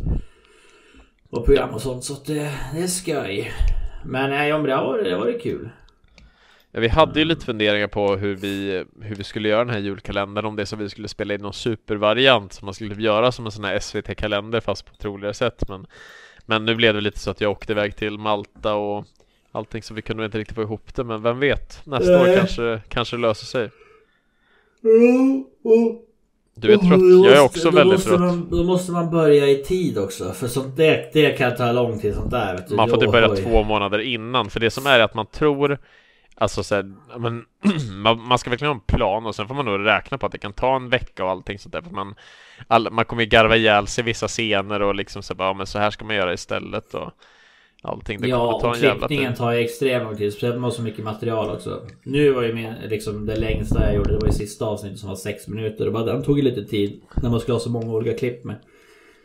Och 1.30 1.44
program 1.44 1.70
och 1.70 1.80
sånt. 1.80 2.04
Så 2.04 2.14
det, 2.26 2.50
det 2.74 2.82
är 2.82 3.04
Sky. 3.04 3.44
Men 4.04 4.30
nej, 4.30 4.52
om 4.52 4.62
det 4.62 4.72
har 4.72 5.18
varit 5.18 5.42
kul. 5.42 5.70
Ja, 6.72 6.80
Vi 6.80 6.88
hade 6.88 7.18
ju 7.18 7.24
lite 7.24 7.44
funderingar 7.44 7.86
på 7.86 8.16
hur 8.16 8.34
vi, 8.34 8.84
hur 9.00 9.16
vi 9.16 9.24
skulle 9.24 9.48
göra 9.48 9.64
den 9.64 9.74
här 9.74 9.80
julkalendern 9.80 10.44
Om 10.44 10.56
det 10.56 10.66
så 10.66 10.76
vi 10.76 10.88
skulle 10.88 11.08
spela 11.08 11.34
in 11.34 11.40
någon 11.40 11.52
supervariant 11.52 12.52
Som 12.52 12.66
man 12.66 12.74
skulle 12.74 13.02
göra 13.02 13.32
som 13.32 13.46
en 13.46 13.52
sån 13.52 13.64
här 13.64 13.78
SVT-kalender 13.78 14.60
fast 14.60 14.86
på 14.86 14.92
ett 14.98 15.04
roligare 15.04 15.34
sätt 15.34 15.68
men, 15.68 15.86
men 16.46 16.64
nu 16.64 16.74
blev 16.74 16.94
det 16.94 17.00
lite 17.00 17.18
så 17.18 17.30
att 17.30 17.40
jag 17.40 17.50
åkte 17.50 17.72
iväg 17.72 17.96
till 17.96 18.18
Malta 18.18 18.74
och 18.74 19.04
Allting 19.54 19.82
så 19.82 19.94
vi 19.94 20.02
kunde 20.02 20.24
inte 20.24 20.38
riktigt 20.38 20.54
få 20.54 20.62
ihop 20.62 20.94
det 20.94 21.04
men 21.04 21.22
vem 21.22 21.40
vet 21.40 21.80
Nästa 21.84 22.20
år 22.20 22.26
Nej. 22.26 22.36
kanske, 22.36 22.80
kanske 22.88 23.16
det 23.16 23.20
löser 23.22 23.46
sig 23.46 23.70
Du 26.54 26.72
är 26.72 26.76
trött, 26.76 27.26
jag 27.26 27.36
är 27.36 27.44
också 27.44 27.70
då 27.70 27.76
väldigt 27.76 28.04
trött 28.04 28.20
Man, 28.20 28.48
då 28.50 28.64
måste 28.64 28.92
man 28.92 29.10
börja 29.10 29.48
i 29.48 29.64
tid 29.64 29.98
också. 29.98 30.32
För 30.32 30.46
sånt 30.46 30.76
det, 30.76 31.10
det 31.12 31.30
kan 31.30 31.56
ta 31.56 31.72
lång 31.72 31.98
tid 31.98 32.14
sånt 32.14 32.30
där. 32.30 32.54
Vet 32.54 32.68
du. 32.68 32.74
Man 32.74 32.88
får 32.88 32.96
typ 32.96 33.12
börja 33.12 33.28
två 33.28 33.62
månader 33.62 33.98
innan, 33.98 34.50
för 34.50 34.60
det 34.60 34.70
som 34.70 34.86
är 34.86 35.00
att 35.00 35.14
man 35.14 35.26
tror 35.26 35.78
Alltså 36.34 36.62
så 36.62 36.74
här, 36.74 36.92
men, 37.18 37.44
man, 38.02 38.22
man 38.22 38.38
ska 38.38 38.50
verkligen 38.50 38.72
ha 38.72 38.74
en 38.74 38.98
plan 38.98 39.26
och 39.26 39.34
sen 39.34 39.48
får 39.48 39.54
man 39.54 39.64
nog 39.64 39.86
räkna 39.86 40.18
på 40.18 40.26
att 40.26 40.32
det 40.32 40.38
kan 40.38 40.52
ta 40.52 40.76
en 40.76 40.88
vecka 40.88 41.24
och 41.24 41.30
allting 41.30 41.58
sånt 41.58 41.72
där 41.72 41.82
för 41.82 41.90
man 41.90 42.14
all, 42.68 42.90
Man 42.90 43.04
kommer 43.04 43.22
ju 43.22 43.28
garva 43.28 43.56
ihjäl 43.56 43.86
sig 43.86 44.04
vissa 44.04 44.28
scener 44.28 44.82
och 44.82 44.94
liksom 44.94 45.22
så 45.22 45.34
bara, 45.34 45.48
ja, 45.48 45.54
men 45.54 45.66
så 45.66 45.78
här 45.78 45.90
ska 45.90 46.04
man 46.04 46.16
göra 46.16 46.32
istället 46.32 46.94
och 46.94 47.12
Allting, 47.84 48.20
det 48.20 48.28
ja, 48.28 48.60
ta 48.60 48.70
och 48.70 48.76
klippningen 48.76 49.34
tar 49.34 49.52
ju 49.52 49.58
extremt 49.58 50.04
lång 50.04 50.16
tid. 50.16 50.32
Speciellt 50.32 50.60
med 50.60 50.72
så 50.72 50.82
mycket 50.82 51.04
material 51.04 51.50
också. 51.50 51.82
Nu 52.02 52.30
var 52.30 52.42
ju 52.42 52.54
min, 52.54 52.74
liksom 52.88 53.26
det 53.26 53.36
längsta 53.36 53.84
jag 53.84 53.94
gjorde, 53.94 54.12
det 54.12 54.18
var 54.18 54.26
ju 54.26 54.32
sista 54.32 54.64
avsnittet 54.64 54.98
som 54.98 55.08
var 55.08 55.16
sex 55.16 55.48
minuter. 55.48 55.86
Och 55.86 55.92
bara, 55.92 56.04
den 56.04 56.22
tog 56.22 56.38
ju 56.38 56.44
lite 56.44 56.64
tid. 56.64 57.02
När 57.22 57.30
man 57.30 57.40
skulle 57.40 57.54
ha 57.54 57.60
så 57.60 57.70
många 57.70 57.92
olika 57.92 58.18
klipp 58.18 58.44
med. 58.44 58.56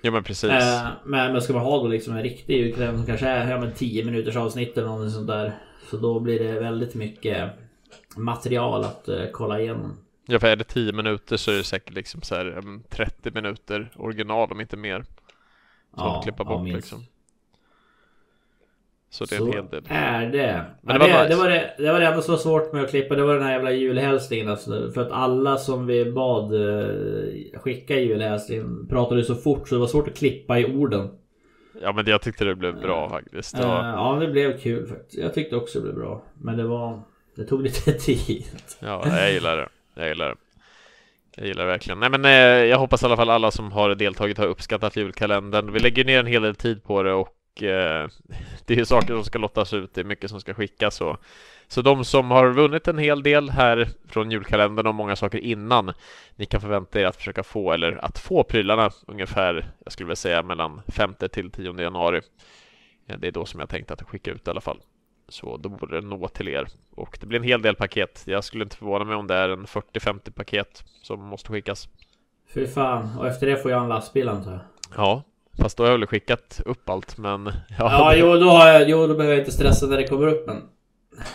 Ja 0.02 0.12
men 0.12 0.24
precis 0.24 0.50
Eh, 0.50 0.88
men, 1.06 1.32
men 1.32 1.42
ska 1.42 1.54
man 1.54 1.62
ha 1.62 1.78
då 1.78 1.88
liksom 1.88 2.16
en 2.16 2.24
riktig 2.24 2.58
julkalender 2.58 2.98
som 2.98 3.06
kanske 3.06 3.28
är 3.28 3.52
ja, 3.52 3.60
men 3.60 3.74
10 3.74 4.06
minuters 4.06 4.36
avsnitt 4.36 4.78
eller 4.78 4.88
något 4.88 5.12
sånt 5.12 5.28
där. 5.28 5.54
Så 5.90 5.98
då 5.98 6.20
blir 6.20 6.40
det 6.40 6.60
väldigt 6.60 6.96
mycket 6.96 7.50
material 8.18 8.84
att 8.84 9.08
eh, 9.08 9.26
kolla 9.32 9.60
igenom. 9.60 9.98
Ja 10.26 10.40
för 10.40 10.48
är 10.48 10.56
det 10.56 10.64
10 10.64 10.94
minuter 10.94 11.38
så 11.38 11.52
är 11.52 11.56
det 11.56 11.64
säkert 11.64 11.94
liksom 11.94 12.22
så 12.22 12.36
här 12.36 12.46
mm, 12.46 12.84
30 12.90 13.32
minuter 13.32 13.92
original 13.96 14.52
om 14.52 14.62
inte 14.62 14.78
mer 14.78 15.00
Som 15.00 15.06
Ja, 15.98 16.18
att 16.18 16.24
klippa 16.24 16.44
ja, 16.44 16.50
bort 16.50 16.64
minst. 16.64 16.76
liksom 16.76 17.06
Så 19.10 19.26
det 19.26 19.36
är 19.36 19.40
en 19.40 19.46
Så 19.46 19.52
hel 19.52 19.68
del 19.70 19.84
är 19.90 20.32
det. 20.32 20.66
Men 20.82 21.00
det 21.00 21.08
det, 21.08 21.14
var 21.14 21.24
det, 21.24 21.30
nice. 21.30 21.42
var 21.42 21.50
det, 21.50 21.74
det 21.78 21.92
var 21.92 22.00
det 22.00 22.08
enda 22.08 22.22
som 22.22 22.32
var 22.32 22.40
svårt 22.40 22.74
med 22.74 22.84
att 22.84 22.90
klippa. 22.90 23.16
Det 23.16 23.24
var 23.24 23.34
den 23.34 23.44
här 23.44 23.52
jävla 23.52 23.72
julhälsningen. 23.72 24.50
Alltså, 24.50 24.92
för 24.92 25.02
att 25.02 25.12
alla 25.12 25.58
som 25.58 25.88
vi 25.88 26.12
bad 26.12 26.54
eh, 26.54 27.60
skicka 27.60 28.00
julhälsningen 28.00 28.88
pratade 28.88 29.24
så 29.24 29.36
fort 29.36 29.70
så 29.70 29.76
det 29.76 29.82
var 29.82 29.88
svårt 29.88 30.08
att 30.08 30.18
klippa 30.18 30.60
i 30.60 30.66
orden. 30.66 31.10
Ja 31.82 31.94
men 31.94 32.06
jag 32.08 32.22
tyckte 32.22 32.46
det 32.46 32.56
blev 32.56 32.82
bra 32.82 33.10
faktiskt 33.10 33.58
det 33.58 33.64
Eh, 33.64 33.70
var, 33.70 33.84
ja, 33.84 34.18
det 34.20 34.28
blev 34.28 34.60
kul 34.60 34.88
faktiskt. 34.88 35.18
Jag 35.18 35.34
tyckte 35.34 35.56
också 35.56 35.80
det 35.80 35.84
blev 35.84 35.96
bra. 35.96 36.22
Men 36.42 36.58
det 36.58 36.64
var... 36.64 37.02
Det 37.36 37.46
tog 37.46 37.62
lite 37.62 37.94
tid. 38.00 38.46
Ja, 38.80 39.04
jag 39.06 39.32
gillar 39.32 39.58
det. 39.58 39.70
Jag 39.94 40.08
gillar 40.08 40.30
det. 40.30 40.36
Jag 41.36 41.48
gillar 41.48 41.64
det 41.64 41.72
verkligen. 41.72 42.00
Nej 42.00 42.10
men 42.10 42.26
eh, 42.26 42.32
jag 42.66 42.78
hoppas 42.78 43.04
i 43.04 43.06
alla 43.06 43.16
fall 43.16 43.30
alla 43.30 43.52
som 43.52 43.72
har 43.72 43.96
deltagit 43.96 44.38
har 44.38 44.46
uppskattat 44.46 44.96
julkalendern. 44.96 45.72
Vi 45.72 45.80
lägger 45.80 46.06
ner 46.06 46.20
en 46.20 46.26
hel 46.26 46.42
del 46.42 46.56
tid 46.56 46.84
på 46.84 47.04
det 47.04 47.14
och 47.14 47.64
eh, 47.64 48.08
det 48.66 48.80
är 48.80 48.84
saker 48.86 49.08
som 49.14 49.24
ska 49.24 49.40
lottas 49.40 49.74
ut. 49.74 49.94
Det 49.94 50.02
är 50.02 50.06
mycket 50.06 50.30
som 50.30 50.42
ska 50.42 50.54
skickas 50.54 51.02
och 51.02 51.18
så 51.68 51.82
de 51.82 52.06
som 52.06 52.32
har 52.32 52.50
vunnit 52.50 52.88
en 52.88 52.98
hel 52.98 53.24
del 53.24 53.50
här 53.50 53.88
från 54.10 54.32
julkalendern 54.32 54.88
och 54.88 54.96
många 54.96 55.16
saker 55.16 55.38
innan 55.38 55.94
ni 56.36 56.46
kan 56.46 56.62
förvänta 56.62 57.00
er 57.02 57.06
att 57.06 57.16
försöka 57.16 57.44
få 57.44 57.72
eller 57.72 58.06
att 58.06 58.20
få 58.20 58.44
prylarna 58.44 58.90
ungefär 59.08 59.72
jag 59.84 59.92
skulle 59.94 60.06
vilja 60.08 60.16
säga 60.16 60.44
mellan 60.44 60.82
5 60.88 61.14
till 61.32 61.52
10 61.52 61.82
januari. 61.82 62.22
Eh, 63.08 63.18
Det 63.20 63.28
är 63.28 63.32
då 63.32 63.46
som 63.46 63.60
jag 63.60 63.70
tänkte 63.70 63.94
att 63.94 64.02
skicka 64.04 64.32
ut 64.32 64.48
i 64.48 64.50
alla 64.50 64.62
fall. 64.62 64.80
Så 65.30 65.58
då 65.58 65.70
borde 65.70 66.02
det 66.02 66.08
nå 66.08 66.28
till 66.28 66.48
er. 66.48 66.68
Och 66.96 67.18
det 67.22 67.28
blir 67.28 67.40
en 67.40 67.46
hel 67.46 67.62
del 67.62 67.76
paket. 67.76 68.24
Jag 68.26 68.44
skulle 68.44 68.64
inte 68.64 68.76
förvåna 68.78 69.06
mig 69.06 69.16
om 69.16 69.28
det 69.28 69.36
är 69.36 69.50
en 69.50 69.66
40-50 69.66 70.32
paket 70.32 70.84
som 71.02 71.24
måste 71.26 71.50
skickas. 71.52 71.90
Fy 72.54 72.68
fan. 72.68 73.18
Och 73.20 73.28
efter 73.28 73.48
det 73.48 73.58
får 73.58 73.72
jag 73.72 73.84
en 73.84 73.90
lastbil 73.90 74.30
antar 74.30 74.52
jag. 74.52 74.60
Ja, 74.98 75.24
fast 75.60 75.78
då 75.78 75.84
har 75.84 75.92
jag 75.92 75.98
väl 75.98 76.08
skickat 76.08 76.62
upp 76.66 76.90
allt, 76.90 77.18
men... 77.18 77.46
Ja, 77.54 77.54
Ja, 77.80 78.10
det- 78.12 78.18
jo 78.20 78.34
då, 78.36 78.50
har 78.50 78.68
jag, 78.68 78.90
jo, 78.90 79.08
då 79.08 79.14
behöver 79.16 79.34
jag 79.36 79.42
inte 79.42 79.52
stressa 79.52 79.86
när 79.86 79.98
det 79.98 80.08
kommer 80.08 80.28
upp 80.28 80.48
men... 80.48 80.62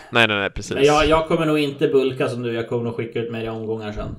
Nej, 0.09 0.27
nej, 0.27 0.37
nej, 0.37 0.49
precis. 0.49 0.73
Men 0.75 0.83
jag, 0.83 1.07
jag 1.07 1.27
kommer 1.27 1.45
nog 1.45 1.59
inte 1.59 1.87
bulka 1.87 2.29
som 2.29 2.41
du. 2.43 2.53
Jag 2.53 2.69
kommer 2.69 2.83
nog 2.83 2.95
skicka 2.95 3.19
ut 3.19 3.31
mer 3.31 3.43
i 3.45 3.49
omgångar 3.49 3.91
sen. 3.91 4.15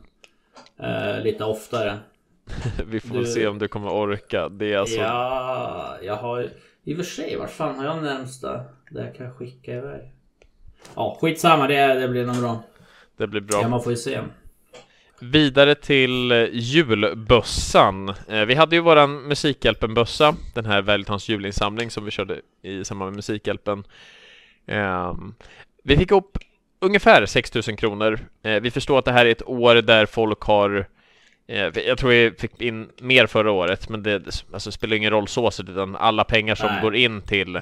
Eh, 0.89 1.23
lite 1.25 1.45
oftare. 1.45 1.99
Vi 2.87 3.01
får 3.01 3.15
väl 3.15 3.25
du- 3.25 3.31
se 3.31 3.47
om 3.47 3.59
du 3.59 3.69
kommer 3.69 3.89
orka. 3.93 4.49
Det 4.49 4.73
är 4.73 4.79
alltså... 4.79 5.01
Ja, 5.01 5.97
jag 6.03 6.17
har... 6.17 6.49
I 6.85 6.93
och 6.93 6.97
för 6.97 7.05
sig, 7.05 7.37
vart 7.37 7.51
fan 7.51 7.79
har 7.79 7.85
jag 7.85 8.03
närmsta? 8.03 8.61
Där 8.91 9.05
jag 9.05 9.15
kan 9.17 9.35
skicka 9.35 9.73
iväg. 9.75 10.01
Ja, 10.95 11.19
skitsamma. 11.21 11.67
Det, 11.67 11.95
det 12.01 12.09
blir 12.09 12.27
nog 12.27 12.37
bra. 12.41 12.63
Det 13.17 13.27
blir 13.27 13.41
bra. 13.41 13.59
Ja, 13.63 13.69
man 13.69 13.83
får 13.83 13.93
ju 13.93 13.97
se. 13.99 14.21
Vidare 15.21 15.75
till 15.75 16.33
eh, 16.33 16.47
julbössan. 16.53 18.09
Eh, 18.29 18.45
Vi 18.45 18.55
hade 18.55 18.77
ju 18.77 18.83
våran 18.83 19.29
Musikhjälpen-bössa, 19.29 20.35
den 20.55 20.65
här 20.67 20.83
Vältans 20.83 21.29
julinsamling 21.29 21.91
som 21.91 22.05
vi 22.05 22.11
körde 22.11 22.41
i 22.63 22.85
samband 22.85 23.11
med 23.11 23.17
Musikhjälpen. 23.17 23.85
Ehm, 24.67 25.35
Vi 25.85 25.97
fick 25.97 26.11
upp 26.11 26.39
ungefär 26.81 27.27
6000 27.27 27.77
kronor. 27.77 28.19
Eh, 28.43 28.61
Vi 28.61 28.71
förstår 28.71 28.99
att 28.99 29.05
det 29.05 29.13
här 29.13 29.27
är 29.27 29.31
ett 29.31 29.49
år 29.49 29.75
där 29.75 30.07
folk 30.07 30.41
har 30.43 30.87
eh, 31.47 31.69
jag 31.87 31.99
tror 31.99 32.11
vi 32.11 32.33
fick 32.39 32.61
in 32.61 32.89
mer 33.01 33.27
förra 33.27 33.51
året, 33.53 33.89
men 33.89 34.03
det 34.03 34.45
alltså, 34.53 34.73
spelar 34.73 34.97
ingen 34.97 35.11
roll 35.11 35.29
så 35.29 35.51
utan 35.59 35.97
alla 35.97 36.25
pengar 36.25 36.55
som 36.55 36.67
Nej. 36.73 36.83
går 36.83 36.97
in 36.97 37.23
till, 37.23 37.61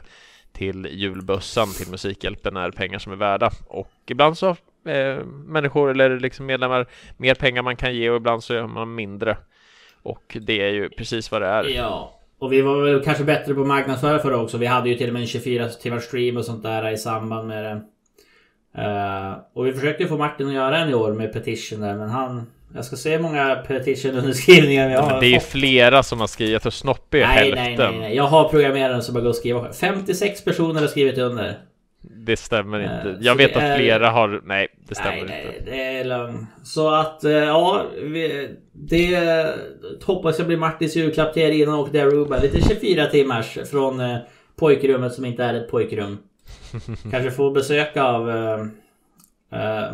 till 0.53 0.89
julbössan, 0.91 1.69
till 1.73 1.91
Musikhjälpen, 1.91 2.57
är 2.57 2.71
pengar 2.71 2.99
som 2.99 3.13
är 3.13 3.17
värda. 3.17 3.51
Och 3.69 3.93
ibland 4.07 4.39
så 4.39 4.49
eh, 4.87 5.25
människor 5.27 5.91
eller 5.91 6.21
liksom 6.21 6.47
medlemmar 6.47 6.87
mer 7.17 7.35
pengar 7.35 7.63
man 7.63 7.77
kan 7.77 7.95
ge 7.95 8.11
och 8.11 8.17
ibland 8.17 8.45
så 8.45 8.55
gör 8.55 8.67
man 8.67 8.95
mindre. 8.95 9.37
Och 10.03 10.37
det 10.41 10.63
är 10.63 10.73
ju 10.73 10.89
precis 10.89 11.31
vad 11.31 11.43
det 11.43 11.49
är. 11.49 11.65
Ja. 11.65 12.19
Och 12.43 12.53
vi 12.53 12.63
var 12.63 12.83
väl 12.83 13.05
kanske 13.05 13.25
bättre 13.25 13.55
på 13.55 13.61
att 13.61 13.67
marknadsföra 13.67 14.19
förra 14.19 14.39
också. 14.39 14.59
Vi 14.59 14.67
hade 14.67 14.89
ju 14.89 14.95
till 14.95 15.07
och 15.07 15.13
med 15.13 15.23
en 15.23 15.29
24 15.29 15.69
timmars 15.69 16.03
stream 16.03 16.37
och 16.37 16.45
sånt 16.45 16.63
där 16.63 16.91
i 16.91 16.97
samband 16.97 17.49
med 17.49 17.65
det. 17.65 17.81
Uh, 18.83 19.39
och 19.55 19.67
vi 19.67 19.73
försökte 19.73 20.07
få 20.07 20.17
Martin 20.17 20.47
att 20.47 20.55
göra 20.55 20.79
en 20.79 20.91
i 20.91 20.95
år 20.95 21.13
med 21.13 21.33
petition 21.33 21.81
där 21.81 21.95
men 21.95 22.09
han 22.09 22.47
Jag 22.75 22.85
ska 22.85 22.97
se 22.97 23.11
hur 23.11 23.23
många 23.23 23.55
petition 23.55 24.19
underskrivningar 24.19 24.89
vi 24.89 24.95
har 24.95 25.11
men 25.11 25.21
Det 25.21 25.27
är 25.27 25.31
ju 25.31 25.41
flera 25.41 26.03
som 26.03 26.21
har 26.21 26.27
skrivit. 26.27 26.53
Jag 26.53 26.63
tror 26.63 26.71
Snoppy 26.71 27.21
är 27.21 27.27
nej, 27.27 27.37
hälften. 27.37 27.77
Nej, 27.77 27.91
nej, 27.91 27.99
nej. 27.99 28.17
Jag 28.17 28.25
har 28.25 28.49
programmeraren 28.49 29.03
som 29.03 29.15
bara 29.15 29.21
går 29.21 29.31
och 29.31 29.37
skriver. 29.37 29.73
56 29.73 30.45
personer 30.45 30.81
har 30.81 30.89
skrivit 30.89 31.19
under. 31.19 31.59
Det 32.03 32.37
stämmer 32.37 32.81
inte. 32.81 33.09
Uh, 33.09 33.17
jag 33.21 33.35
vet 33.35 33.57
att 33.57 33.63
är... 33.63 33.77
flera 33.77 34.11
har... 34.11 34.41
Nej, 34.45 34.69
det 34.89 34.95
stämmer 34.95 35.13
nej, 35.13 35.23
inte. 35.23 35.71
Nej, 35.71 36.05
det 36.05 36.13
är. 36.13 36.47
Så 36.65 36.91
att 36.95 37.21
ja, 37.23 37.87
vi, 38.03 38.49
det 38.73 39.55
hoppas 40.05 40.39
jag 40.39 40.47
blir 40.47 40.57
Martins 40.57 40.97
julklapp 40.97 41.35
till 41.35 41.43
er 41.43 41.51
innan 41.51 41.75
och 41.75 41.95
Aruba. 41.95 42.39
Lite 42.39 42.61
24 42.69 43.07
timmars 43.07 43.59
från 43.71 44.01
uh, 44.01 44.19
pojkrummet 44.57 45.13
som 45.13 45.25
inte 45.25 45.45
är 45.45 45.55
ett 45.55 45.71
pojkrum. 45.71 46.19
Kanske 47.11 47.31
få 47.31 47.51
besök 47.51 47.97
av 47.97 48.29
uh, 48.29 48.67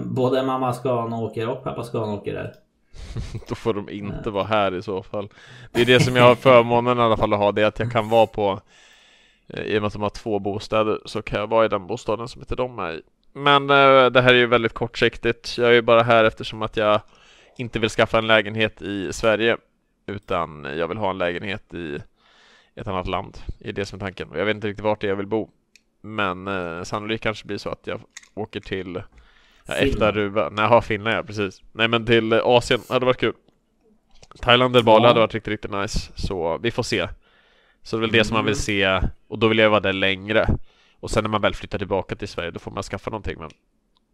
både 0.05 0.42
mamma 0.42 0.73
Skanåker 0.73 1.49
och 1.49 1.64
pappa 1.64 1.85
Skanåker 1.85 2.35
där. 2.35 2.53
Då 3.49 3.55
får 3.55 3.75
de 3.75 3.88
inte 3.90 4.31
vara 4.31 4.44
här 4.44 4.75
i 4.75 4.83
så 4.83 5.03
fall. 5.03 5.29
Det 5.73 5.81
är 5.81 5.87
det 5.87 6.01
som 6.01 6.16
jag 6.16 6.25
har 6.25 6.35
förmånen 6.35 6.99
i 6.99 7.01
alla 7.01 7.16
fall 7.16 7.33
att 7.33 7.38
ha, 7.38 7.53
det 7.53 7.62
är 7.62 7.66
att 7.66 7.79
jag 7.79 7.92
kan 7.92 8.09
vara 8.09 8.27
på 8.27 8.61
i 9.48 9.78
och 9.78 9.82
med 9.82 9.87
att 9.87 9.92
de 9.92 10.02
har 10.02 10.11
två 10.11 10.38
bostäder 10.38 11.00
så 11.04 11.22
kan 11.22 11.40
jag 11.40 11.46
vara 11.46 11.64
i 11.64 11.68
den 11.68 11.87
bostaden 11.87 12.28
som 12.28 12.42
inte 12.42 12.56
de 12.56 12.78
är 12.78 12.92
i. 12.92 13.02
Men 13.32 13.66
det 14.12 14.20
här 14.20 14.34
är 14.34 14.38
ju 14.38 14.46
väldigt 14.46 14.74
kortsiktigt. 14.74 15.58
Jag 15.58 15.68
är 15.68 15.72
ju 15.72 15.82
bara 15.82 16.02
här 16.02 16.24
eftersom 16.24 16.62
att 16.62 16.76
jag 16.76 17.00
inte 17.56 17.78
vill 17.78 17.90
skaffa 17.90 18.18
en 18.18 18.26
lägenhet 18.26 18.82
i 18.82 19.12
Sverige 19.12 19.56
utan 20.06 20.66
jag 20.76 20.88
vill 20.88 20.98
ha 20.98 21.11
en 21.11 21.18
lägenhet 21.18 21.74
i 21.74 21.98
ett 22.74 22.88
annat 22.88 23.06
land. 23.06 23.38
Det 23.58 23.68
är 23.68 23.72
det 23.72 23.87
som 23.87 23.96
är 23.96 24.00
tanken. 24.00 24.28
Jag 24.34 24.44
vet 24.44 24.54
inte 24.54 24.68
riktigt 24.68 24.84
vart 24.84 25.02
jag 25.02 25.16
vill 25.16 25.26
bo. 25.26 25.50
Men 26.00 26.48
eh, 26.48 26.82
sannolikt 26.82 27.22
kanske 27.22 27.46
blir 27.46 27.58
så 27.58 27.70
att 27.70 27.87
jag 27.87 28.00
åker 28.34 28.61
till 28.61 29.02
ja, 29.66 29.74
efter 29.74 30.06
Aruba. 30.06 30.48
Nej, 30.52 30.66
ha 30.66 30.82
Finland 30.82 31.16
ja, 31.16 31.22
precis. 31.22 31.62
Nej 31.72 31.88
men 31.88 32.06
till 32.06 32.32
Asien 32.32 32.80
hade 32.88 33.06
varit 33.06 33.20
kul. 33.20 33.34
Thailand 34.40 34.76
eller 34.76 34.84
Bali 34.84 35.04
ja. 35.04 35.08
hade 35.08 35.20
varit 35.20 35.34
riktigt, 35.34 35.50
riktigt 35.50 35.70
nice. 35.70 36.12
Så 36.14 36.58
vi 36.58 36.70
får 36.70 36.82
se. 36.82 37.08
Så 37.88 37.96
det 37.96 38.01
är 38.01 38.01
väl 38.01 38.12
det 38.12 38.24
som 38.24 38.35
man 38.35 38.44
vill 38.44 38.57
se. 38.57 39.01
Och 39.29 39.38
då 39.38 39.48
vill 39.48 39.59
jag 39.59 39.70
vara 39.70 39.81
där 39.81 39.92
längre. 39.92 40.46
Och 41.01 41.11
sen 41.11 41.24
när 41.24 41.31
man 41.31 41.40
väl 41.40 41.55
flyttar 41.55 41.79
tillbaka 41.79 42.16
till 42.16 42.29
Sverige 42.29 42.51
då 42.51 42.59
får 42.59 42.70
man 42.70 42.83
skaffa 42.83 43.11
någonting. 43.11 43.38
Men, 43.38 43.51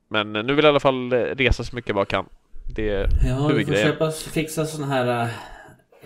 men 0.08 0.36
eh, 0.36 0.42
nu 0.42 0.54
vill 0.54 0.64
jag 0.64 0.70
i 0.70 0.72
alla 0.72 0.80
fall 0.80 1.12
resa 1.12 1.64
så 1.64 1.76
mycket 1.76 1.88
jag 1.88 1.94
bara 1.94 2.04
kan. 2.04 2.26
Det 2.74 2.88
är 2.88 3.08
Ja, 3.26 3.48
du 3.48 3.66
får 3.66 3.74
köpa, 3.74 4.10
fixa 4.10 4.66
sån 4.66 4.84
här 4.84 5.24
uh, 5.24 5.30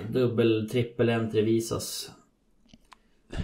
dubbel, 0.09 0.69
trippel 0.71 1.09
entry 1.09 1.43
visas. 1.43 2.11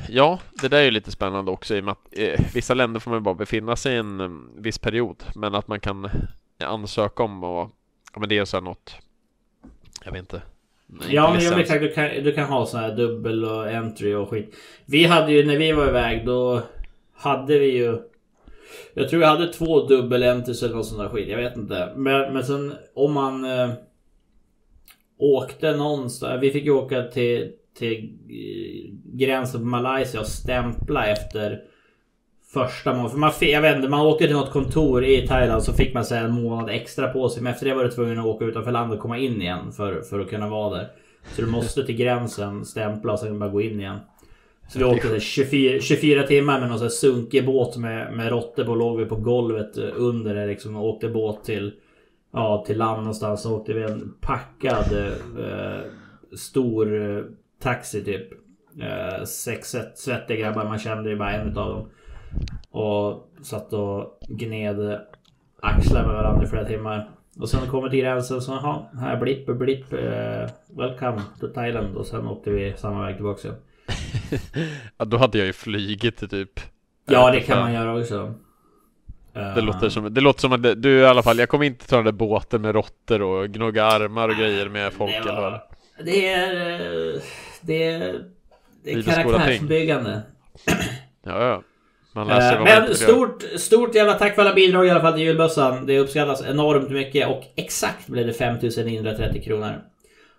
Ja, 0.08 0.40
det 0.62 0.68
där 0.68 0.78
är 0.78 0.84
ju 0.84 0.90
lite 0.90 1.10
spännande 1.10 1.50
också 1.50 1.76
i 1.76 1.80
och 1.80 1.84
med 1.84 1.92
att 1.92 2.18
eh, 2.18 2.40
vissa 2.54 2.74
länder 2.74 3.00
får 3.00 3.10
man 3.10 3.22
bara 3.22 3.34
befinna 3.34 3.76
sig 3.76 3.94
i 3.94 3.98
en 3.98 4.20
um, 4.20 4.50
viss 4.56 4.78
period. 4.78 5.24
Men 5.34 5.54
att 5.54 5.68
man 5.68 5.80
kan 5.80 6.10
ansöka 6.58 7.22
om 7.22 7.44
och 7.44 7.70
ja, 8.12 8.20
men 8.20 8.28
det 8.28 8.38
är 8.38 8.44
så 8.44 8.56
här 8.56 8.64
något. 8.64 8.96
Jag 10.04 10.12
vet 10.12 10.20
inte. 10.20 10.42
Ja 11.10 11.32
men 11.32 11.44
jag 11.44 11.60
exakt, 11.60 11.80
du 11.80 11.92
kan, 11.92 12.08
du 12.24 12.32
kan 12.32 12.44
ha 12.44 12.66
sån 12.66 12.80
här 12.80 12.96
dubbel 12.96 13.44
och 13.44 13.70
entry 13.70 14.14
och 14.14 14.30
skit. 14.30 14.54
Vi 14.86 15.04
hade 15.04 15.32
ju 15.32 15.46
när 15.46 15.56
vi 15.56 15.72
var 15.72 15.88
iväg 15.88 16.26
då 16.26 16.62
hade 17.14 17.58
vi 17.58 17.76
ju 17.76 17.98
Jag 18.94 19.08
tror 19.08 19.22
jag 19.22 19.28
hade 19.28 19.52
två 19.52 19.86
dubbel 19.86 20.22
entries 20.22 20.62
eller 20.62 20.74
något 20.74 20.86
sånt 20.86 21.00
där 21.00 21.08
skit. 21.08 21.28
Jag 21.28 21.36
vet 21.36 21.56
inte. 21.56 21.92
Men, 21.96 22.32
men 22.32 22.44
sen 22.44 22.74
om 22.94 23.12
man 23.12 23.44
eh, 23.44 23.70
Åkte 25.18 25.76
någonstans. 25.76 26.42
Vi 26.42 26.50
fick 26.50 26.64
ju 26.64 26.70
åka 26.70 27.02
till, 27.02 27.52
till 27.78 28.18
eh, 28.28 28.94
gränsen 29.18 29.60
på 29.60 29.66
Malaysia 29.66 30.20
och 30.20 30.26
stämpla 30.26 31.06
efter 31.06 31.62
Första 32.54 32.90
månaden. 32.90 33.10
För 33.10 33.18
man, 33.18 33.32
jag 33.40 33.60
vet 33.60 33.76
inte, 33.76 33.88
man 33.88 34.06
åkte 34.06 34.26
till 34.26 34.36
något 34.36 34.52
kontor 34.52 35.04
i 35.04 35.26
Thailand 35.26 35.62
så 35.62 35.72
fick 35.72 35.94
man 35.94 36.04
säga 36.04 36.20
en 36.20 36.42
månad 36.42 36.70
extra 36.70 37.08
på 37.08 37.28
sig. 37.28 37.42
Men 37.42 37.52
efter 37.52 37.66
det 37.66 37.74
var 37.74 37.84
du 37.84 37.90
tvungen 37.90 38.18
att 38.18 38.26
åka 38.26 38.44
utanför 38.44 38.72
landet 38.72 38.96
och 38.96 39.02
komma 39.02 39.18
in 39.18 39.42
igen 39.42 39.72
för, 39.72 40.00
för 40.00 40.20
att 40.20 40.30
kunna 40.30 40.48
vara 40.48 40.76
där. 40.76 40.88
Så 41.32 41.42
du 41.42 41.48
måste 41.48 41.86
till 41.86 41.96
gränsen 41.96 42.64
stämpla 42.64 43.12
och 43.12 43.18
sen 43.18 43.38
bara 43.38 43.50
gå 43.50 43.60
in 43.60 43.80
igen. 43.80 43.98
Så 44.68 44.78
vi 44.78 44.84
åkte 44.84 45.20
24, 45.20 45.80
24 45.80 46.22
timmar 46.22 46.60
med 46.60 46.68
någon 46.68 46.78
sån 46.78 46.84
här 46.84 46.90
sunkig 46.90 47.46
båt 47.46 47.76
med, 47.76 48.16
med 48.16 48.28
råttor 48.28 48.64
på. 48.64 48.74
Låg 48.74 48.98
vi 48.98 49.06
på 49.06 49.16
golvet 49.16 49.78
under 49.78 50.34
det 50.34 50.46
liksom 50.46 50.76
och 50.76 50.88
åkte 50.88 51.08
båt 51.08 51.44
till 51.44 51.72
Ja 52.32 52.64
till 52.66 52.78
land 52.78 52.98
någonstans. 52.98 53.42
Så 53.42 53.56
åkte 53.56 53.72
vi 53.72 53.82
en 53.82 54.14
packad 54.20 54.92
eh, 55.38 55.80
stor 56.36 57.02
eh, 57.02 57.24
taxi 57.62 58.04
typ. 58.04 58.32
Eh, 58.82 59.24
sex 59.24 59.76
svettiga 59.94 60.36
grabbar. 60.36 60.64
Man 60.64 60.78
kände 60.78 61.10
ju 61.10 61.16
bara 61.16 61.32
en 61.32 61.50
utav 61.50 61.68
dem. 61.68 61.88
Och 62.70 63.30
satt 63.42 63.72
och 63.72 64.18
gned 64.28 65.00
axlar 65.60 66.06
med 66.06 66.14
varandra 66.14 66.44
i 66.44 66.48
flera 66.48 66.64
timmar. 66.64 67.10
Och 67.40 67.48
sen 67.48 67.66
kommer 67.66 67.88
till 67.88 67.98
gränsen 67.98 68.40
så 68.40 68.52
jaha, 68.52 68.86
här 69.00 69.20
blipp 69.20 69.46
blipp. 69.46 69.92
Eh, 69.92 70.50
welcome 70.68 71.22
to 71.40 71.48
Thailand. 71.54 71.96
Och 71.96 72.06
sen 72.06 72.26
åkte 72.26 72.50
vi 72.50 72.74
samma 72.76 73.06
väg 73.06 73.16
tillbaka. 73.16 73.48
ja 74.96 75.04
då 75.04 75.16
hade 75.16 75.38
jag 75.38 75.46
ju 75.46 75.52
flygit 75.52 76.30
typ 76.30 76.60
Ja 77.06 77.30
det 77.30 77.40
kan 77.40 77.58
man 77.58 77.72
göra 77.72 78.00
också. 78.00 78.34
Det 79.32 79.60
låter 79.60 79.88
som, 79.88 80.14
det 80.14 80.20
låter 80.20 80.40
som 80.40 80.52
att 80.52 80.82
du 80.82 80.98
i 80.98 81.06
alla 81.06 81.22
fall, 81.22 81.38
jag 81.38 81.48
kommer 81.48 81.64
inte 81.64 81.88
ta 81.88 81.96
den 81.96 82.04
där 82.04 82.12
båten 82.12 82.62
med 82.62 82.74
råttor 82.74 83.22
och 83.22 83.48
gnugga 83.48 83.84
armar 83.84 84.28
och 84.28 84.34
grejer 84.34 84.68
med 84.68 84.92
folk 84.92 85.24
det, 85.24 85.32
vad 85.32 85.60
det 86.04 86.28
är... 86.28 87.22
Det 87.60 87.84
är... 87.84 88.24
Det 88.84 88.92
är 88.92 89.02
karaktärsbyggande. 89.02 90.22
Ja, 91.22 91.44
ja. 91.44 91.62
Uh, 92.16 92.64
Men 92.64 92.94
stort, 92.94 93.42
stort 93.56 93.94
jävla 93.94 94.14
tack 94.14 94.34
för 94.34 94.42
alla 94.42 94.54
bidrag 94.54 94.86
i 94.86 94.90
alla 94.90 95.00
fall 95.00 95.12
till 95.12 95.22
julbössan. 95.22 95.86
Det 95.86 95.98
uppskattas 95.98 96.44
enormt 96.44 96.90
mycket 96.90 97.28
och 97.28 97.42
exakt 97.56 98.06
blev 98.06 98.26
det 98.26 98.32
5930 98.32 99.42
kronor. 99.42 99.82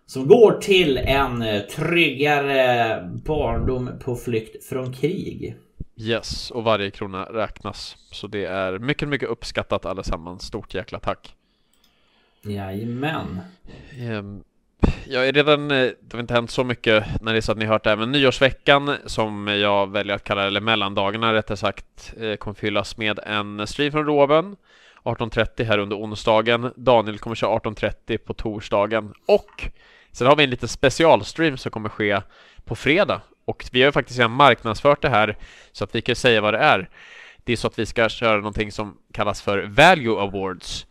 Som 0.06 0.28
går 0.28 0.52
till 0.52 0.98
en 0.98 1.44
tryggare 1.76 3.00
barndom 3.26 3.90
på 4.04 4.16
flykt 4.16 4.66
från 4.66 4.94
krig. 4.94 5.56
Yes, 5.98 6.52
och 6.52 6.64
varje 6.64 6.92
krona 6.92 7.24
räknas. 7.24 7.98
Så 8.12 8.28
det 8.28 8.46
är 8.46 8.80
mycket, 8.80 9.10
mycket 9.10 9.30
uppskattat 9.30 9.86
allesammans. 9.86 10.44
Stort 10.44 10.74
jäkla 10.74 11.00
tack. 11.00 11.36
Jajamän. 12.42 13.40
Um, 14.12 14.44
jag 15.08 15.28
är 15.28 15.34
redan, 15.34 15.72
eh, 15.72 15.92
det 16.02 16.14
har 16.14 16.20
inte 16.20 16.34
hänt 16.34 16.52
så 16.52 16.64
mycket 16.64 17.22
när 17.22 17.34
det 17.34 17.40
är 17.40 17.42
så 17.42 17.52
att 17.52 17.58
ni 17.58 17.66
hört 17.66 17.84
det 17.84 17.90
här, 17.90 17.98
men 17.98 18.12
nyårsveckan 18.12 18.96
som 19.06 19.48
jag 19.48 19.92
väljer 19.92 20.16
att 20.16 20.24
kalla 20.24 20.42
det, 20.42 20.48
eller 20.48 20.62
mellandagarna 20.62 21.34
rättare 21.34 21.58
sagt, 21.58 22.14
eh, 22.20 22.36
kommer 22.36 22.56
fyllas 22.56 22.98
med 22.98 23.20
en 23.20 23.68
stream 23.68 23.92
från 23.92 24.06
Roben 24.06 24.56
18.30 25.04 25.64
här 25.64 25.78
under 25.78 25.98
onsdagen. 25.98 26.74
Daniel 26.76 27.20
kommer 27.20 27.36
köra 27.36 27.60
18.30 27.60 28.18
på 28.18 28.34
torsdagen 28.34 29.14
och 29.28 29.70
sen 30.12 30.28
har 30.28 30.36
vi 30.36 30.44
en 30.44 30.50
liten 30.50 30.70
specialstream 30.70 31.58
som 31.58 31.72
kommer 31.72 31.90
ske 31.90 32.22
på 32.66 32.76
fredag 32.76 33.22
och 33.46 33.66
vi 33.72 33.82
har 33.82 33.88
ju 33.88 33.92
faktiskt 33.92 34.20
redan 34.20 34.32
marknadsfört 34.32 35.02
det 35.02 35.10
här 35.10 35.38
så 35.72 35.84
att 35.84 35.96
vi 35.96 36.02
kan 36.02 36.16
säga 36.16 36.42
vad 36.42 36.54
det 36.54 36.60
är. 36.60 36.90
Det 37.44 37.54
är 37.54 37.58
så 37.58 37.68
att 37.68 37.80
vi 37.80 37.86
ska 37.86 38.10
köra 38.10 38.38
någonting 38.38 38.72
som 38.72 38.98
kallas 39.14 39.42
för 39.42 39.64
Value 39.64 40.22
Awards. 40.22 40.86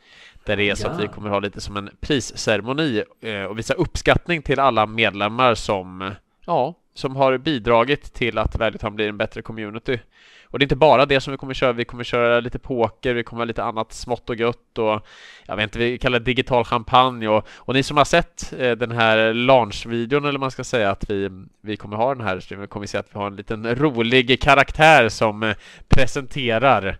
Där 0.46 0.56
det 0.56 0.70
är 0.70 0.74
så 0.74 0.86
ja. 0.86 0.90
att 0.90 1.00
vi 1.00 1.08
kommer 1.08 1.30
ha 1.30 1.38
lite 1.38 1.60
som 1.60 1.76
en 1.76 1.90
prisceremoni 2.00 3.04
och 3.48 3.58
visa 3.58 3.74
uppskattning 3.74 4.42
till 4.42 4.60
alla 4.60 4.86
medlemmar 4.86 5.54
som, 5.54 6.14
ja, 6.46 6.74
som 6.94 7.16
har 7.16 7.38
bidragit 7.38 8.14
till 8.14 8.38
att 8.38 8.56
Valuetown 8.56 8.94
blir 8.94 9.08
en 9.08 9.18
bättre 9.18 9.42
community. 9.42 9.98
Och 10.54 10.58
det 10.58 10.62
är 10.62 10.64
inte 10.64 10.76
bara 10.76 11.06
det 11.06 11.20
som 11.20 11.30
vi 11.30 11.36
kommer 11.36 11.54
köra, 11.54 11.72
vi 11.72 11.84
kommer 11.84 12.04
köra 12.04 12.40
lite 12.40 12.58
poker, 12.58 13.14
vi 13.14 13.22
kommer 13.22 13.40
ha 13.40 13.44
lite 13.44 13.64
annat 13.64 13.92
smått 13.92 14.30
och 14.30 14.36
gött 14.36 14.78
och 14.78 15.06
jag 15.46 15.56
vet 15.56 15.62
inte, 15.62 15.78
vi 15.78 15.98
kallar 15.98 16.18
det 16.18 16.24
digital 16.24 16.64
champagne 16.64 17.28
och, 17.28 17.46
och 17.54 17.74
ni 17.74 17.82
som 17.82 17.96
har 17.96 18.04
sett 18.04 18.52
eh, 18.58 18.70
den 18.70 18.90
här 18.90 19.32
launch-videon 19.32 20.24
eller 20.24 20.38
man 20.38 20.50
ska 20.50 20.64
säga 20.64 20.90
att 20.90 21.10
vi, 21.10 21.30
vi 21.60 21.76
kommer 21.76 21.96
ha 21.96 22.14
den 22.14 22.24
här 22.24 22.40
streamen, 22.40 22.68
kommer 22.68 22.86
se 22.86 22.98
att 22.98 23.08
vi 23.12 23.18
har 23.18 23.26
en 23.26 23.36
liten 23.36 23.74
rolig 23.74 24.42
karaktär 24.42 25.08
som 25.08 25.42
eh, 25.42 25.56
presenterar 25.88 26.98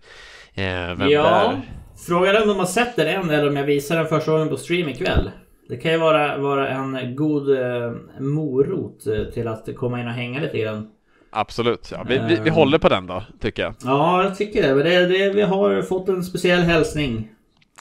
eh, 0.53 0.65
vem 0.65 1.09
ja, 1.09 1.23
det 1.23 1.55
är. 1.55 1.61
Frågan 1.97 2.35
är 2.35 2.41
om 2.41 2.47
de 2.47 2.59
har 2.59 2.65
sett 2.65 2.95
den 2.95 3.07
än 3.07 3.29
eller 3.29 3.47
om 3.47 3.55
jag 3.55 3.63
visar 3.63 3.95
den 3.95 4.07
första 4.07 4.31
gången 4.31 4.49
på 4.49 4.57
stream 4.57 4.89
ikväll. 4.89 5.31
Det 5.69 5.77
kan 5.77 5.91
ju 5.91 5.97
vara, 5.97 6.37
vara 6.37 6.69
en 6.69 7.15
god 7.15 7.59
eh, 7.59 7.91
morot 8.19 9.07
eh, 9.07 9.23
till 9.33 9.47
att 9.47 9.75
komma 9.75 10.01
in 10.01 10.07
och 10.07 10.13
hänga 10.13 10.41
lite 10.41 10.57
grann. 10.57 10.89
Absolut, 11.31 11.91
ja, 11.91 12.05
vi, 12.09 12.17
vi, 12.17 12.39
vi 12.43 12.49
håller 12.49 12.77
på 12.77 12.89
den 12.89 13.07
då, 13.07 13.23
tycker 13.39 13.63
jag. 13.63 13.75
Ja, 13.83 14.23
jag 14.23 14.37
tycker 14.37 14.75
det. 14.75 14.83
Det, 14.83 15.05
det 15.05 15.29
vi 15.29 15.41
har 15.41 15.81
fått 15.81 16.09
en 16.09 16.23
speciell 16.23 16.61
hälsning. 16.61 17.29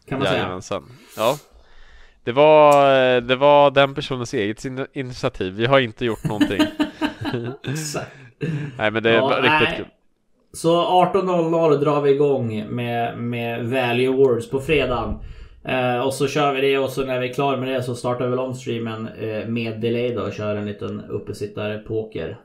Kan 0.08 0.18
man 0.18 0.28
Jajamensan. 0.28 0.82
säga. 0.82 1.26
Ja. 1.26 1.36
Det 2.24 2.32
var, 2.32 3.20
det 3.20 3.36
var 3.36 3.70
den 3.70 3.94
personens 3.94 4.34
eget 4.34 4.64
initiativ. 4.92 5.54
Vi 5.54 5.66
har 5.66 5.80
inte 5.80 6.04
gjort 6.04 6.24
någonting. 6.24 6.60
Exakt. 7.62 8.10
nej, 8.78 8.90
men 8.90 9.02
det 9.02 9.10
är 9.10 9.14
ja, 9.14 9.28
riktigt 9.28 9.68
nej. 9.68 9.74
kul. 9.76 9.86
Så 10.54 10.82
18.00 11.04 11.76
drar 11.76 12.00
vi 12.00 12.10
igång 12.10 12.74
med, 12.74 13.18
med 13.18 13.68
Value 13.68 14.08
Awards 14.08 14.50
på 14.50 14.60
fredagen. 14.60 15.18
Eh, 15.64 15.98
och 15.98 16.14
så 16.14 16.26
kör 16.26 16.54
vi 16.54 16.60
det 16.60 16.78
och 16.78 16.90
så 16.90 17.04
när 17.04 17.20
vi 17.20 17.28
är 17.28 17.32
klara 17.32 17.56
med 17.56 17.68
det 17.68 17.82
så 17.82 17.94
startar 17.94 18.24
vi 18.24 18.30
väl 18.30 18.38
om 18.38 18.54
streamen 18.54 19.08
eh, 19.08 19.48
med 19.48 19.80
delay 19.80 20.14
då 20.14 20.22
och 20.22 20.32
kör 20.32 20.56
en 20.56 20.66
liten 20.66 21.00
uppesittare 21.00 21.78
poker. 21.78 22.40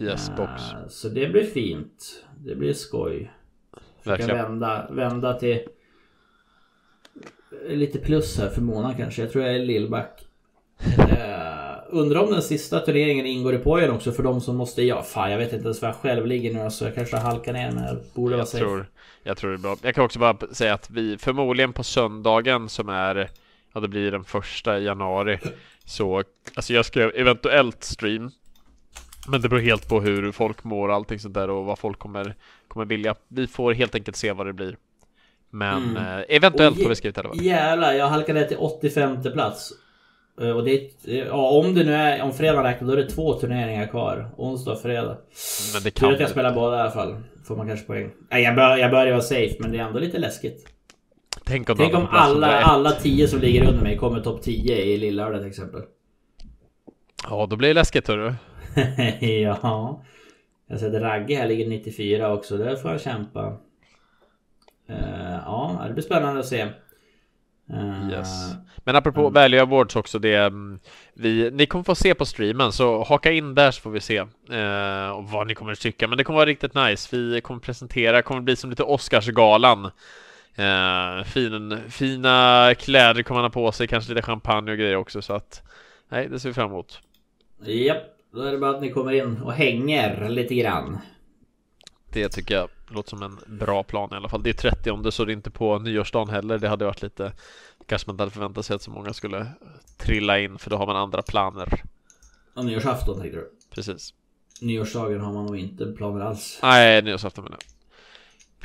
Yes, 0.00 0.30
box. 0.36 0.72
Uh, 0.72 0.88
så 0.88 1.08
det 1.08 1.28
blir 1.28 1.44
fint. 1.44 2.24
Det 2.38 2.54
blir 2.54 2.72
skoj. 2.72 3.32
Försöka 4.02 4.34
vända, 4.34 4.86
vända 4.90 5.34
till 5.34 5.60
lite 7.68 7.98
plus 7.98 8.38
här 8.38 8.48
för 8.48 8.60
Mona 8.60 8.94
kanske. 8.94 9.22
Jag 9.22 9.32
tror 9.32 9.44
jag 9.44 9.54
är 9.54 9.58
lillback. 9.58 10.26
Undrar 11.92 12.20
om 12.20 12.30
den 12.30 12.42
sista 12.42 12.80
turneringen 12.80 13.26
ingår 13.26 13.54
i 13.54 13.58
poäng 13.58 13.90
också 13.90 14.12
för 14.12 14.22
de 14.22 14.40
som 14.40 14.56
måste... 14.56 14.82
Ja, 14.82 15.02
fan 15.02 15.30
jag 15.30 15.38
vet 15.38 15.52
inte 15.52 15.64
ens 15.64 15.82
var 15.82 15.88
jag 15.88 15.96
själv 15.96 16.26
ligger 16.26 16.54
nu 16.64 16.70
så 16.70 16.84
jag 16.84 16.94
kanske 16.94 17.16
halkar 17.16 17.52
ner 17.52 17.72
men 17.72 17.84
jag 17.84 17.96
borde 18.14 18.30
vara 18.30 18.40
Jag 18.40 18.48
safe. 18.48 18.64
tror, 18.64 18.86
jag 19.22 19.36
tror 19.36 19.50
det 19.50 19.56
är 19.56 19.58
bra. 19.58 19.76
Jag 19.82 19.94
kan 19.94 20.04
också 20.04 20.18
bara 20.18 20.36
säga 20.52 20.74
att 20.74 20.90
vi 20.90 21.18
förmodligen 21.18 21.72
på 21.72 21.84
söndagen 21.84 22.68
som 22.68 22.88
är, 22.88 23.30
ja 23.74 23.80
det 23.80 23.88
blir 23.88 24.10
den 24.10 24.24
första 24.24 24.78
januari. 24.78 25.38
Så, 25.84 26.22
alltså 26.54 26.72
jag 26.72 26.84
skrev 26.86 27.12
eventuellt 27.14 27.84
stream. 27.84 28.30
Men 29.28 29.40
det 29.40 29.48
beror 29.48 29.60
helt 29.60 29.88
på 29.88 30.00
hur 30.00 30.32
folk 30.32 30.64
mår 30.64 30.88
och 30.88 30.94
allting 30.94 31.18
sånt 31.18 31.34
där 31.34 31.50
och 31.50 31.64
vad 31.64 31.78
folk 31.78 31.98
kommer, 31.98 32.34
kommer 32.68 32.84
vilja. 32.86 33.14
Vi 33.28 33.46
får 33.46 33.72
helt 33.74 33.94
enkelt 33.94 34.16
se 34.16 34.32
vad 34.32 34.46
det 34.46 34.52
blir. 34.52 34.76
Men 35.50 35.82
Mm. 35.84 35.96
eh, 36.18 36.24
eventuellt 36.28 36.82
får 36.82 36.88
vi 36.88 36.94
skriva 36.94 37.22
fall. 37.22 37.42
Jävlar, 37.42 37.92
jag 37.92 38.06
halkade 38.06 38.40
ner 38.40 38.46
till 38.46 38.56
85 38.56 39.22
plats. 39.22 39.72
Eh, 40.40 40.50
Och 40.50 40.64
det 40.64 40.70
är, 40.70 41.26
ja, 41.26 41.48
om 41.50 41.74
det 41.74 41.84
nu 41.84 41.94
är 41.94 42.22
om 42.22 42.32
fredag 42.32 42.64
räknar 42.64 42.88
då 42.88 42.92
är 42.92 42.96
det 42.96 43.10
två 43.10 43.34
turneringar 43.34 43.86
kvar. 43.86 44.30
Onsdag 44.36 44.72
och 44.72 44.80
fredag. 44.82 45.16
Men 45.74 45.82
det 45.82 45.90
Tur 45.90 46.06
kan 46.06 46.14
att 46.14 46.20
jag 46.20 46.30
spelar 46.30 46.54
båda 46.54 46.76
i 46.76 46.80
alla 46.80 46.90
fall. 46.90 47.16
Får 47.44 47.56
man 47.56 47.66
kanske 47.68 47.86
poäng. 47.86 48.10
Nej, 48.30 48.42
jag, 48.42 48.56
bör, 48.56 48.76
jag 48.76 48.90
börjar 48.90 49.12
vara 49.12 49.22
safe 49.22 49.54
men 49.58 49.72
det 49.72 49.78
är 49.78 49.82
ändå 49.82 49.98
lite 49.98 50.18
läskigt. 50.18 50.66
Tänk 51.44 51.70
om, 51.70 51.76
Tänk 51.76 51.94
om 51.94 52.06
alla, 52.10 52.46
101. 52.46 52.66
alla 52.68 52.90
10 52.90 53.28
som 53.28 53.40
ligger 53.40 53.68
under 53.68 53.82
mig 53.82 53.96
kommer 53.96 54.20
topp 54.20 54.42
10 54.42 54.76
i 54.76 54.96
Lillördag 54.96 55.40
till 55.40 55.48
exempel. 55.48 55.82
Ja, 57.30 57.46
då 57.50 57.56
blir 57.56 57.68
det 57.68 57.74
läskigt 57.74 58.08
hörru. 58.08 58.34
ja. 59.42 60.02
Jag 60.68 60.80
ser 60.80 60.96
att 60.96 61.02
Ragge 61.02 61.36
här 61.36 61.48
ligger 61.48 61.68
94 61.68 62.32
också. 62.32 62.56
Där 62.56 62.76
får 62.76 62.88
han 62.88 62.98
kämpa. 62.98 63.56
Eh, 64.88 65.38
ja, 65.44 65.84
det 65.88 65.92
blir 65.92 66.04
spännande 66.04 66.40
att 66.40 66.46
se. 66.46 66.68
Eh, 67.72 68.10
Yes. 68.10 68.28
Men 68.84 68.96
apropå 68.96 69.28
Value 69.30 69.62
Awards 69.62 69.96
också, 69.96 70.18
det 70.18 70.34
mm, 70.34 70.78
vi, 71.14 71.50
ni 71.50 71.66
kommer 71.66 71.84
få 71.84 71.94
se 71.94 72.14
på 72.14 72.26
streamen, 72.26 72.72
så 72.72 73.02
haka 73.02 73.32
in 73.32 73.54
där 73.54 73.70
så 73.70 73.80
får 73.80 73.90
vi 73.90 74.00
se 74.00 74.16
eh, 74.50 75.10
och 75.10 75.24
vad 75.24 75.46
ni 75.46 75.54
kommer 75.54 75.72
att 75.72 75.80
tycka. 75.80 76.08
Men 76.08 76.18
det 76.18 76.24
kommer 76.24 76.36
vara 76.36 76.46
riktigt 76.46 76.74
nice. 76.74 77.16
Vi 77.16 77.40
kommer 77.40 77.60
presentera, 77.60 78.22
kommer 78.22 78.40
bli 78.40 78.56
som 78.56 78.70
lite 78.70 78.82
Oscarsgalan. 78.82 79.84
Eh, 80.54 81.24
fin, 81.24 81.78
fina 81.88 82.74
kläder 82.78 83.22
kommer 83.22 83.40
man 83.40 83.44
ha 83.44 83.50
på 83.50 83.72
sig, 83.72 83.86
kanske 83.86 84.14
lite 84.14 84.26
champagne 84.26 84.70
och 84.72 84.78
grejer 84.78 84.96
också, 84.96 85.22
så 85.22 85.32
att 85.32 85.62
nej, 86.08 86.28
det 86.28 86.40
ser 86.40 86.48
vi 86.48 86.54
fram 86.54 86.70
emot. 86.70 87.00
Japp, 87.64 88.02
då 88.32 88.42
är 88.42 88.52
det 88.52 88.58
bara 88.58 88.70
att 88.70 88.82
ni 88.82 88.90
kommer 88.90 89.12
in 89.12 89.42
och 89.42 89.52
hänger 89.52 90.28
lite 90.28 90.54
grann. 90.54 90.98
Det 92.12 92.28
tycker 92.28 92.54
jag 92.54 92.68
låter 92.94 93.10
som 93.10 93.22
en 93.22 93.38
bra 93.58 93.82
plan 93.82 94.08
i 94.12 94.16
alla 94.16 94.28
fall. 94.28 94.42
Det 94.42 94.50
är 94.50 94.54
30 94.54 95.10
så 95.10 95.24
det 95.24 95.32
är 95.32 95.34
inte 95.34 95.50
på 95.50 95.78
nyårsdagen 95.78 96.28
heller. 96.28 96.58
Det 96.58 96.68
hade 96.68 96.84
varit 96.84 97.02
lite, 97.02 97.32
kanske 97.86 98.08
man 98.08 98.14
inte 98.14 98.22
hade 98.22 98.32
förväntat 98.32 98.66
sig 98.66 98.76
att 98.76 98.82
så 98.82 98.90
många 98.90 99.12
skulle 99.12 99.46
trilla 99.98 100.38
in, 100.38 100.58
för 100.58 100.70
då 100.70 100.76
har 100.76 100.86
man 100.86 100.96
andra 100.96 101.22
planer. 101.22 101.82
Och 102.54 102.64
nyårsafton 102.64 103.20
tänkte 103.20 103.38
du? 103.38 103.50
Precis. 103.74 104.14
Nyårsdagen 104.60 105.20
har 105.20 105.32
man 105.32 105.46
nog 105.46 105.58
inte 105.58 105.86
planer 105.86 106.20
alls. 106.20 106.58
Nej, 106.62 107.02
nyårsafton 107.02 107.44
menar 107.44 107.58
jag. 107.60 107.70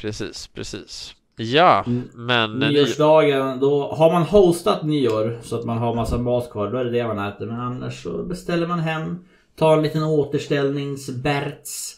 Precis, 0.02 0.48
precis. 0.48 1.16
Ja, 1.38 1.84
Mm. 1.88 2.10
men 2.14 2.60
ny... 2.60 2.68
Nyårsdagen, 2.74 3.60
då 3.60 3.94
har 3.94 4.12
man 4.14 4.24
hostat 4.24 4.84
nyår 4.84 5.40
så 5.44 5.60
att 5.60 5.66
man 5.66 5.78
har 5.78 5.96
massa 5.96 6.18
mat 6.18 6.52
kvar, 6.52 6.72
då 6.72 6.78
är 6.78 6.86
det 6.86 6.92
det 6.92 7.08
man 7.08 7.20
äter. 7.28 7.46
Men 7.46 7.60
annars 7.60 8.04
så 8.04 8.24
beställer 8.24 8.68
man 8.68 8.80
hem, 8.80 9.26
tar 9.56 9.78
en 9.78 9.84
liten 9.84 10.04
återställningsberts. 10.04 11.96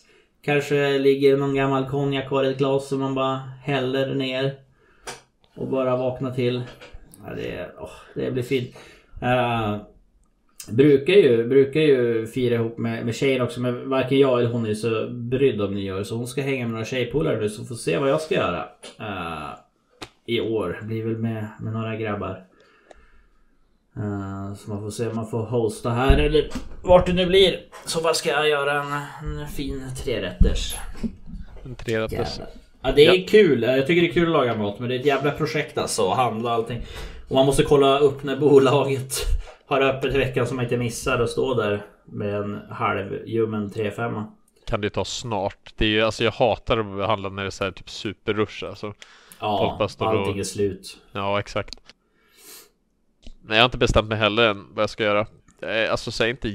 Kanske 0.48 0.98
ligger 0.98 1.38
någon 1.38 1.56
gammal 1.56 1.90
konjak 1.90 2.28
kvar 2.28 2.44
i 2.44 2.52
ett 2.52 2.58
glas 2.58 2.88
som 2.88 3.00
man 3.00 3.16
bara 3.16 3.36
häller 3.64 4.16
ner. 4.16 4.56
Och 5.56 5.68
bara 5.68 5.98
vaknar 5.98 6.32
till. 6.32 6.64
Ja, 7.26 7.34
det, 7.36 7.72
oh, 7.80 7.90
det 8.16 8.32
blir 8.32 8.44
fint. 8.44 8.76
Uh, 9.24 9.78
brukar, 10.72 11.14
ju, 11.14 11.48
brukar 11.48 11.80
ju 11.80 12.28
fira 12.28 12.56
ihop 12.56 12.78
med, 12.78 13.06
med 13.06 13.16
tjejen 13.16 13.42
också 13.42 13.62
men 13.62 13.90
varken 13.90 14.20
jag 14.20 14.40
eller 14.40 14.50
hon 14.50 14.66
är 14.66 14.74
så 14.74 15.10
brydd 15.10 15.62
om 15.62 15.76
nyår. 15.76 16.04
Så 16.04 16.16
hon 16.16 16.28
ska 16.28 16.42
hänga 16.42 16.66
med 16.66 16.72
några 16.72 16.86
tjejpolare 16.86 17.40
nu 17.40 17.50
så 17.50 17.66
får 17.66 17.76
se 17.76 17.98
vad 17.98 18.10
jag 18.10 18.22
ska 18.22 18.36
göra. 18.36 18.66
Uh, 19.00 19.56
I 20.26 20.42
år. 20.42 20.80
Blir 20.84 21.06
väl 21.06 21.18
med, 21.18 21.48
med 21.62 21.74
några 21.74 21.96
grabbar. 21.96 22.47
Eh, 24.00 24.56
så 24.56 24.70
man 24.70 24.82
får 24.82 24.90
se 24.90 25.08
om 25.08 25.16
man 25.16 25.28
får 25.28 25.44
hosta 25.44 25.90
här 25.90 26.18
eller 26.18 26.50
vart 26.82 27.06
det 27.06 27.14
nu 27.14 27.26
blir. 27.26 27.60
Så 27.86 28.02
vad 28.02 28.16
ska 28.16 28.30
jag 28.30 28.50
göra 28.50 28.84
en, 28.84 28.92
en 29.42 29.48
fin 29.48 29.92
trerätters. 30.04 30.76
En 31.64 31.76
trerätters. 31.76 32.38
Jävlar. 32.38 32.48
Ja 32.82 32.92
det 32.92 33.06
är 33.06 33.28
kul. 33.28 33.64
Jag 33.64 33.88
tycker 33.88 34.02
det 34.02 34.08
är 34.08 34.14
kul 34.14 34.28
att 34.28 34.34
laga 34.34 34.56
mat 34.56 34.80
men 34.80 34.90
det 34.90 34.96
är 34.96 35.00
ett 35.00 35.06
jävla 35.06 35.32
projekt 35.32 35.78
alltså. 35.78 36.10
Att 36.12 36.18
handla 36.18 36.52
allting. 36.52 36.82
Och 37.28 37.36
man 37.36 37.46
måste 37.46 37.64
kolla 37.64 38.00
upp 38.00 38.24
när 38.24 38.38
bolaget 38.38 39.14
har 39.68 39.82
öppet 39.82 40.16
i 40.16 40.18
veckan 40.18 40.48
så 40.48 40.56
man 40.56 40.64
inte 40.64 40.78
missar 40.78 41.20
att 41.20 41.30
stå 41.30 41.54
där 41.54 41.86
med 42.06 42.36
en 42.36 42.62
halvljummen 42.70 43.70
3-5. 43.70 44.24
Kan 44.66 44.82
det 44.82 44.90
ta 44.90 45.06
snart. 45.06 45.74
Det 45.78 45.86
är 45.86 45.90
ju, 45.90 46.02
alltså 46.02 46.24
jag 46.24 46.32
hatar 46.32 47.02
att 47.02 47.08
handla 47.10 47.30
när 47.30 47.44
det 47.44 47.48
är 47.48 47.52
så 47.52 47.64
här 47.64 47.72
typ 47.72 47.90
superrush 47.90 48.66
alltså. 48.66 48.94
Ja, 49.40 49.88
allting 49.98 50.40
är 50.40 50.44
slut. 50.44 50.98
Ja, 51.12 51.40
exakt. 51.40 51.76
Nej, 53.48 53.58
jag 53.58 53.64
har 53.64 53.66
inte 53.66 53.78
bestämt 53.78 54.08
mig 54.08 54.18
heller 54.18 54.50
än 54.50 54.66
vad 54.74 54.84
jag 54.84 54.90
ska 54.90 55.04
göra. 55.04 55.26
Alltså 55.90 56.12
så 56.12 56.24
jag 56.24 56.28
är 56.28 56.32
inte 56.32 56.50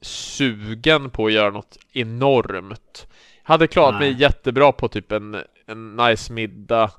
jättesugen 0.00 1.10
på 1.10 1.26
att 1.26 1.32
göra 1.32 1.50
något 1.50 1.78
enormt. 1.92 3.06
Hade 3.42 3.66
klarat 3.66 4.00
mig 4.00 4.10
Nej. 4.10 4.20
jättebra 4.20 4.72
på 4.72 4.88
typ 4.88 5.12
en, 5.12 5.36
en 5.66 5.96
nice 5.96 6.32
middag, 6.32 6.90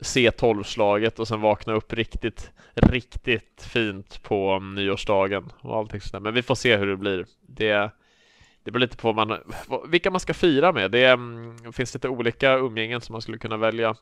C12-slaget 0.00 1.18
och 1.18 1.28
sen 1.28 1.40
vakna 1.40 1.72
upp 1.72 1.92
riktigt, 1.92 2.50
riktigt 2.74 3.68
fint 3.72 4.22
på 4.22 4.56
um, 4.56 4.74
nyårsdagen 4.74 5.52
och 5.60 5.76
allting 5.76 6.00
sådär. 6.00 6.20
Men 6.20 6.34
vi 6.34 6.42
får 6.42 6.54
se 6.54 6.76
hur 6.76 6.86
det 6.86 6.96
blir. 6.96 7.26
Det, 7.40 7.90
det 8.62 8.70
beror 8.70 8.80
lite 8.80 8.96
på 8.96 9.12
man, 9.12 9.38
vilka 9.88 10.10
man 10.10 10.20
ska 10.20 10.34
fira 10.34 10.72
med. 10.72 10.90
Det 10.90 11.06
mm, 11.06 11.72
finns 11.72 11.94
lite 11.94 12.08
olika 12.08 12.54
umgängen 12.54 13.00
som 13.00 13.12
man 13.12 13.22
skulle 13.22 13.38
kunna 13.38 13.56
välja 13.56 13.96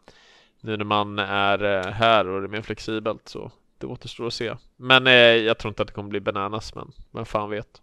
nu 0.61 0.77
när 0.77 0.85
man 0.85 1.19
är 1.19 1.65
eh, 1.65 1.93
här 1.93 2.27
och 2.27 2.41
det 2.41 2.47
är 2.47 2.49
mer 2.49 2.63
flexibelt 2.63 3.29
så 3.29 3.53
det 3.79 3.87
återstår 3.87 4.27
att 4.27 4.33
se. 4.35 4.55
Men 4.77 5.07
eh, 5.07 5.13
jag 5.13 5.59
tror 5.59 5.69
inte 5.69 5.83
att 5.83 5.89
det 5.89 5.95
kommer 5.95 6.09
bli 6.09 6.21
bananas 6.21 6.75
men 6.75 6.93
vem 7.13 7.25
fan 7.25 7.51
vet. 7.51 7.83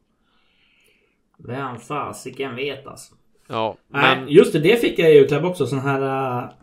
Vem 1.37 1.79
fasiken 1.79 2.55
vet 2.55 2.87
alltså. 2.87 3.15
Ja, 3.47 3.77
Nej, 3.87 4.17
men 4.17 4.27
just 4.29 4.53
det, 4.53 4.59
det 4.59 4.81
fick 4.81 4.99
jag 4.99 5.11
i 5.11 5.13
julklapp 5.13 5.43
också. 5.43 5.67
Sån 5.67 5.79
här... 5.79 6.01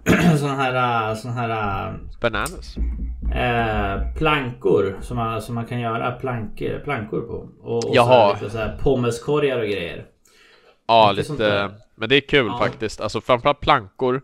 äh, 0.07 0.37
sån 0.37 0.51
här... 0.51 1.11
äh, 1.11 1.17
sån 1.17 1.31
här... 1.31 1.93
bananas. 2.21 2.77
äh, 3.35 4.15
plankor 4.19 4.99
som 5.03 5.17
man, 5.17 5.43
som 5.43 5.55
man 5.55 5.67
kan 5.67 5.81
göra 5.81 6.11
plank, 6.13 6.63
plankor 6.85 7.21
på. 7.21 7.49
Och, 7.69 7.85
och 7.85 7.97
Jaha. 7.97 8.07
Så 8.07 8.35
här, 8.35 8.43
lite 8.43 8.51
så 8.51 8.59
här 8.59 8.79
pommeskorgar 8.83 9.59
och 9.59 9.67
grejer. 9.67 10.07
Ja, 10.87 11.13
Lite. 11.13 11.71
Men 11.95 12.09
det 12.09 12.17
är 12.17 12.21
kul 12.21 12.47
Ja. 12.47 12.59
faktiskt. 12.59 13.01
Alltså 13.01 13.21
framförallt 13.21 13.61
plankor 13.61 14.23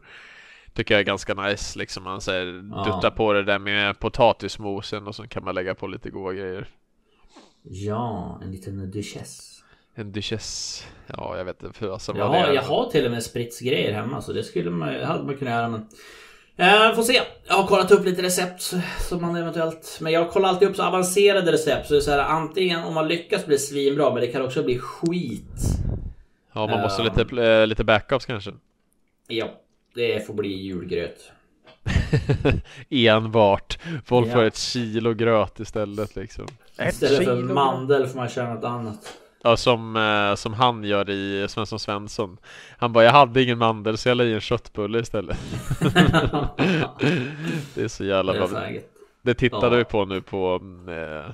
tycker 0.77 0.95
jag 0.95 1.01
är 1.01 1.05
ganska 1.05 1.35
nice. 1.35 1.79
Liksom 1.79 2.05
man 2.05 2.21
säger 2.21 2.47
Ja. 2.71 2.85
dutta 2.85 3.11
på 3.11 3.33
det 3.33 3.43
där 3.45 3.59
med 3.59 3.99
potatismosen 3.99 5.07
och 5.07 5.15
så 5.15 5.29
kan 5.29 5.45
man 5.45 5.55
lägga 5.55 5.75
på 5.75 5.87
lite 5.87 6.11
goda 6.11 6.35
grejer. 6.35 6.69
Ja, 7.63 8.41
en 8.45 8.51
liten 8.53 8.91
duchess. 8.91 9.53
En 9.95 10.13
duchess. 10.13 10.83
Ja, 11.07 11.37
jag 11.37 11.45
vet 11.45 11.63
inte 11.63 11.79
för 11.79 11.93
alltså, 11.93 12.17
Jag 12.17 12.29
vad 12.29 12.35
det 12.37 12.41
har, 12.41 12.47
är. 12.49 12.53
jag 12.55 12.63
har 12.63 12.91
till 12.91 13.05
och 13.05 13.11
med 13.11 13.23
spritsgrejer 13.23 13.93
hemma 13.93 14.23
så 14.23 14.33
det 14.33 14.43
skulle 14.45 14.71
man, 14.71 14.95
hade 15.05 15.25
man 15.25 15.37
kunnat 15.37 15.53
göra 15.55 15.69
men... 15.69 15.87
Eh, 16.59 16.95
får 16.95 17.03
se. 17.03 17.21
Jag 17.49 17.55
har 17.55 17.67
kollat 17.67 17.91
upp 17.91 18.05
lite 18.05 18.23
recept 18.23 18.63
som 19.09 19.21
man 19.23 19.37
eventuellt... 19.37 19.99
Men 20.01 20.13
jag 20.13 20.31
kollar 20.31 20.49
alltid 20.49 20.69
upp 20.69 20.77
så 20.77 20.83
avancerade 20.83 21.53
recept 21.53 21.87
så 21.87 21.93
det 21.95 21.99
är 21.99 22.01
så 22.01 22.11
här, 22.11 22.19
antingen 22.19 22.85
om 22.85 22.95
man 22.95 23.09
lyckas 23.09 23.47
blir 23.47 23.57
det 23.57 23.63
svinbra 23.63 24.11
men 24.15 24.21
det 24.21 24.27
kan 24.27 24.43
också 24.43 24.63
bli 24.63 24.79
skit. 24.79 25.43
Ja, 26.53 26.67
man 26.67 26.81
måste 26.81 27.03
Ja. 27.03 27.13
lite, 27.17 27.43
eh, 27.43 27.67
lite 27.67 27.85
backups 27.85 28.27
kanske. 28.27 28.53
Ja, 29.29 29.49
det 29.97 30.27
får 30.27 30.35
bli 30.35 30.49
julgröt. 30.49 31.33
Enbart. 32.91 33.79
Folk 34.05 34.29
Ja. 34.29 34.33
får 34.33 34.43
ett 34.45 34.57
kilo 34.57 35.15
gröt 35.15 35.61
istället 35.61 36.17
liksom. 36.17 36.47
Istället 36.89 37.25
för 37.25 37.37
mandel 37.43 38.07
får 38.07 38.17
man 38.17 38.29
köra 38.29 38.55
något 38.55 38.65
annat. 38.65 39.13
Ja, 39.43 39.57
som, 39.57 39.97
eh, 39.97 40.35
som 40.35 40.55
han 40.55 40.85
gör 40.85 41.11
i 41.11 41.47
Svensson 41.49 41.79
Svensson. 41.79 42.37
Han 42.79 42.93
bara, 42.93 43.05
jag 43.05 43.13
hade 43.13 43.43
ingen 43.43 43.59
mandel 43.59 43.97
så 43.99 44.09
jag 44.09 44.17
la 44.17 44.25
i 44.25 44.35
en 44.35 44.41
köttbulle 44.41 44.99
istället. 45.01 45.39
det 47.75 47.83
är 47.83 47.89
så 47.89 48.05
jävla 48.05 48.33
Det 48.33 48.39
bra. 48.39 48.49
faggot. 48.49 48.83
Det 49.23 49.35
tittade 49.35 49.67
Ja. 49.67 49.79
vi 49.79 49.85
på 49.85 50.05
nu 50.05 50.21
på 50.21 50.61
eh, 50.89 51.31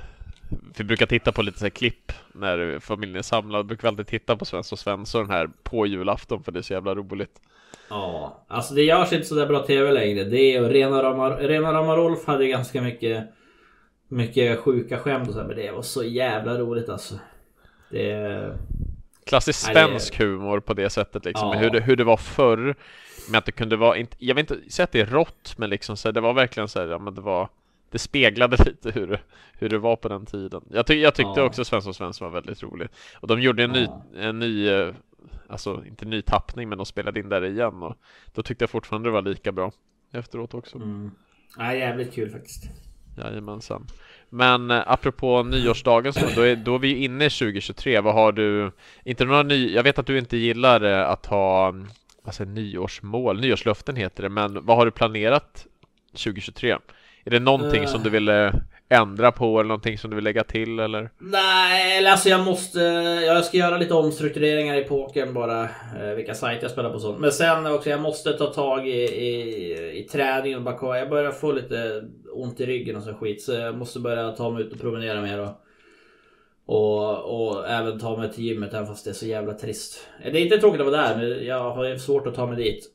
Vi 0.77 0.85
brukar 0.85 1.07
titta 1.07 1.33
på 1.33 1.43
lite 1.43 1.59
så 1.59 1.65
här 1.65 1.71
klipp 1.71 2.13
när 2.33 2.79
familjen 2.81 3.17
är 3.19 3.23
samlad. 3.23 3.67
Brukar 3.67 3.83
vi 3.83 3.89
alltid 3.89 4.07
titta 4.07 4.37
på 4.37 4.45
Svensson 4.45 4.79
Svensson 4.79 5.31
här 5.31 5.51
på 5.63 5.87
julafton 5.87 6.43
för 6.43 6.53
det 6.53 6.59
är 6.61 6.63
så 6.63 6.73
jävla 6.73 6.95
roligt. 6.95 7.41
Ja, 7.93 8.45
alltså 8.49 8.75
det 8.75 8.83
görs 8.83 9.13
inte 9.13 9.27
sådär 9.27 9.47
bra 9.47 9.67
TV 9.67 9.93
längre. 9.93 10.25
Det 10.25 10.39
är 10.39 10.63
ju 10.63 10.69
rena 10.69 11.03
rama, 11.03 11.31
rena 11.31 11.73
rama 11.73 11.97
Rolf 11.97 12.27
hade 12.27 12.47
ganska 12.47 12.83
mycket 12.83 13.29
Mycket 14.09 14.59
sjuka 14.59 14.99
skämt 14.99 15.29
och 15.29 15.35
så 15.35 15.41
här, 15.41 15.47
men 15.47 15.57
det 15.57 15.73
var 15.73 15.83
så 15.83 16.05
jävla 16.05 16.59
roligt 16.59 16.89
alltså. 16.89 17.15
Det 17.91 18.59
Klassisk 19.27 19.59
svensk 19.59 20.19
humor 20.19 20.61
på 20.61 20.75
det 20.75 20.91
sättet 20.91 21.25
liksom, 21.25 21.49
ja. 21.49 21.59
hur, 21.59 21.71
det, 21.71 21.81
hur 21.81 21.97
det 21.97 22.05
var 22.05 22.17
förr 22.17 22.77
Med 23.31 23.39
att 23.39 23.45
det 23.45 23.53
kunde 23.53 23.77
vara, 23.77 23.97
inte, 23.97 24.17
jag 24.19 24.35
vill 24.35 24.43
inte 24.43 24.71
säga 24.71 24.85
att 24.85 24.93
det 24.93 25.01
är 25.01 25.07
rått 25.07 25.55
men 25.57 25.71
liksom 25.71 25.97
så 25.97 26.11
det 26.11 26.21
var 26.21 26.33
verkligen 26.33 26.69
så 26.69 26.81
här, 26.81 26.87
ja 26.87 26.99
men 26.99 27.15
det 27.15 27.21
var 27.21 27.49
Det 27.91 27.99
speglade 27.99 28.57
lite 28.65 28.91
hur 28.91 29.07
det, 29.07 29.21
hur 29.53 29.69
det 29.69 29.79
var 29.79 29.97
på 29.97 30.09
den 30.09 30.27
tiden 30.27 30.63
Jag, 30.71 30.87
ty, 30.87 31.01
jag 31.01 31.15
tyckte 31.15 31.41
ja. 31.41 31.43
också 31.43 31.65
Svensson 31.65 31.95
Svensson 31.95 32.33
var 32.33 32.41
väldigt 32.41 32.63
rolig 32.63 32.89
Och 33.21 33.29
de 33.29 33.41
gjorde 33.41 33.65
en 33.65 33.71
ny, 33.71 33.89
en 34.17 34.39
ny 34.39 34.69
eh, 34.69 34.95
Alltså 35.49 35.83
inte 35.87 36.05
ny 36.05 36.23
tappning 36.23 36.69
men 36.69 36.79
de 36.79 36.87
spelade 36.87 37.21
in 37.21 37.29
där 37.29 37.45
igen 37.45 37.83
och 37.83 37.97
Då 38.35 38.43
tyckte 38.43 38.63
jag 38.63 38.71
fortfarande 38.71 39.09
det 39.09 39.13
var 39.13 39.23
lika 39.23 39.53
bra 39.53 39.73
Efteråt 40.13 40.55
också 40.55 40.77
mm. 40.77 41.11
Ja 41.59 41.75
jävligt 41.75 42.15
kul 42.15 42.31
faktiskt 42.31 42.65
Jajamensan 43.19 43.87
men 44.35 44.71
eh, 44.71 44.83
apropå 44.87 45.43
nyårsdagen 45.43 46.13
så, 46.13 46.27
då 46.37 46.43
är, 46.43 46.57
då 46.57 46.75
är 46.75 46.79
vi 46.79 46.89
ju 46.89 47.05
inne 47.05 47.25
i 47.25 47.31
2023. 47.31 48.01
Vad 48.01 48.15
har 48.15 48.33
du? 48.33 48.73
Inte 49.05 49.25
några 49.25 49.43
ny... 49.43 49.75
Jag 49.75 49.83
vet 49.83 49.99
att 49.99 50.07
du 50.07 50.19
inte 50.19 50.37
gillar 50.37 50.83
eh, 50.83 51.11
att 51.11 51.27
ha 51.27 51.75
alltså, 52.25 52.45
nyårsmål, 52.45 53.41
nyårslöften 53.41 53.97
heter 53.97 54.23
det, 54.23 54.29
men 54.29 54.67
vad 54.67 54.77
har 54.77 54.85
du 54.85 54.91
planerat 54.91 55.67
2023? 56.11 56.77
Är 57.25 57.31
det 57.31 57.41
någonting 57.41 57.83
uh. 57.83 57.87
som 57.87 58.03
du 58.03 58.11
vill 58.11 58.29
ändra 58.93 59.33
på 59.33 59.61
eller 59.61 59.69
någonting 59.69 59.99
som 59.99 60.11
du 60.11 60.17
vill 60.17 60.25
lägga 60.25 60.45
till 60.45 60.79
eller? 60.79 61.11
Nej, 61.19 61.99
eller 61.99 62.11
alltså 62.11 62.29
jag 62.29 62.45
måste. 62.45 62.81
Jag 63.27 63.45
ska 63.45 63.57
göra 63.57 63.79
lite 63.79 63.95
omstruktureringar 63.95 64.77
i 64.77 64.85
pokern 64.85 65.35
bara. 65.35 65.63
Eh, 66.01 66.15
vilka 66.17 66.35
sajter 66.35 66.63
jag 66.63 66.71
spelar 66.71 66.91
på 66.91 66.99
sånt. 66.99 67.19
Men 67.19 67.33
sen 67.33 67.67
också, 67.67 67.91
jag 67.91 68.01
måste 68.01 68.33
ta 68.33 68.47
tag 68.47 68.89
i, 68.89 69.03
i, 69.03 69.99
i 69.99 70.03
träningen 70.03 70.59
och 70.59 70.65
bara 70.65 70.99
Jag 70.99 71.11
börjar 71.11 71.31
få 71.31 71.53
lite 71.53 72.05
ont 72.33 72.61
i 72.61 72.67
ryggen 72.67 72.97
och 72.97 73.03
så 73.03 73.15
skit. 73.15 73.43
Så 73.43 73.53
jag 73.53 73.77
måste 73.77 74.01
börja 74.01 74.33
ta 74.33 74.51
mig 74.51 74.63
ut 74.63 74.73
och 74.73 74.81
promenera 74.81 75.21
mer. 75.21 75.41
Och, 75.41 75.53
och, 76.67 77.47
och 77.47 77.69
även 77.69 77.99
ta 77.99 78.17
mig 78.17 78.33
till 78.33 78.45
gymmet 78.45 78.75
även 78.75 78.87
fast 78.87 79.05
det 79.05 79.11
är 79.11 79.15
så 79.15 79.27
jävla 79.27 79.55
trist. 79.55 80.09
Eh, 80.23 80.33
det 80.33 80.41
är 80.41 80.45
inte 80.45 80.59
tråkigt 80.59 80.81
att 80.81 80.87
vara 80.87 80.97
där 80.97 81.17
men 81.17 81.47
jag 81.47 81.59
har 81.59 81.97
svårt 81.97 82.27
att 82.27 82.35
ta 82.35 82.47
mig 82.47 82.57
dit. 82.57 82.89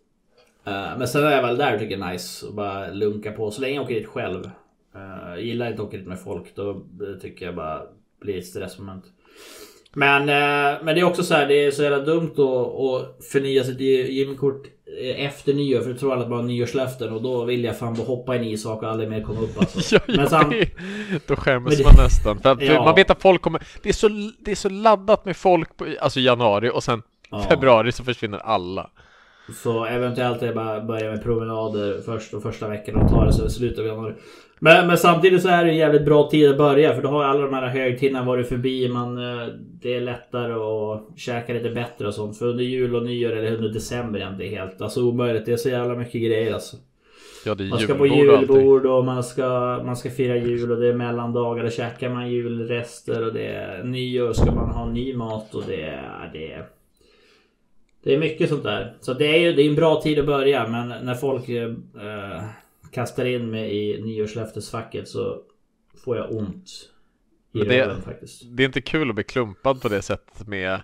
Eh, 0.66 0.98
men 0.98 1.08
sen 1.08 1.24
är 1.24 1.32
jag 1.32 1.42
väl 1.42 1.58
där 1.58 1.74
och 1.74 1.80
tycker 1.80 1.98
det 1.98 2.06
är 2.06 2.12
nice. 2.12 2.46
Och 2.46 2.54
bara 2.54 2.90
lunka 2.90 3.32
på 3.32 3.52
så 3.52 3.62
länge 3.62 3.76
jag 3.76 3.84
åker 3.84 3.96
dit 3.96 4.08
själv. 4.08 4.50
Uh, 4.98 5.44
gillar 5.44 5.68
inte 5.68 5.82
att 5.82 5.88
åka 5.88 5.98
dit 5.98 6.08
med 6.08 6.20
folk. 6.20 6.56
Då 6.56 6.86
tycker 7.22 7.46
jag 7.46 7.56
bara 7.56 7.82
blir 8.22 8.38
ett 8.38 8.46
stressmoment. 8.46 9.04
Men, 9.94 10.22
uh, 10.22 10.84
men 10.84 10.96
det 10.96 11.00
är 11.00 11.04
också 11.04 11.24
så 11.24 11.34
här, 11.34 11.48
det 11.48 11.66
är 11.66 11.72
så 11.72 11.84
jävla 11.84 12.00
dumt 12.00 12.32
att, 12.32 12.40
att 12.40 13.26
förnya 13.32 13.64
sitt 13.64 13.80
gymkort 13.80 14.68
efter 15.18 15.54
nyår. 15.54 15.82
För 15.82 15.90
du 15.90 15.98
tror 15.98 16.14
alla 16.14 16.28
bara 16.28 16.42
nyårslöften 16.42 17.14
och 17.14 17.22
då 17.22 17.46
vill 17.46 17.64
jag 17.64 17.78
fan 17.78 17.94
bara 17.94 18.08
hoppa 18.08 18.36
i 18.36 18.38
en 18.38 18.44
isvak 18.44 18.84
och 18.84 18.90
aldrig 18.90 19.10
mer 19.10 19.24
komma 19.24 19.40
upp 19.42 19.60
alltså. 19.60 19.96
ja, 20.08 20.16
men 20.18 20.30
sam... 20.30 20.54
Då 21.28 21.36
skäms 21.36 21.84
man 21.84 21.94
nästan. 21.98 22.40
För 22.40 22.52
att 22.52 22.62
ja. 22.66 22.84
man 22.84 22.96
vet 22.96 23.10
att 23.10 23.22
folk 23.22 23.42
kommer... 23.42 23.68
Det 23.84 23.90
är, 23.90 23.94
så, 23.94 24.08
det 24.40 24.52
är 24.52 24.56
så 24.56 24.70
laddat 24.70 25.26
med 25.26 25.38
folk 25.38 25.78
på 25.78 25.86
alltså 26.02 26.20
januari 26.20 26.70
och 26.70 26.84
sen 26.84 27.02
ja. 27.30 27.42
februari 27.50 27.92
så 27.92 28.04
försvinner 28.04 28.38
alla. 28.38 28.90
Så 29.54 29.86
eventuellt 29.86 30.42
är 30.42 30.48
det 30.48 30.54
bara 30.54 30.82
börja 30.82 31.12
med 31.12 31.24
promenader 31.24 32.02
först 32.06 32.34
och 32.34 32.44
första 32.44 32.68
veckan 32.68 32.96
och 32.96 33.10
ta 33.10 33.26
det 33.26 33.34
så 33.34 33.50
slutar 33.50 33.84
vi 33.84 33.90
januari. 33.90 34.14
Men, 34.60 34.88
men, 34.88 34.98
samtidigt 34.98 35.42
så 35.42 35.50
är 35.50 35.66
det 35.66 35.72
en 35.72 35.78
jävligt 35.78 36.06
bra 36.06 36.30
tid 36.30 36.50
att 36.50 36.58
börja 36.58 36.96
för 36.96 37.02
då 37.02 37.10
har 37.10 37.24
alla 37.24 37.42
de 37.42 37.54
här 37.54 37.68
högtiderna 37.68 38.24
varit 38.24 38.48
förbi. 38.48 38.90
Man, 38.90 39.18
eh, 39.18 39.48
det 39.82 39.96
är 39.96 40.02
lättare 40.02 40.54
att 40.54 41.20
käka 41.20 41.54
lite 41.54 41.70
bättre 41.70 42.08
och 42.08 42.14
sånt. 42.14 42.38
För 42.38 42.46
under 42.46 42.64
jul 42.64 42.96
och 42.96 43.04
nyår 43.04 43.32
eller 43.32 43.56
under 43.56 43.70
december 43.70 44.20
är 44.20 44.32
det 44.32 44.48
helt 44.48 44.82
alltså 44.82 45.04
omöjligt. 45.04 45.46
Det 45.46 45.52
är 45.52 45.58
så 45.58 45.70
jävla 45.70 45.96
mycket 45.96 46.22
grejer 46.22 46.54
alltså. 46.54 46.78
Ja, 47.46 47.56
det 47.56 47.64
man 47.64 47.80
ska 47.80 47.94
på 47.94 48.08
julbord 48.08 48.86
och, 48.86 48.98
och 48.98 49.06
man 49.06 49.24
ska, 49.24 49.82
man 49.86 49.96
ska 49.96 50.10
fira 50.10 50.38
jul 50.38 50.72
och 50.72 50.78
det 50.80 50.88
är 50.88 50.94
mellandagar. 50.94 51.64
Då 51.64 51.70
käkar 51.70 52.10
man 52.10 52.32
julrester 52.32 53.26
och 53.26 53.34
det 53.34 53.48
är 53.48 53.84
nyår 53.84 54.34
ska 54.34 54.52
man 54.52 54.70
ha 54.70 54.86
ny 54.86 55.14
mat 55.14 55.56
och 55.56 55.64
det 55.68 55.82
är... 55.82 56.30
Det 56.34 56.52
är 56.52 56.66
det 58.04 58.14
är 58.14 58.20
mycket 58.20 58.50
sånt 58.50 58.64
där. 58.64 58.98
Så 59.02 59.14
det 59.14 59.26
är 59.26 59.40
ju 59.40 59.54
det 59.54 59.62
är 59.62 59.70
en 59.70 59.76
bra 59.76 60.02
tid 60.02 60.20
att 60.20 60.26
börja 60.26 60.68
men 60.68 61.06
när 61.06 61.16
folk 61.16 61.50
eh, 61.50 62.44
kastar 62.92 63.26
in 63.26 63.52
mig 63.52 63.78
i 63.78 64.02
nyårslöftesfacket 64.02 65.08
så 65.08 65.42
får 66.04 66.18
jag 66.18 66.32
ont 66.32 66.70
i 67.54 67.60
det, 67.60 67.82
ögonen 67.82 68.02
faktiskt. 68.02 68.42
Det 68.46 68.64
är 68.64 68.68
inte 68.68 68.82
kul 68.82 69.10
att 69.10 69.16
bli 69.16 69.24
klumpad 69.24 69.82
på 69.82 69.88
det 69.88 70.02
sättet 70.02 70.48
med 70.48 70.82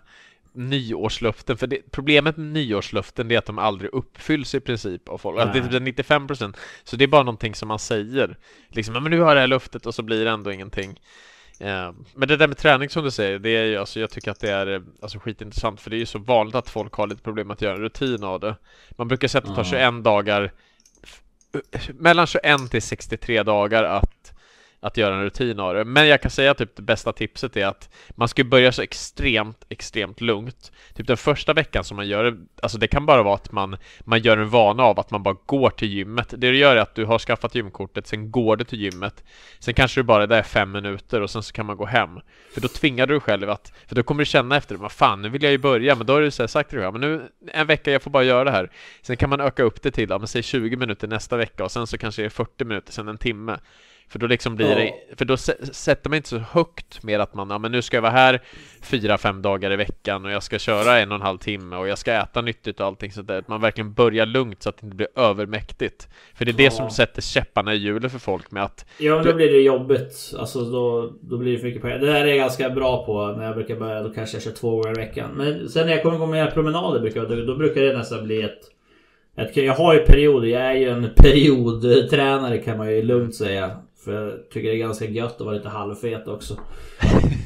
nyårslöften, 0.54 1.58
för 1.58 1.67
det, 1.67 1.91
problemet 1.91 2.38
med 2.38 2.47
nyårslöften 2.47 3.32
är 3.32 3.38
att 3.38 3.45
de 3.45 3.60
aldrig 3.60 3.93
uppfylls 3.93 4.56
i 4.56 4.60
princip 4.60 5.10
av 5.10 5.17
folk. 5.17 5.39
Alltså 5.39 5.60
det 5.60 5.78
är 5.78 5.93
typ 5.93 6.08
95% 6.10 6.56
så 6.84 6.95
det 6.95 7.04
är 7.04 7.08
bara 7.08 7.23
någonting 7.23 7.56
som 7.56 7.67
man 7.67 7.80
säger. 7.80 8.38
Liksom, 8.69 8.93
men 8.93 9.12
nu 9.12 9.19
har 9.19 9.28
jag 9.28 9.36
det 9.36 9.39
här 9.39 9.47
löftet 9.47 9.86
och 9.86 9.95
så 9.95 10.04
blir 10.04 10.26
det 10.26 10.32
ändå 10.32 10.52
ingenting. 10.52 10.99
Ehm, 11.59 12.05
men 12.15 12.27
det 12.27 12.37
där 12.37 12.47
med 12.47 12.57
träning 12.57 12.89
som 12.89 13.03
du 13.03 13.11
säger, 13.11 13.39
det 13.39 13.49
är 13.49 13.65
ju 13.65 13.77
alltså, 13.77 13.99
jag 13.99 14.09
tycker 14.09 14.31
att 14.31 14.39
det 14.39 14.51
är 14.51 14.83
alltså 15.01 15.19
skitintressant 15.19 15.81
för 15.81 15.89
det 15.89 15.95
är 15.95 15.99
ju 15.99 16.05
så 16.05 16.19
vanligt 16.19 16.55
att 16.55 16.69
folk 16.69 16.93
har 16.93 17.07
lite 17.07 17.21
problem 17.21 17.51
att 17.51 17.61
göra 17.61 17.75
en 17.75 17.81
rutin 17.81 18.23
av 18.23 18.39
det. 18.39 18.55
Man 18.91 19.07
brukar 19.07 19.27
säga 19.27 19.41
att 19.41 19.49
det 19.49 19.55
tar 19.55 19.63
21 19.63 20.03
dagar 20.03 20.51
mellan 21.93 22.27
21 22.27 22.71
till 22.71 22.81
63 22.81 23.43
dagar 23.43 23.83
att 23.83 24.32
att 24.83 24.97
göra 24.97 25.15
en 25.15 25.23
rutin 25.23 25.59
av 25.59 25.73
det. 25.73 25.85
Men 25.85 26.07
jag 26.07 26.21
kan 26.21 26.31
säga 26.31 26.51
att 26.51 26.57
typ 26.57 26.75
det 26.75 26.81
bästa 26.81 27.13
tipset 27.13 27.57
är 27.57 27.65
att 27.65 27.89
man 28.09 28.27
ska 28.27 28.43
börja 28.43 28.71
så 28.71 28.81
extremt, 28.81 29.65
extremt 29.69 30.21
lugnt. 30.21 30.71
Typ 30.93 31.07
den 31.07 31.17
första 31.17 31.53
veckan 31.53 31.83
som 31.83 31.97
man 31.97 32.07
gör 32.07 32.23
det, 32.23 32.37
alltså 32.61 32.77
det 32.77 32.87
kan 32.87 33.05
bara 33.05 33.23
vara 33.23 33.35
att 33.35 33.51
man, 33.51 33.77
man 33.99 34.19
gör 34.19 34.37
en 34.37 34.49
vana 34.49 34.83
av 34.83 34.99
att 34.99 35.11
man 35.11 35.23
bara 35.23 35.35
går 35.45 35.69
till 35.69 35.87
gymmet. 35.87 36.29
Det 36.29 36.37
du 36.37 36.57
gör 36.57 36.75
är 36.75 36.81
att 36.81 36.95
du 36.95 37.05
har 37.05 37.19
skaffat 37.19 37.55
gymkortet, 37.55 38.07
sen 38.07 38.31
går 38.31 38.55
du 38.55 38.63
till 38.63 38.81
gymmet. 38.81 39.23
Sen 39.59 39.73
kanske 39.73 39.99
du 39.99 40.03
bara 40.03 40.23
är 40.23 40.27
där 40.27 40.43
fem 40.43 40.71
minuter 40.71 41.21
och 41.21 41.29
sen 41.29 41.43
så 41.43 41.53
kan 41.53 41.65
man 41.65 41.77
gå 41.77 41.85
hem. 41.85 42.19
För 42.53 42.61
då 42.61 42.67
tvingar 42.67 43.07
du 43.07 43.13
dig 43.13 43.21
själv 43.21 43.49
att, 43.49 43.73
för 43.87 43.95
då 43.95 44.03
kommer 44.03 44.21
du 44.21 44.25
känna 44.25 44.57
efter, 44.57 44.75
vad 44.75 44.91
fan 44.91 45.21
nu 45.21 45.29
vill 45.29 45.43
jag 45.43 45.51
ju 45.51 45.57
börja, 45.57 45.95
men 45.95 46.07
då 46.07 46.13
har 46.13 46.21
du 46.21 46.31
så 46.31 46.47
sagt 46.47 46.69
till 46.69 46.79
dig 46.79 46.85
själv, 46.85 46.99
men 46.99 47.11
nu 47.11 47.21
en 47.53 47.67
vecka, 47.67 47.91
jag 47.91 48.01
får 48.01 48.11
bara 48.11 48.23
göra 48.23 48.43
det 48.43 48.51
här. 48.51 48.71
Sen 49.01 49.17
kan 49.17 49.29
man 49.29 49.41
öka 49.41 49.63
upp 49.63 49.81
det 49.81 49.91
till, 49.91 50.09
ja 50.09 50.17
men 50.17 50.27
säg 50.27 50.43
20 50.43 50.75
minuter 50.75 51.07
nästa 51.07 51.37
vecka 51.37 51.63
och 51.63 51.71
sen 51.71 51.87
så 51.87 51.97
kanske 51.97 52.21
det 52.21 52.25
är 52.25 52.29
40 52.29 52.65
minuter, 52.65 52.93
sen 52.93 53.07
en 53.07 53.17
timme. 53.17 53.57
För 54.13 54.19
då 54.19 54.28
liksom 54.28 54.56
blir 54.56 54.76
det, 54.76 54.93
för 55.17 55.26
då 55.26 55.38
sätter 55.38 56.10
man 56.10 56.17
inte 56.17 56.30
så 56.30 56.38
högt 56.38 57.04
med 57.04 57.21
att 57.21 57.34
man, 57.34 57.49
ja 57.49 57.58
men 57.58 57.71
nu 57.71 57.82
ska 57.82 57.97
jag 57.97 58.02
vara 58.02 58.12
här 58.12 58.41
fyra, 58.82 59.17
fem 59.17 59.41
dagar 59.41 59.71
i 59.71 59.76
veckan 59.76 60.26
och 60.26 60.32
jag 60.32 60.43
ska 60.43 60.60
köra 60.60 60.99
en 60.99 61.12
och 61.12 61.15
en 61.15 61.21
halv 61.21 61.38
timme 61.38 61.76
och 61.76 61.88
jag 61.88 61.97
ska 61.97 62.13
äta 62.13 62.41
nyttigt 62.41 62.80
och 62.80 62.86
allting 62.86 63.12
sånt 63.12 63.28
där. 63.28 63.39
Att 63.39 63.47
man 63.47 63.62
verkligen 63.62 63.93
börjar 63.93 64.26
lugnt 64.26 64.63
så 64.63 64.69
att 64.69 64.78
det 64.78 64.86
inte 64.86 64.95
blir 64.95 65.08
övermäktigt. 65.15 66.08
För 66.34 66.45
det 66.45 66.52
är 66.52 66.54
det 66.54 66.71
som 66.71 66.89
sätter 66.89 67.21
käpparna 67.21 67.73
i 67.73 67.78
hjulet 67.78 68.12
för 68.12 68.19
folk 68.19 68.52
med 68.52 68.63
att... 68.63 68.86
Ja, 68.97 69.15
men 69.15 69.26
då 69.26 69.34
blir 69.34 69.52
det 69.52 69.62
jobbigt. 69.62 70.34
Alltså 70.39 70.62
då, 70.62 71.13
då 71.21 71.38
blir 71.38 71.52
det 71.52 71.58
för 71.58 71.67
mycket 71.67 71.82
pengar. 71.82 71.99
Det 71.99 72.06
där 72.06 72.21
är 72.21 72.26
jag 72.26 72.38
ganska 72.38 72.69
bra 72.69 73.06
på 73.06 73.28
när 73.28 73.45
jag 73.45 73.56
brukar 73.56 73.76
börja. 73.76 74.04
Då 74.04 74.10
kanske 74.10 74.36
jag 74.36 74.43
kör 74.43 74.52
två 74.52 74.76
gånger 74.76 74.99
i 74.99 75.06
veckan. 75.06 75.32
Men 75.34 75.69
sen 75.69 75.86
när 75.86 75.93
jag 75.93 76.04
kommer 76.04 76.15
igång 76.15 76.32
med 76.32 76.54
promenader 76.54 76.99
brukar, 76.99 77.26
då, 77.26 77.36
då 77.36 77.56
brukar 77.56 77.82
det 77.82 77.97
nästan 77.97 78.23
bli 78.23 78.41
ett 78.41 78.73
ett, 79.36 79.58
jag 79.58 79.73
har 79.73 79.93
ju 79.93 79.99
perioder, 79.99 80.47
jag 80.47 80.62
är 80.62 80.73
ju 80.73 80.89
en 80.89 81.10
periodtränare 81.15 82.58
kan 82.58 82.78
man 82.78 82.91
ju 82.91 83.02
lugnt 83.02 83.36
säga. 83.36 83.78
För 84.03 84.13
jag 84.13 84.49
tycker 84.49 84.69
det 84.69 84.75
är 84.75 84.79
ganska 84.79 85.05
gött 85.05 85.35
att 85.35 85.45
vara 85.45 85.55
lite 85.55 85.69
halvfet 85.69 86.27
också. 86.27 86.53
uh, 86.53 86.59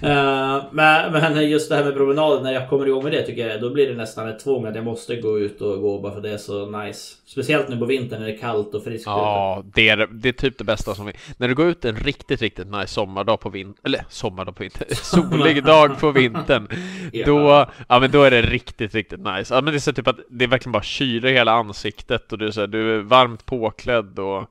men, 0.72 1.12
men 1.12 1.50
just 1.50 1.70
det 1.70 1.76
här 1.76 1.84
med 1.84 1.94
promenaden, 1.94 2.44
när 2.44 2.54
jag 2.54 2.70
kommer 2.70 2.88
igång 2.88 3.04
med 3.04 3.12
det 3.12 3.22
tycker 3.22 3.48
jag 3.48 3.62
då 3.62 3.70
blir 3.70 3.88
det 3.88 3.96
nästan 3.96 4.30
ett 4.30 4.40
tvång 4.40 4.66
att 4.66 4.76
jag 4.76 4.84
måste 4.84 5.16
gå 5.16 5.40
ut 5.40 5.62
och 5.62 5.82
gå 5.82 6.00
bara 6.00 6.14
för 6.14 6.22
det 6.22 6.30
är 6.30 6.38
så 6.38 6.66
nice. 6.66 7.16
Speciellt 7.26 7.70
nu 7.70 7.78
på 7.78 7.86
vintern 7.86 8.20
när 8.20 8.28
det 8.28 8.34
är 8.34 8.38
kallt 8.38 8.76
och 8.76 8.84
friskt 8.84 9.06
Ja, 9.06 9.64
det 9.74 9.90
är, 9.90 10.08
det 10.12 10.30
är 10.30 10.34
typ 10.34 10.58
det 10.58 10.64
bästa 10.64 10.96
som 10.96 11.06
finns. 11.06 11.18
När 11.38 11.48
du 11.48 11.56
går 11.56 11.68
ut 11.68 11.86
en 11.86 11.96
riktigt, 11.96 12.42
riktigt 12.42 12.68
nice 12.68 12.88
sommardag 12.88 13.40
på 13.40 13.50
vintern, 13.50 13.82
eller 13.86 14.06
sommardag 14.10 14.56
på 14.56 14.64
vintern, 14.64 14.88
solig 14.96 15.64
dag 15.64 16.00
på 16.00 16.12
vintern. 16.12 16.68
ja. 17.12 17.26
Då, 17.26 17.66
ja 17.88 18.00
men 18.00 18.12
då 18.12 18.24
är 18.24 18.32
det 18.32 18.42
riktigt, 18.42 18.96
riktigt 18.96 19.20
nice. 19.20 19.56
Ja 19.56 19.62
men 19.62 19.74
det 19.74 19.78
är 19.78 19.80
så 19.80 19.94
typ 19.94 20.08
att 20.08 20.20
det 20.30 20.46
är 20.46 20.50
verkligen 20.50 20.72
bara 20.72 20.84
kyler 20.84 21.30
i 21.30 21.34
hela 21.34 21.52
ansiktet 21.52 22.32
och 22.32 22.38
du 22.38 22.48
är, 22.48 22.52
så 22.52 22.60
här, 22.60 22.68
du 22.68 22.96
är 22.96 23.00
varmt 23.00 23.46
påklädd 23.46 24.20
och 24.20 24.44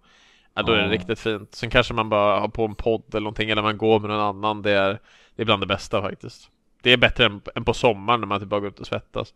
Ja, 0.57 0.63
då 0.63 0.73
är 0.73 0.83
det 0.83 0.89
riktigt 0.89 1.19
fint. 1.19 1.55
Sen 1.55 1.71
kanske 1.71 1.95
man 1.95 2.09
bara 2.09 2.41
har 2.41 2.49
på 2.49 2.65
en 2.65 2.75
podd 2.75 3.03
eller 3.11 3.21
någonting 3.21 3.51
eller 3.51 3.63
man 3.63 3.79
går 3.79 4.01
med 4.01 4.11
någon 4.11 4.21
annan. 4.21 4.63
Det 4.63 4.71
är, 4.71 4.99
det 5.37 5.43
är 5.43 5.45
bland 5.45 5.63
det 5.63 5.67
bästa 5.67 6.03
faktiskt. 6.03 6.51
Det 6.83 6.93
är 6.93 6.97
bättre 6.97 7.25
än, 7.25 7.41
än 7.55 7.65
på 7.65 7.75
sommaren 7.75 8.21
när 8.21 8.27
man 8.27 8.41
typ 8.41 8.49
bara 8.49 8.61
går 8.61 8.69
ut 8.69 8.81
och 8.81 8.87
svettas. 8.87 9.35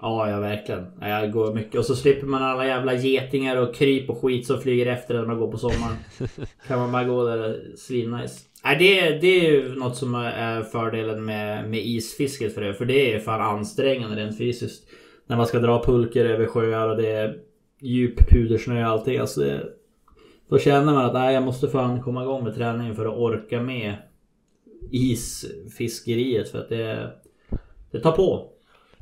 Ja, 0.00 0.30
ja 0.30 0.40
verkligen. 0.40 0.86
Jag 1.00 1.32
går 1.32 1.54
mycket 1.54 1.74
och 1.74 1.84
så 1.84 1.96
slipper 1.96 2.26
man 2.26 2.42
alla 2.42 2.66
jävla 2.66 2.94
getingar 2.94 3.56
och 3.56 3.74
kryp 3.74 4.10
och 4.10 4.22
skit 4.22 4.46
som 4.46 4.60
flyger 4.60 4.86
efter 4.86 5.14
när 5.14 5.26
man 5.26 5.38
går 5.38 5.52
på 5.52 5.58
sommaren. 5.58 5.96
kan 6.68 6.78
man 6.78 6.92
bara 6.92 7.04
gå 7.04 7.24
där 7.26 7.60
svinnice. 7.76 8.40
Nej, 8.64 8.76
det, 8.78 9.18
det 9.18 9.26
är 9.26 9.50
ju 9.50 9.74
något 9.74 9.96
som 9.96 10.14
är 10.14 10.62
fördelen 10.62 11.24
med, 11.24 11.70
med 11.70 11.80
isfisket 11.80 12.54
för 12.54 12.60
det. 12.60 12.74
För 12.74 12.84
det 12.84 13.14
är 13.14 13.20
fan 13.20 13.40
ansträngande 13.40 14.16
rent 14.16 14.38
fysiskt. 14.38 14.88
När 15.26 15.36
man 15.36 15.46
ska 15.46 15.58
dra 15.58 15.84
pulker 15.84 16.24
över 16.24 16.46
sjöar 16.46 16.88
och 16.88 16.96
det 16.96 17.10
är 17.10 17.38
djup 17.80 18.30
pudersnö 18.30 18.84
och 18.84 18.90
allting. 18.90 19.18
Alltså 19.18 19.40
det, 19.40 19.62
då 20.52 20.58
känner 20.58 20.92
man 20.92 21.04
att 21.04 21.12
nej, 21.12 21.34
jag 21.34 21.42
måste 21.42 21.68
fan 21.68 22.02
komma 22.02 22.22
igång 22.22 22.44
med 22.44 22.54
träningen 22.54 22.96
för 22.96 23.06
att 23.06 23.14
orka 23.18 23.60
med 23.60 23.96
isfiskeriet 24.90 26.50
för 26.50 26.58
att 26.58 26.68
det, 26.68 27.12
det 27.90 28.00
tar 28.00 28.12
på. 28.12 28.48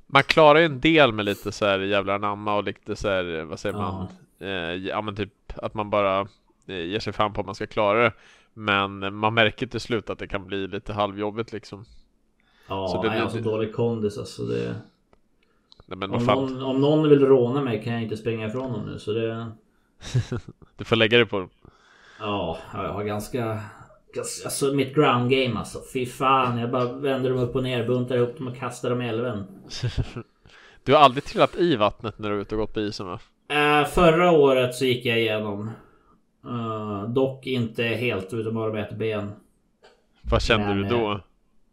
Man 0.07 0.23
klarar 0.23 0.59
ju 0.59 0.65
en 0.65 0.81
del 0.81 1.13
med 1.13 1.25
lite 1.25 1.53
så 1.53 1.67
här 1.67 1.79
jävla 1.79 2.19
namma 2.19 2.57
och 2.57 2.65
lite 2.65 2.97
så 2.97 3.09
här, 3.09 3.45
vad 3.45 3.59
säger 3.59 3.77
man? 3.77 4.07
Ja. 4.39 4.47
Eh, 4.47 4.75
ja 4.75 5.03
men 5.03 5.17
typ 5.17 5.33
att 5.57 5.75
man 5.75 5.91
bara 5.91 6.21
eh, 6.67 6.77
ger 6.77 6.99
sig 7.01 7.13
fram 7.13 7.33
på 7.33 7.41
att 7.41 7.47
man 7.47 7.55
ska 7.55 7.67
klara 7.67 8.03
det. 8.03 8.13
Men 8.55 9.15
man 9.15 9.35
märker 9.35 9.67
till 9.67 9.81
slut 9.81 10.11
att 10.11 10.19
det 10.19 10.27
kan 10.27 10.47
bli 10.47 10.67
lite 10.67 10.93
halvjobbigt 10.93 11.53
liksom. 11.53 11.85
Ja, 12.69 12.89
Så 12.89 13.03
det 13.03 13.09
nej, 13.09 13.19
jag 13.19 13.25
har 13.25 13.33
blir- 13.33 13.43
så 13.43 13.51
dålig 13.51 13.75
kondis 13.75 14.19
alltså. 14.19 14.43
Det... 14.43 14.75
Nej, 15.87 15.99
men 15.99 16.11
vad 16.11 16.21
Om, 16.21 16.27
fan, 16.27 16.39
någon, 16.39 16.63
om 16.63 16.81
någon 16.81 17.09
vill 17.09 17.27
råna 17.27 17.63
mig 17.63 17.83
kan 17.85 17.93
jag 17.93 18.03
inte 18.03 18.17
springa 18.17 18.47
ifrån 18.47 18.73
dem 18.73 18.87
nu 18.87 18.99
så 18.99 19.13
det... 19.13 19.47
du 20.77 20.85
får 20.85 20.97
lägga 20.97 21.19
det 21.19 21.27
på 21.27 21.39
dem. 21.39 21.51
Ja, 22.19 22.59
jag 22.73 22.93
har 22.93 23.05
ganska... 23.05 23.61
Alltså 24.45 24.73
mitt 24.73 24.95
ground 24.95 25.31
game 25.31 25.59
alltså. 25.59 25.79
Fy 25.93 26.07
fan, 26.07 26.59
jag 26.59 26.71
bara 26.71 26.93
vänder 26.93 27.31
dem 27.31 27.39
upp 27.39 27.57
och 27.57 27.63
ner, 27.63 27.87
buntar 27.87 28.17
ihop 28.17 28.39
dem 28.39 28.49
och 28.49 28.57
kastar 28.57 28.91
dem 28.91 29.03
i 29.03 29.09
älven. 29.09 29.45
Du 30.85 30.95
har 30.95 31.01
aldrig 31.01 31.25
trillat 31.25 31.57
i 31.57 31.77
vattnet 31.77 32.19
när 32.19 32.31
du 32.31 32.37
är 32.37 32.41
ute 32.41 32.55
och 32.55 32.61
gått 32.61 32.75
på 32.75 32.81
isen 32.81 33.07
va? 33.07 33.19
Eh, 33.49 33.87
förra 33.87 34.31
året 34.31 34.75
så 34.75 34.85
gick 34.85 35.05
jag 35.05 35.19
igenom. 35.21 35.71
Eh, 36.45 37.09
dock 37.09 37.47
inte 37.47 37.85
helt 37.85 38.33
utan 38.33 38.55
bara 38.55 38.73
med 38.73 38.83
ett 38.85 38.97
ben. 38.99 39.33
Vad 40.23 40.43
kände 40.43 40.67
Men, 40.67 40.77
du 40.77 40.85
då? 40.85 41.21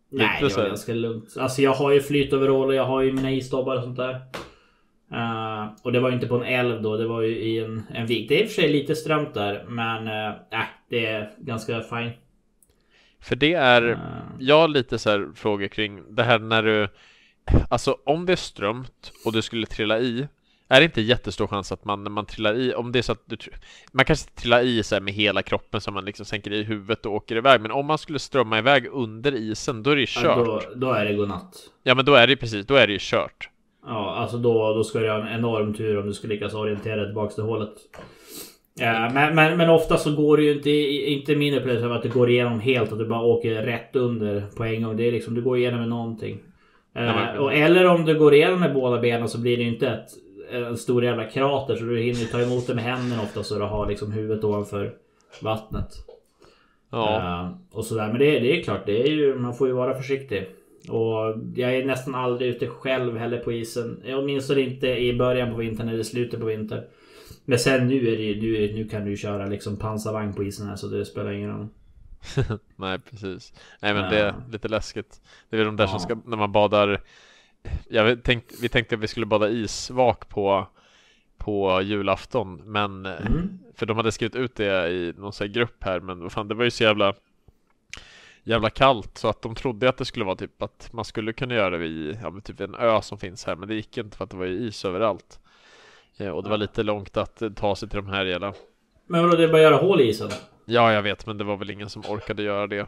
Nej, 0.10 0.38
det 0.42 0.58
var 0.58 0.68
ganska 0.68 0.94
lugnt. 0.94 1.38
Alltså 1.40 1.62
jag 1.62 1.74
har 1.74 1.92
ju 1.92 2.02
flytoverall 2.02 2.68
och 2.68 2.76
jag 2.76 2.86
har 2.86 3.02
ju 3.02 3.14
mina 3.14 3.32
isdobbar 3.32 3.76
och 3.76 3.84
sånt 3.84 3.98
där. 3.98 4.22
Eh, 5.12 5.68
och 5.84 5.92
det 5.92 6.00
var 6.00 6.10
ju 6.10 6.16
inte 6.16 6.28
på 6.28 6.36
en 6.36 6.54
älv 6.54 6.82
då, 6.82 6.98
det 6.98 7.08
var 7.08 7.22
ju 7.22 7.38
i 7.38 7.60
en, 7.60 7.84
en 7.94 8.06
vik. 8.06 8.30
Det 8.30 8.40
är 8.40 8.44
i 8.44 8.46
och 8.46 8.50
för 8.50 8.62
sig 8.62 8.72
lite 8.72 8.96
strömt 8.96 9.34
där, 9.34 9.66
men 9.68 10.08
uh, 10.08 10.66
det 10.90 11.06
är 11.06 11.32
ganska 11.38 11.82
fine. 11.82 12.12
För 13.20 13.36
det 13.36 13.54
är, 13.54 13.82
Eh, 13.90 13.98
jag 14.40 14.60
har 14.60 14.68
lite 14.68 15.00
så 15.00 15.10
här 15.10 15.30
frågor 15.36 15.68
kring 15.68 16.16
det 16.16 16.24
här 16.24 16.40
när 16.40 16.64
du, 16.64 16.88
alltså 17.70 17.98
om 18.06 18.26
det 18.26 18.32
är 18.32 18.38
strömt 18.38 19.12
och 19.26 19.34
du 19.34 19.42
skulle 19.42 19.66
trilla 19.66 20.00
i, 20.00 20.28
är 20.68 20.80
det 20.80 20.86
inte 20.86 21.02
jättestor 21.02 21.48
chans 21.48 21.72
att 21.72 21.86
man 21.86 22.04
när 22.04 22.12
man 22.12 22.26
trillar 22.26 22.56
i, 22.56 22.74
om 22.74 22.92
det 22.92 23.00
är 23.00 23.04
så 23.04 23.12
att 23.12 23.24
du, 23.26 23.38
man 23.92 24.06
kanske 24.06 24.30
trillar 24.30 24.62
i 24.62 24.84
så 24.84 25.00
med 25.02 25.14
hela 25.14 25.42
kroppen 25.42 25.82
så 25.82 25.92
man 25.92 26.06
liksom 26.06 26.26
sänker 26.26 26.54
i 26.54 26.64
huvudet 26.64 27.06
och 27.06 27.14
åker 27.14 27.36
iväg, 27.36 27.62
men 27.62 27.72
om 27.72 27.86
man 27.86 27.98
skulle 27.98 28.20
strömma 28.20 28.58
iväg 28.58 28.88
under 28.92 29.36
isen, 29.36 29.84
då 29.84 29.90
är 29.90 29.96
det 29.96 30.02
ju 30.02 30.08
ja, 30.16 30.22
kört. 30.22 30.46
då, 30.46 30.62
då 30.76 30.92
är 30.92 31.06
det 31.06 31.14
godnatt. 31.14 31.56
Ja 31.84 31.96
men 31.96 32.06
då 32.06 32.14
är 32.14 32.28
det 32.28 32.32
ju 32.32 32.38
precis, 32.38 32.66
då 32.66 32.76
är 32.76 32.88
det 32.88 32.94
ju 32.94 33.00
kört. 33.02 33.50
Ja, 33.88 34.16
alltså 34.16 34.38
då, 34.38 34.74
då 34.74 34.84
ska 34.84 35.00
du 35.00 35.10
ha 35.10 35.28
en 35.28 35.40
enorm 35.40 35.74
tur 35.74 36.00
om 36.00 36.06
du 36.08 36.14
ska 36.14 36.28
lyckas 36.28 36.54
orientera 36.54 36.96
dig 36.96 37.06
tillbaks 37.06 37.36
till 37.36 37.44
hålet. 37.44 37.74
Ja, 38.80 39.10
men, 39.14 39.36
men, 39.36 39.58
men 39.58 39.70
ofta 39.70 39.98
så 39.98 40.16
går 40.16 40.38
det 40.38 40.44
ju 40.44 40.54
inte, 40.54 40.70
inte 41.12 41.36
min 41.36 41.54
upplevelse 41.54 41.86
av 41.86 41.92
att 41.92 42.04
det 42.04 42.10
går 42.10 42.30
igenom 42.30 42.60
helt 42.60 42.92
och 42.92 42.98
du 42.98 43.06
bara 43.06 43.22
åker 43.22 43.62
rätt 43.62 43.96
under 43.96 44.44
på 44.58 44.64
en 44.64 44.84
gång. 44.84 44.98
Det 44.98 45.08
är 45.08 45.12
liksom, 45.12 45.34
du 45.36 45.42
går 45.42 45.58
igenom 45.58 45.80
med 45.80 45.90
någonting. 45.90 46.40
Eh, 46.96 47.04
men- 47.04 47.38
och, 47.38 47.54
eller 47.54 47.86
om 47.86 48.06
du 48.06 48.20
går 48.20 48.34
igenom 48.34 48.60
med 48.60 48.74
båda 48.74 49.00
benen 49.00 49.28
så 49.30 49.42
blir 49.42 49.58
det 49.58 49.64
ju 49.64 49.70
inte 49.70 49.88
ett, 49.90 50.08
en 50.52 50.78
stor 50.78 51.04
jävla 51.04 51.26
krater 51.26 51.76
så 51.76 51.84
du 51.84 52.00
hinner 52.00 52.32
ta 52.32 52.42
emot 52.42 52.68
det 52.68 52.76
med 52.76 52.84
händerna 52.84 53.22
ofta 53.24 53.44
så 53.44 53.56
du 53.60 53.66
har 53.66 53.88
liksom 53.88 54.12
huvudet 54.12 54.44
ovanför 54.44 54.94
vattnet. 55.42 55.88
Ja, 56.92 57.18
Eh, 57.18 57.78
och 57.78 57.86
sådär. 57.86 58.08
Men 58.08 58.20
det, 58.20 58.40
det 58.40 58.60
är 58.60 58.64
klart, 58.64 58.86
det 58.86 59.02
är 59.04 59.08
ju, 59.12 59.36
man 59.36 59.54
får 59.54 59.68
ju 59.68 59.74
vara 59.74 59.96
försiktig. 59.96 60.48
Och 60.90 61.36
jag 61.56 61.76
är 61.76 61.86
nästan 61.86 62.16
aldrig 62.16 62.50
ute 62.50 62.68
själv 62.68 63.18
heller 63.18 63.38
på 63.38 63.52
isen. 63.52 64.04
Åtminstone 64.16 64.62
inte 64.62 64.88
i 64.88 65.18
början 65.18 65.52
på 65.52 65.58
vintern 65.58 65.90
eller 65.90 66.04
slutet 66.04 66.40
på 66.40 66.46
vintern. 66.46 66.84
Men 67.46 67.60
sen 67.60 67.88
nu 67.88 67.96
är 68.14 68.18
det 68.18 68.24
ju, 68.24 68.42
nu, 68.42 68.74
nu 68.74 68.88
kan 68.90 69.06
du 69.06 69.18
köra 69.18 69.46
liksom 69.46 69.78
pansarvagn 69.78 70.34
på 70.34 70.44
isen 70.44 70.68
här 70.68 70.76
så 70.76 70.88
det 70.88 71.06
spelar 71.06 71.32
ingen 71.32 71.50
roll. 71.58 71.68
nej 72.76 73.00
precis. 73.00 73.54
Nej 73.82 73.94
men 73.94 74.12
det 74.12 74.20
är 74.20 74.34
lite 74.52 74.68
läskigt. 74.68 75.22
Det 75.50 75.58
är 75.58 75.66
de 75.66 75.76
där 75.76 75.88
som 75.88 75.96
Ja. 75.96 76.00
ska, 76.00 76.18
när 76.26 76.38
man 76.38 76.52
badar, 76.52 77.02
jag 77.90 78.04
vet- 78.06 78.24
tänkt, 78.24 78.54
vi 78.62 78.70
tänkte 78.70 78.96
att 78.96 79.02
vi 79.02 79.08
skulle 79.08 79.26
bada 79.26 79.50
isvak 79.50 80.30
på, 80.30 80.68
på 81.38 81.82
julafton, 81.82 82.56
men 82.66 83.06
Mm. 83.06 83.60
För 83.76 83.86
de 83.86 83.98
hade 83.98 84.12
skrivit 84.12 84.36
ut 84.36 84.56
det 84.56 84.90
i 84.90 85.14
någon 85.18 85.34
sån 85.34 85.48
här 85.48 85.54
grupp 85.54 85.84
här 85.84 86.00
men 86.00 86.20
vad 86.20 86.32
fan 86.32 86.48
det 86.48 86.56
var 86.56 86.64
ju 86.64 86.72
så 86.72 86.84
jävla 86.84 87.14
Jävla 88.48 88.70
kallt 88.70 89.18
så 89.18 89.28
att 89.28 89.42
de 89.42 89.56
trodde 89.56 89.90
att 89.90 89.98
det 89.98 90.06
skulle 90.06 90.26
vara 90.26 90.36
typ 90.36 90.62
att 90.62 90.90
man 90.94 91.06
skulle 91.06 91.34
kunna 91.34 91.56
göra 91.56 91.70
det 91.70 91.78
vid 91.78 92.20
ja, 92.24 92.34
typ 92.44 92.60
en 92.60 92.76
ö 92.76 93.02
som 93.02 93.18
finns 93.18 93.46
här 93.46 93.56
men 93.56 93.68
det 93.70 93.76
gick 93.76 93.98
inte 93.98 94.18
för 94.18 94.24
att 94.24 94.30
det 94.30 94.38
var 94.38 94.46
is 94.46 94.86
överallt. 94.86 95.40
Eh, 96.18 96.30
Och 96.30 96.44
det 96.44 96.50
var 96.50 96.58
lite 96.58 96.84
långt 96.84 97.18
att 97.18 97.42
eh, 97.42 97.50
ta 97.50 97.76
sig 97.76 97.90
till 97.90 97.98
de 97.98 98.08
här 98.08 98.26
hela 98.26 98.54
Men 99.08 99.22
vadå, 99.24 99.36
det 99.38 99.44
är 99.44 99.48
bara 99.48 99.58
att 99.58 99.62
göra 99.64 99.76
hål 99.76 100.02
i 100.02 100.10
isen? 100.10 100.30
Ja 100.66 100.94
jag 100.94 101.02
vet 101.02 101.26
men 101.26 101.38
det 101.38 101.44
var 101.44 101.58
väl 101.58 101.70
ingen 101.70 101.90
som 101.90 102.02
orkade 102.10 102.44
göra 102.44 102.68
det. 102.68 102.86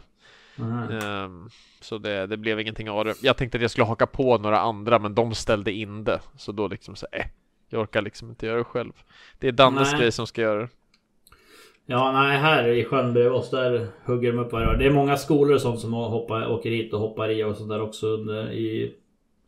Mhm. 0.55 0.89
Ehm, 1.01 1.49
Så 1.81 1.97
det, 1.97 2.27
det 2.27 2.37
blev 2.37 2.59
ingenting 2.59 2.89
av 2.89 3.05
det. 3.05 3.13
Jag 3.21 3.37
tänkte 3.37 3.57
att 3.57 3.61
jag 3.61 3.71
skulle 3.71 3.85
haka 3.85 4.07
på 4.07 4.37
några 4.37 4.59
andra 4.59 4.99
men 4.99 5.15
de 5.15 5.33
ställde 5.35 5.71
in 5.71 6.03
det. 6.03 6.19
Så 6.37 6.51
då 6.51 6.67
liksom 6.67 6.95
så 6.95 7.07
eh, 7.11 7.25
Jag 7.69 7.81
orkar 7.81 8.01
liksom 8.01 8.29
inte 8.29 8.45
göra 8.45 8.57
det 8.57 8.63
själv. 8.63 8.93
Det 9.39 9.47
är 9.47 9.51
Dannes 9.51 9.91
Nej. 9.91 10.01
grej 10.01 10.11
som 10.11 10.27
ska 10.27 10.41
göra 10.41 10.61
det 10.61 10.69
Ja, 11.91 12.11
nej, 12.11 12.37
här 12.37 12.67
i 12.67 12.85
sjön 12.85 13.13
bredvid 13.13 13.33
oss 13.33 13.49
där 13.49 13.87
hugger 14.05 14.31
de 14.31 14.39
upp 14.39 14.51
varje 14.51 14.67
dag. 14.67 14.79
Det 14.79 14.85
är 14.85 14.91
många 14.91 15.17
skolor 15.17 15.53
och 15.53 15.61
sånt 15.61 15.79
som 15.79 15.93
hoppar, 15.93 16.47
åker 16.47 16.69
hit 16.69 16.93
och 16.93 16.99
hoppar 16.99 17.29
i 17.29 17.43
och 17.43 17.55
sånt 17.55 17.69
där 17.69 17.81
också 17.81 18.07
under, 18.07 18.51
i 18.51 18.93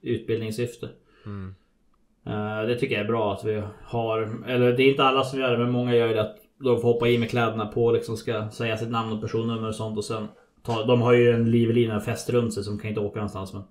utbildningssyfte. 0.02 0.89
mm. 1.26 1.56
Eh, 2.26 2.68
det 2.68 2.76
tycker 2.76 2.96
jag 2.96 3.04
är 3.04 3.08
bra 3.08 3.34
att 3.34 3.46
vi 3.46 3.64
har. 3.84 4.44
Eller 4.48 4.74
det 4.74 4.84
är 4.84 4.89
inte 4.89 5.04
alla 5.04 5.24
som 5.24 5.39
gör 5.39 5.52
det, 5.52 5.58
men 5.58 5.72
många 5.72 5.96
gör 5.96 6.08
det 6.08 6.22
att 6.22 6.38
de 6.60 6.82
får 6.82 6.94
hoppa 6.94 7.08
i 7.08 7.18
med 7.18 7.30
kläderna 7.30 7.66
på 7.66 7.92
liksom 7.92 8.18
ska 8.18 8.50
säga 8.50 8.78
sitt 8.78 8.92
namn 8.92 9.14
och 9.14 9.22
personnummer 9.22 9.68
och 9.68 9.76
sånt 9.76 9.98
och 9.98 10.06
sen 10.06 10.28
ta, 10.64 10.84
De 10.84 11.02
har 11.02 11.14
ju 11.14 11.32
en 11.32 11.52
livlina 11.52 12.00
fäst 12.00 12.30
runt 12.30 12.54
sig 12.54 12.64
som 12.64 12.80
kan 12.80 12.89
inte 12.89 13.02
åka 13.02 13.16
någonstans 13.16 13.54
men. 13.54 13.64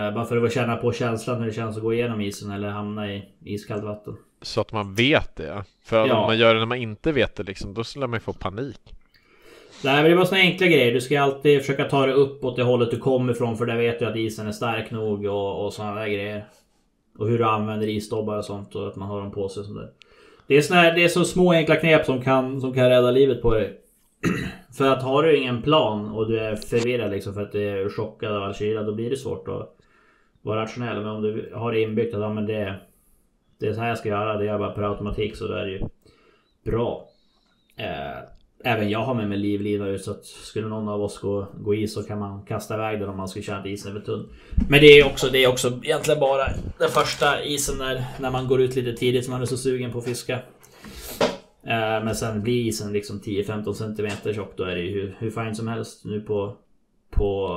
eh, 0.00 0.14
bara 0.14 0.24
för 0.24 0.44
att 0.44 0.52
känna 0.52 0.76
på 0.76 0.92
känslan 0.92 1.38
hur 1.38 1.46
det 1.46 1.52
känns 1.52 1.76
att 1.76 1.82
gå 1.82 1.92
igenom 1.92 2.20
isen 2.20 2.50
eller 2.50 2.68
hamna 2.68 3.12
i 3.12 3.24
iskallt 3.44 3.84
vatten. 3.84 4.16
Så 4.44 4.60
att 4.60 4.72
man 4.72 4.94
vet 4.94 5.36
det. 5.36 5.64
För 5.84 6.02
att 6.02 6.08
Ja. 6.08 6.20
om 6.20 6.26
man 6.26 6.38
gör 6.38 6.54
det 6.54 6.60
när 6.60 6.66
man 6.66 6.78
inte 6.78 7.12
vet 7.12 7.36
det 7.36 7.42
liksom, 7.42 7.74
då 7.74 7.84
skulle 7.84 8.06
man 8.06 8.16
ju 8.16 8.20
få 8.20 8.32
panik. 8.32 8.80
Nej 9.84 10.02
men 10.02 10.10
det 10.10 10.16
bara 10.16 10.26
såna 10.26 10.40
enkla 10.40 10.66
grejer. 10.66 10.92
Du 10.92 11.00
ska 11.00 11.20
alltid 11.20 11.60
försöka 11.60 11.84
ta 11.84 12.06
dig 12.06 12.14
upp 12.14 12.44
åt 12.44 12.56
det 12.56 12.62
hållet 12.62 12.90
du 12.90 12.98
kommer 12.98 13.32
ifrån 13.32 13.56
för 13.56 13.66
där 13.66 13.76
vet 13.76 13.98
du 13.98 14.06
att 14.06 14.16
isen 14.16 14.46
är 14.46 14.52
stark 14.52 14.90
nog 14.90 15.26
och, 15.26 15.64
och 15.64 15.72
sådana 15.72 16.00
där 16.00 16.06
grejer. 16.08 16.44
Och 17.18 17.28
hur 17.28 17.38
du 17.38 17.44
använder 17.44 17.86
isdobbar 17.88 18.38
och 18.38 18.44
sånt 18.44 18.74
och 18.74 18.88
att 18.88 18.96
man 18.96 19.08
har 19.08 19.20
dem 19.20 19.30
på 19.30 19.48
sig 19.48 19.60
och 19.60 19.66
sånt 19.66 19.78
där. 19.78 19.90
Det 20.46 20.56
är, 20.56 20.60
såna 20.60 20.80
här, 20.80 20.94
det 20.94 21.04
är 21.04 21.08
så 21.08 21.24
små 21.24 21.52
enkla 21.52 21.76
knep 21.76 22.06
som 22.06 22.22
kan, 22.22 22.60
som 22.60 22.74
kan 22.74 22.88
rädda 22.88 23.10
livet 23.10 23.42
på 23.42 23.54
dig. 23.54 23.80
för 24.78 24.84
att 24.84 25.02
har 25.02 25.22
du 25.22 25.36
ingen 25.36 25.62
plan 25.62 26.08
och 26.10 26.28
du 26.28 26.40
är 26.40 26.56
förvirrad 26.56 27.10
liksom 27.10 27.34
för 27.34 27.42
att 27.42 27.52
du 27.52 27.68
är 27.68 27.88
chockad 27.88 28.32
av 28.32 28.42
all 28.42 28.54
kyla 28.54 28.82
då 28.82 28.92
blir 28.94 29.10
det 29.10 29.16
svårt 29.16 29.48
att 29.48 29.76
vara 30.42 30.62
rationell. 30.62 30.96
Men 30.96 31.06
om 31.06 31.22
du 31.22 31.52
har 31.54 31.72
det 31.72 31.80
inbyggt 31.80 32.14
att 32.14 32.20
ja, 32.20 32.32
men 32.32 32.46
det, 32.46 32.74
det 33.64 33.70
är 33.70 33.74
så 33.74 33.80
här 33.80 33.88
jag 33.88 33.98
ska 33.98 34.08
göra, 34.08 34.36
det 34.36 34.44
gör 34.44 34.52
jag 34.52 34.60
bara 34.60 34.70
per 34.70 34.82
automatik 34.82 35.36
så 35.36 35.48
då 35.48 35.54
är 35.54 35.64
det 35.64 35.70
ju 35.70 35.80
bra. 36.64 37.08
Eh, 37.76 38.18
även 38.64 38.90
jag 38.90 38.98
har 38.98 39.14
med 39.14 39.28
mig 39.28 39.38
livlina 39.38 39.88
ut 39.88 40.04
så 40.04 40.10
att 40.10 40.24
skulle 40.24 40.68
någon 40.68 40.88
av 40.88 41.02
oss 41.02 41.18
gå, 41.18 41.46
gå 41.54 41.74
i 41.74 41.88
så 41.88 42.02
kan 42.02 42.18
man 42.18 42.42
kasta 42.42 42.74
iväg 42.74 43.00
den 43.00 43.08
om 43.08 43.16
man 43.16 43.28
skulle 43.28 43.42
känna 43.42 43.58
att 43.58 43.66
isen 43.66 43.96
är 43.96 44.00
för 44.00 44.06
tunn. 44.06 44.28
Men 44.68 44.80
det 44.80 44.86
är 44.86 45.06
också, 45.06 45.28
det 45.28 45.44
är 45.44 45.48
också 45.48 45.68
egentligen 45.82 46.20
bara 46.20 46.46
den 46.78 46.90
första 46.90 47.42
isen 47.42 47.78
när, 47.78 48.04
när 48.20 48.30
man 48.30 48.48
går 48.48 48.60
ut 48.60 48.76
lite 48.76 48.92
tidigt 48.92 49.24
som 49.24 49.32
man 49.32 49.42
är 49.42 49.46
så 49.46 49.56
sugen 49.56 49.92
på 49.92 49.98
att 49.98 50.04
fiska. 50.04 50.34
Eh, 51.62 52.04
men 52.04 52.14
sen 52.14 52.42
blir 52.42 52.66
isen 52.66 52.92
liksom 52.92 53.20
10-15 53.20 53.72
cm 53.72 54.34
tjock 54.34 54.52
då 54.56 54.64
är 54.64 54.74
det 54.74 54.82
ju 54.82 54.92
hur, 54.92 55.16
hur 55.18 55.30
fint 55.30 55.56
som 55.56 55.68
helst 55.68 56.04
nu 56.04 56.20
på 56.20 56.56
på 57.10 57.48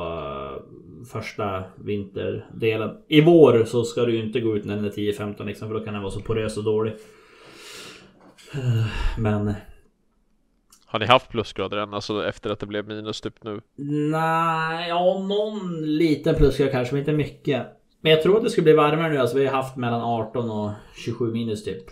första 1.08 1.64
vinterdelen. 1.76 2.98
I 3.08 3.22
vår 3.22 3.66
så 3.66 3.84
ska 3.84 4.06
du 4.06 4.12
ju 4.16 4.24
inte 4.26 4.40
gå 4.40 4.58
ut 4.58 4.66
när 4.66 4.76
den 4.76 4.86
är 4.86 4.90
10-15 4.90 5.46
liksom 5.46 5.68
för 5.68 5.76
då 5.76 5.86
kan 5.86 5.94
den 5.94 6.04
vara 6.04 6.12
så 6.12 6.22
porös 6.22 6.58
och 6.58 6.64
dålig. 6.64 6.94
Eh, 8.54 8.86
Men 9.20 9.54
Har 10.86 11.00
ni 11.00 11.06
haft 11.06 11.30
plusgrader 11.30 11.78
än? 11.78 11.94
Alltså 11.94 12.26
efter 12.28 12.50
att 12.50 12.60
det 12.60 12.66
blev 12.66 12.88
minus 12.88 13.22
typ 13.22 13.44
nu? 13.44 13.62
Nej, 14.12 14.90
ja 14.90 15.26
någon 15.30 15.82
liten 15.98 16.36
plusgrad 16.36 16.72
kanske 16.72 16.94
men 16.94 17.00
inte 17.00 17.14
mycket. 17.14 17.68
Men 18.02 18.12
jag 18.12 18.22
tror 18.24 18.38
att 18.38 18.44
det 18.44 18.50
skulle 18.50 18.64
bli 18.64 18.74
varmare 18.74 19.10
nu. 19.10 19.18
Alltså 19.18 19.38
vi 19.38 19.46
har 19.46 19.54
haft 19.54 19.78
mellan 19.78 20.02
18 20.02 20.50
och 20.50 20.72
27 20.96 21.32
minus 21.34 21.64
typ. 21.64 21.84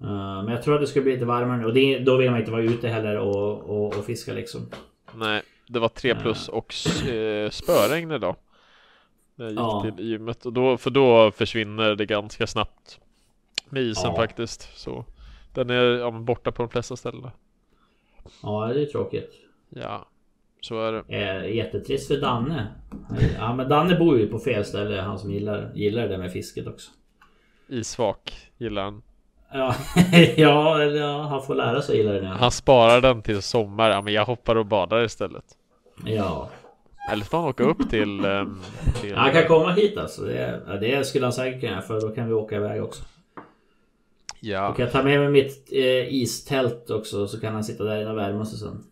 Eh, 0.00 0.42
men 0.44 0.48
jag 0.48 0.62
tror 0.62 0.74
att 0.74 0.80
det 0.80 0.86
skulle 0.86 1.02
bli 1.02 1.12
lite 1.12 1.24
varmare 1.24 1.58
nu 1.58 1.64
och 1.66 1.74
det, 1.74 1.98
då 1.98 2.16
vill 2.16 2.30
man 2.30 2.40
inte 2.40 2.52
vara 2.52 2.62
ute 2.62 2.88
heller 2.88 3.18
och, 3.18 3.60
och, 3.60 3.96
och 3.98 4.04
fiska 4.04 4.32
liksom. 4.32 4.60
Nej, 5.14 5.42
det 5.72 5.80
var 5.80 5.88
3 5.88 6.14
plus 6.14 6.48
och 6.48 6.74
eh, 7.08 7.50
spöregn 7.50 8.12
idag. 8.12 8.36
När 9.34 9.44
jag 9.44 9.50
gick 9.52 9.60
Ja. 9.60 9.92
till 9.96 10.06
gymmet 10.06 10.46
och 10.46 10.52
då, 10.52 10.76
för 10.76 10.90
då 10.90 11.30
försvinner 11.30 11.94
det 11.94 12.06
ganska 12.06 12.46
snabbt 12.46 13.00
med 13.68 13.82
isen 13.82 14.10
Ja. 14.10 14.16
faktiskt. 14.16 14.78
Så 14.78 15.04
den 15.54 15.70
är 15.70 15.82
ja, 15.84 16.10
borta 16.10 16.52
på 16.52 16.62
de 16.62 16.68
flesta 16.68 16.96
ställena. 16.96 17.32
Ja, 18.42 18.66
det 18.74 18.82
är 18.82 18.86
tråkigt. 18.86 19.30
Ja, 19.68 20.08
så 20.60 20.80
är 20.82 20.92
det. 20.92 21.02
Eh, 21.08 21.56
jättetrist 21.56 22.08
för 22.08 22.16
Danne. 22.16 22.66
Ja 23.38 23.54
men 23.54 23.68
Danne 23.68 23.94
bor 23.98 24.18
ju 24.18 24.26
på 24.26 24.38
fel 24.38 24.64
ställe. 24.64 25.00
Han 25.00 25.18
som 25.18 25.30
gillar, 25.32 25.72
gillar 25.74 26.08
det 26.08 26.18
med 26.18 26.32
fisket 26.32 26.66
också. 26.66 26.90
Isvak 27.68 28.50
gillar 28.58 28.82
han. 28.82 29.02
Ja, 29.52 29.74
ja, 30.36 30.82
eller 30.82 31.00
ja, 31.00 31.22
han 31.22 31.42
får 31.42 31.54
lära 31.54 31.82
sig 31.82 31.96
gilla 31.96 32.12
det 32.12 32.20
nu. 32.20 32.26
Han 32.26 32.50
sparar 32.50 33.00
den 33.00 33.22
till 33.22 33.42
sommar. 33.42 33.90
Ja, 33.90 34.00
men 34.02 34.12
jag 34.12 34.24
hoppar 34.24 34.56
och 34.56 34.66
badar 34.66 35.04
istället. 35.04 35.44
Ja. 36.04 36.50
Eller 37.10 37.24
så 37.24 37.30
får 37.30 37.38
han 37.38 37.48
åka 37.48 37.64
upp 37.64 37.90
till... 37.90 38.24
ehm, 38.24 38.60
till 39.00 39.14
Han 39.14 39.32
kan 39.32 39.46
komma 39.46 39.72
hit 39.72 39.98
alltså. 39.98 40.22
Det, 40.22 40.78
det 40.80 41.04
skulle 41.04 41.24
han 41.24 41.32
säkert 41.32 41.60
kunna 41.60 41.82
för 41.82 42.00
då 42.00 42.08
kan 42.08 42.26
vi 42.26 42.32
åka 42.32 42.56
iväg 42.56 42.82
också. 42.82 43.04
Ja, 44.40 44.68
Då 44.68 44.74
kan 44.74 44.84
jag 44.84 44.92
ta 44.92 45.02
med 45.02 45.20
mig 45.20 45.28
mitt 45.28 45.68
eh, 45.72 46.14
istält 46.14 46.90
också 46.90 47.28
så 47.28 47.40
kan 47.40 47.54
han 47.54 47.64
sitta 47.64 47.84
där 47.84 48.00
inne 48.00 48.10
och 48.10 48.16
värma 48.16 48.46
sig 48.46 48.58
sen. 48.58 48.84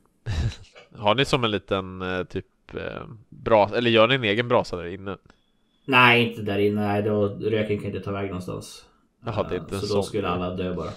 har 0.97 1.15
ni 1.15 1.25
som 1.25 1.45
en 1.45 1.51
liten 1.51 2.03
eh, 2.03 2.25
typ 2.25 2.75
eh, 2.75 3.03
bra, 3.29 3.71
eller 3.75 3.91
gör 3.91 4.09
ni 4.09 4.15
en 4.15 4.25
egen 4.25 4.49
brasa 4.49 4.77
där 4.77 4.87
inne? 4.87 5.17
Nej, 5.85 6.29
inte 6.29 6.43
där 6.43 6.59
inne. 6.59 6.81
Nej, 6.81 7.03
då, 7.03 7.27
röken 7.29 7.79
kan 7.79 7.87
inte 7.87 8.01
ta 8.01 8.13
väg 8.13 8.27
någonstans. 8.27 8.85
Jaha, 9.25 9.47
det 9.49 9.55
är 9.55 9.61
inte 9.61 9.79
så 9.79 9.87
så 9.87 9.95
då 9.95 10.03
skulle 10.03 10.29
alla 10.29 10.51
dö 10.51 10.75
bara. 10.75 10.91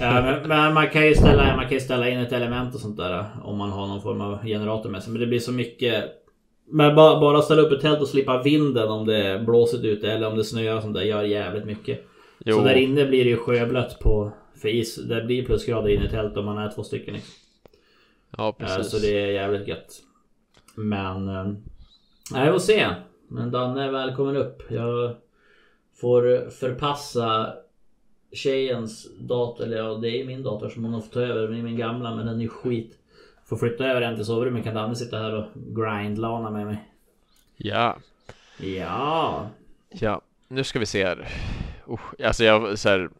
Ja, 0.00 0.22
men, 0.22 0.48
men, 0.48 0.74
man, 0.74 0.90
kan 0.90 1.06
ju 1.06 1.14
ställa, 1.14 1.56
man 1.56 1.64
kan 1.64 1.72
ju 1.72 1.80
ställa 1.80 2.08
in 2.08 2.18
ett 2.18 2.32
element 2.32 2.74
och 2.74 2.80
sånt 2.80 2.96
där 2.96 3.26
om 3.44 3.56
man 3.58 3.70
har 3.70 3.86
någon 3.86 4.02
form 4.02 4.20
av 4.20 4.46
generator 4.46 4.90
med 4.90 5.02
sig. 5.02 5.12
Men 5.12 5.20
det 5.20 5.26
blir 5.26 5.38
så 5.38 5.52
mycket... 5.52 6.04
Men 6.66 6.94
bara, 6.94 7.20
bara 7.20 7.42
ställa 7.42 7.62
upp 7.62 7.72
ett 7.72 7.80
tält 7.80 8.00
och 8.00 8.08
slippa 8.08 8.42
vinden 8.42 8.88
om 8.88 9.06
det 9.06 9.42
blåsigt 9.46 9.84
ute 9.84 10.12
eller 10.12 10.28
om 10.28 10.36
det 10.36 10.44
snöar 10.44 10.76
och 10.76 10.82
sånt 10.82 10.94
där 10.94 11.02
gör 11.02 11.22
jävligt 11.22 11.64
mycket. 11.64 12.04
Jo, 12.44 12.56
Så 12.56 12.64
där 12.64 12.74
inne 12.74 13.06
blir 13.06 13.24
det 13.24 13.30
ju 13.30 13.36
sjöblött 13.36 13.98
på... 14.00 14.32
För 14.62 14.68
is, 14.68 14.96
det 14.96 15.22
blir 15.22 15.46
plusgrader 15.46 15.88
inne 15.88 16.06
i 16.06 16.10
tält 16.10 16.36
om 16.36 16.44
man 16.44 16.58
är 16.58 16.70
två 16.70 16.82
stycken. 16.82 17.14
Liksom. 17.14 17.34
ja 18.36 18.56
Ja, 18.58 18.66
precis. 18.66 18.90
Så 18.90 18.98
det 18.98 19.20
är 19.20 19.26
jävligt 19.26 19.68
gött. 19.68 20.00
Men... 20.74 21.28
eh, 21.28 21.46
Nej, 22.32 22.46
vi 22.46 22.52
får 22.52 22.58
se. 22.58 22.86
Men 23.28 23.50
Danne 23.50 23.84
är 23.84 23.90
välkommen 23.90 24.36
upp. 24.36 24.62
Jag 24.70 25.16
får 26.00 26.50
förpassa 26.50 27.54
tjejens 28.34 29.06
dator. 29.20 29.64
Eller 29.64 29.76
ja, 29.76 29.94
det 29.94 30.08
är 30.20 30.24
min 30.26 30.42
dator 30.42 30.68
som 30.68 30.84
hon 30.84 30.94
har 30.94 31.00
fått 31.00 31.12
ta 31.12 31.20
över. 31.20 31.48
Det 31.48 31.58
är 31.58 31.62
min 31.62 31.76
gamla 31.76 32.14
men 32.16 32.26
den 32.26 32.40
är 32.40 32.48
skit. 32.48 32.98
Får 33.44 33.56
flytta 33.56 33.86
över 33.86 34.00
den 34.00 34.16
till 34.16 34.24
sovrummet. 34.24 34.64
Kan 34.64 34.74
Danne 34.74 34.96
sitta 34.96 35.18
här 35.18 35.34
och 35.34 35.44
grindlana 35.54 36.50
med 36.50 36.66
mig. 36.66 36.76
Ja, 37.56 37.96
Ja. 38.58 39.46
ja, 39.90 40.20
nu 40.48 40.64
ska 40.64 40.78
vi 40.78 40.86
se 40.86 41.04
här. 41.04 41.28
Usch, 41.88 42.20
alltså 42.24 42.44
jag 42.44 42.78
så 42.78 42.88
här, 42.88 43.10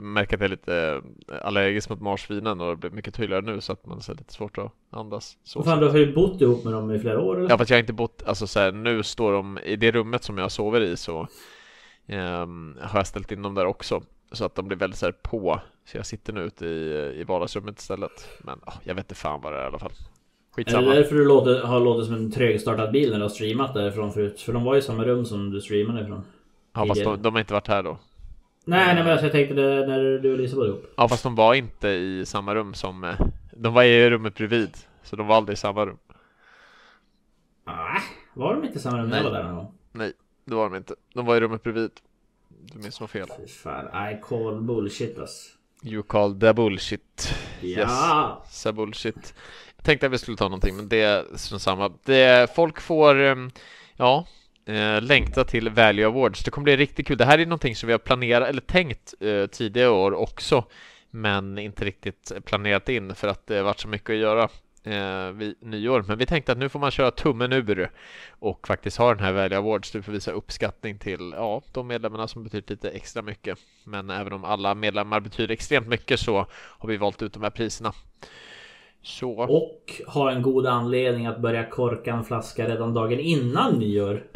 märker 0.00 0.36
att 0.36 0.40
jag 0.40 0.44
är 0.44 0.48
lite 0.48 1.02
allergisk 1.42 1.88
mot 1.90 2.00
marsvinen 2.00 2.60
och 2.60 2.70
det 2.70 2.76
blir 2.76 2.90
mycket 2.90 3.14
tydligare 3.14 3.42
nu 3.42 3.60
så 3.60 3.72
att 3.72 3.86
man 3.86 3.98
är 3.98 4.14
lite 4.14 4.32
svårt 4.32 4.58
att 4.58 4.72
andas. 4.90 5.36
Så. 5.44 5.62
Fan, 5.62 5.80
du 5.80 5.88
har 5.88 5.98
ju 5.98 6.14
bott 6.14 6.40
ihop 6.40 6.64
med 6.64 6.72
dem 6.72 6.90
i 6.90 6.98
flera 6.98 7.20
år 7.20 7.38
eller? 7.38 7.50
Ja, 7.50 7.58
fast 7.58 7.70
jag 7.70 7.76
har 7.76 7.80
inte 7.80 7.92
bott, 7.92 8.22
alltså 8.26 8.46
så 8.46 8.60
här, 8.60 8.72
nu 8.72 9.02
står 9.02 9.32
de 9.32 9.58
i 9.58 9.76
det 9.76 9.90
rummet 9.90 10.24
som 10.24 10.38
jag 10.38 10.50
sover 10.52 10.80
i 10.80 10.96
så 10.96 11.28
ehm, 12.06 12.76
har 12.80 12.98
jag 12.98 13.06
ställt 13.06 13.32
in 13.32 13.42
dem 13.42 13.54
där 13.54 13.66
också 13.66 14.02
så 14.32 14.44
att 14.44 14.54
de 14.54 14.68
blir 14.68 14.78
väldigt 14.78 14.98
så 14.98 15.12
på. 15.12 15.60
Så 15.84 15.96
jag 15.96 16.06
sitter 16.06 16.32
nu 16.32 16.40
ute 16.40 16.66
i, 16.66 17.14
i 17.20 17.24
vardagsrummet 17.24 17.78
istället. 17.78 18.28
Men 18.40 18.60
ah, 18.64 18.72
jag 18.84 18.94
vet 18.94 19.04
inte 19.04 19.14
fan 19.14 19.40
vad 19.40 19.52
det 19.52 19.58
är 19.58 19.62
i 19.62 19.66
alla 19.66 19.78
fall. 19.78 19.90
Är 19.90 19.94
det 20.56 20.64
Skitsamma. 20.64 20.94
därför 20.94 21.14
du 21.14 21.24
låter, 21.24 21.62
har 21.62 21.80
låtit 21.80 22.06
som 22.06 22.14
en 22.14 22.30
trögstartad 22.32 22.92
bil 22.92 23.10
när 23.10 23.16
du 23.16 23.22
har 23.24 23.28
streamat 23.28 23.74
därifrån 23.74 24.12
förut? 24.12 24.40
För 24.40 24.52
de 24.52 24.64
var 24.64 24.74
ju 24.74 24.78
i 24.78 24.82
samma 24.82 25.04
rum 25.04 25.24
som 25.24 25.50
du 25.50 25.60
streamade 25.60 26.02
ifrån. 26.02 26.24
Ja, 26.74 26.86
fast 26.86 27.04
de, 27.04 27.22
de 27.22 27.34
har 27.34 27.40
inte 27.40 27.52
varit 27.54 27.68
här 27.68 27.82
då. 27.82 27.98
Nej, 28.64 28.86
nej 28.94 29.04
men 29.04 29.12
alltså, 29.12 29.26
jag 29.26 29.32
tänkte 29.32 29.54
det 29.54 29.86
när 29.86 30.18
du 30.18 30.32
och 30.32 30.38
Lisa 30.38 30.56
var 30.56 30.66
ihop. 30.66 30.92
Ja, 30.96 31.08
fast 31.08 31.22
de 31.22 31.34
var 31.34 31.54
inte 31.54 31.88
i 31.88 32.26
samma 32.26 32.54
rum 32.54 32.74
som... 32.74 33.04
eh, 33.04 33.20
De 33.56 33.74
var 33.74 33.82
i 33.82 34.10
rummet 34.10 34.34
bredvid. 34.34 34.76
Så 35.02 35.16
de 35.16 35.26
var 35.26 35.36
aldrig 35.36 35.52
i 35.54 35.56
samma 35.56 35.86
rum. 35.86 35.98
Ah, 37.64 38.00
var 38.34 38.54
de 38.54 38.64
inte 38.64 38.78
i 38.78 38.80
samma 38.80 38.98
rum 38.98 39.08
när 39.08 39.16
jag 39.16 39.22
Nej. 39.24 39.32
var 39.32 39.38
där 39.38 39.46
någon 39.48 39.56
gång? 39.56 39.74
Nej, 39.92 40.12
det 40.44 40.54
var 40.54 40.70
de 40.70 40.76
inte. 40.76 40.94
De 41.14 41.26
var 41.26 41.36
i 41.36 41.40
rummet 41.40 41.62
bredvid. 41.62 41.90
Du 42.48 42.78
minns 42.78 43.00
nog 43.00 43.10
fel. 43.10 43.28
Fy 43.36 43.46
fan, 43.46 44.12
I 44.12 44.20
call 44.22 44.60
bullshit 44.60 45.18
ass. 45.18 45.56
You 45.84 46.02
call 46.02 46.40
the 46.40 46.52
bullshit. 46.52 47.34
Ja! 47.60 48.44
Så 48.50 48.72
bullshit. 48.72 49.34
Jag 49.76 49.84
tänkte 49.84 50.06
att 50.06 50.12
vi 50.12 50.18
skulle 50.18 50.36
ta 50.36 50.44
någonting, 50.44 50.76
men 50.76 50.88
det 50.88 51.00
är 51.00 51.36
strunt 51.36 51.62
samma. 51.62 51.92
Det, 52.04 52.54
folk 52.54 52.80
får, 52.80 53.16
ja, 53.96 54.26
eh, 54.66 55.00
längta 55.00 55.44
till 55.44 55.68
Value 55.68 56.06
Awards. 56.06 56.44
Det 56.44 56.50
kommer 56.50 56.64
bli 56.64 56.76
riktigt 56.76 57.06
kul. 57.06 57.16
Det 57.16 57.24
här 57.24 57.38
är 57.38 57.46
någonting 57.46 57.76
som 57.76 57.86
vi 57.86 57.92
har 57.92 57.98
planerat, 57.98 58.48
eller 58.48 58.60
tänkt 58.60 59.14
eh, 59.20 59.46
tidigare 59.46 59.88
år 59.88 60.12
också, 60.12 60.64
men 61.10 61.58
inte 61.58 61.84
riktigt 61.84 62.32
planerat 62.44 62.88
in 62.88 63.14
för 63.14 63.28
att 63.28 63.46
det 63.46 63.56
har 63.56 63.64
varit 63.64 63.80
så 63.80 63.88
mycket 63.88 64.10
att 64.10 64.16
göra 64.16 64.48
eh, 64.84 65.30
vid 65.32 65.54
nyår. 65.60 66.04
Men 66.08 66.18
vi 66.18 66.26
tänkte 66.26 66.52
att 66.52 66.58
nu 66.58 66.68
får 66.68 66.78
man 66.80 66.90
köra 66.90 67.10
tummen 67.10 67.52
ur 67.52 67.90
och 68.30 68.66
faktiskt 68.66 68.96
ha 68.96 69.14
den 69.14 69.24
här 69.24 69.32
Value 69.32 69.58
Awards. 69.58 69.90
Du 69.90 70.02
får 70.02 70.12
visa 70.12 70.32
uppskattning 70.32 70.98
till 70.98 71.32
ja, 71.36 71.62
de 71.72 71.86
medlemmarna 71.86 72.28
som 72.28 72.44
betyder 72.44 72.70
lite 72.70 72.90
extra 72.90 73.22
mycket. 73.22 73.58
Men 73.84 74.10
även 74.10 74.32
om 74.32 74.44
alla 74.44 74.74
medlemmar 74.74 75.20
betyder 75.20 75.54
extremt 75.54 75.86
mycket 75.88 76.20
så 76.20 76.46
har 76.52 76.88
vi 76.88 76.96
valt 76.96 77.22
ut 77.22 77.32
de 77.32 77.42
här 77.42 77.50
priserna. 77.50 77.92
Så 79.02 79.30
Och 79.32 80.02
har 80.06 80.30
en 80.30 80.42
god 80.42 80.66
anledning 80.66 81.26
att 81.26 81.38
börja 81.38 81.64
korka 81.64 82.12
en 82.12 82.24
flaska 82.24 82.68
redan 82.68 82.94
dagen 82.94 83.20
innan 83.20 83.78
nyår. 83.78 84.22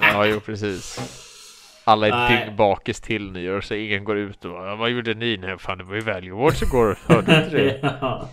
Ja, 0.00 0.26
jo 0.26 0.40
precis. 0.40 1.00
Alla 1.84 2.06
är 2.06 2.44
till 2.44 2.56
bakis 2.56 3.00
till 3.00 3.32
nyår 3.32 3.60
så 3.60 3.74
ingen 3.74 4.04
går 4.04 4.16
ut 4.16 4.44
och 4.44 4.50
bara, 4.50 4.76
vad 4.76 4.90
gjorde 4.90 5.14
ni? 5.14 5.36
Nej, 5.36 5.58
fan 5.58 5.78
det 5.78 5.84
var 5.84 5.94
ju 5.94 6.00
Value 6.00 6.32
Awards 6.32 6.62
igår, 6.62 6.98
hörde 7.06 7.32
du 7.32 7.44
inte 7.44 7.56
det? 7.56 7.78
ja. 8.00 8.28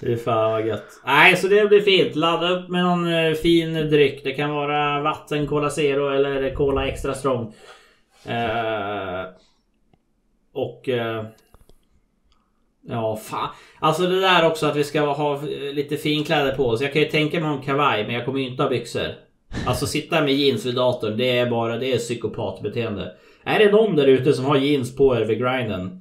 Fy 0.00 0.16
fan 0.16 0.52
vad 0.52 0.66
gött. 0.66 1.00
Nej, 1.06 1.36
så 1.36 1.48
det 1.48 1.68
blir 1.68 1.80
fint. 1.80 2.16
Ladda 2.16 2.50
upp 2.50 2.68
med 2.68 2.84
någon 2.84 3.14
eh, 3.14 3.32
fin 3.32 3.74
dryck. 3.74 4.24
Det 4.24 4.32
kan 4.32 4.50
vara 4.50 5.00
vatten, 5.00 5.46
Cola 5.46 5.70
Zero 5.70 6.08
eller 6.08 6.54
Cola 6.54 6.88
Extra 6.88 7.14
Strong. 7.14 7.54
Eh, 8.24 9.24
och... 10.52 10.88
Eh, 10.88 11.24
ja, 12.88 13.16
fan. 13.16 13.48
Alltså 13.80 14.02
det 14.02 14.20
där 14.20 14.46
också 14.46 14.66
att 14.66 14.76
vi 14.76 14.84
ska 14.84 15.00
ha 15.00 15.40
lite 15.72 15.96
finkläder 15.96 16.54
på 16.54 16.66
oss. 16.66 16.80
Jag 16.80 16.92
kan 16.92 17.02
ju 17.02 17.08
tänka 17.08 17.40
mig 17.40 17.56
en 17.56 17.62
kavaj, 17.62 18.04
men 18.06 18.14
jag 18.14 18.24
kommer 18.24 18.40
ju 18.40 18.48
inte 18.48 18.62
ha 18.62 18.70
byxor. 18.70 19.14
Alltså 19.66 19.86
sitta 19.86 20.22
med 20.22 20.34
jeans 20.34 20.66
vid 20.66 20.74
datorn, 20.74 21.16
det 21.16 21.38
är 21.38 21.50
bara 21.50 21.78
det 21.78 21.92
är 21.92 21.98
psykopatbeteende. 21.98 23.14
Är 23.44 23.58
det 23.58 23.72
någon 23.72 23.96
där 23.96 24.06
ute 24.06 24.32
som 24.32 24.44
har 24.44 24.56
jeans 24.56 24.96
på 24.96 25.16
er 25.16 25.24
vid 25.24 25.38
grinden? 25.38 26.00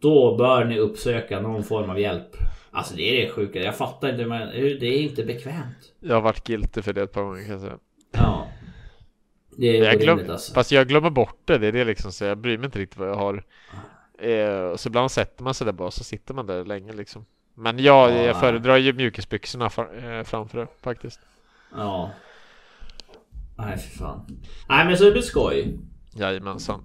Då 0.00 0.36
bör 0.36 0.64
ni 0.64 0.78
uppsöka 0.78 1.40
någon 1.40 1.64
form 1.64 1.90
av 1.90 2.00
hjälp. 2.00 2.36
Alltså 2.74 2.94
det 2.96 3.02
är 3.02 3.26
det 3.26 3.32
sjuka. 3.32 3.62
Jag 3.62 3.76
fattar 3.76 4.08
inte 4.08 4.22
hur- 4.58 4.78
Det 4.80 4.86
är 4.86 5.02
inte 5.02 5.24
bekvämt. 5.24 5.92
Jag 6.00 6.14
har 6.14 6.20
varit 6.22 6.44
guilty 6.46 6.82
för 6.82 6.92
det 6.92 7.02
ett 7.02 7.12
par 7.12 7.22
gånger 7.22 7.42
kan 7.42 7.50
jag 7.52 7.60
säga. 7.60 7.78
Ja. 8.12 8.48
Det 9.56 9.66
är 9.78 9.84
Jag 9.84 10.00
glöm, 10.00 10.30
alltså. 10.30 10.54
Fast 10.54 10.72
jag 10.72 10.88
glömmer 10.88 11.10
bort 11.10 11.38
det, 11.44 11.58
det 11.58 11.66
är 11.66 11.72
det 11.72 11.84
liksom, 11.84 12.12
så 12.12 12.24
jag 12.24 12.38
bryr 12.38 12.58
mig 12.58 12.64
inte 12.64 12.78
riktigt 12.78 12.98
vad 12.98 13.08
jag 13.08 13.14
har. 13.14 13.44
Eh, 14.18 14.76
så 14.76 14.88
ibland 14.88 15.10
sätter 15.10 15.44
man 15.44 15.54
sig 15.54 15.64
där 15.64 15.72
bara, 15.72 15.90
så 15.90 16.04
sitter 16.04 16.34
man 16.34 16.46
där 16.46 16.64
länge 16.64 16.92
liksom. 16.92 17.24
Men 17.54 17.78
jag, 17.78 18.10
Ja. 18.10 18.14
jag 18.22 18.40
föredrar 18.40 18.76
ju 18.76 18.92
mjukisbyxorna 18.92 19.64
eh, 19.66 20.24
framför 20.24 20.58
det 20.58 20.66
faktiskt. 20.82 21.20
Ja. 21.76 22.10
Nej 23.56 23.78
för 23.78 23.98
fan. 23.98 24.26
Nej 24.68 24.86
men 24.86 24.96
så 24.98 25.04
det 25.04 25.10
blir 25.12 25.22
skoj. 25.22 25.78
Jajamensan. 26.16 26.84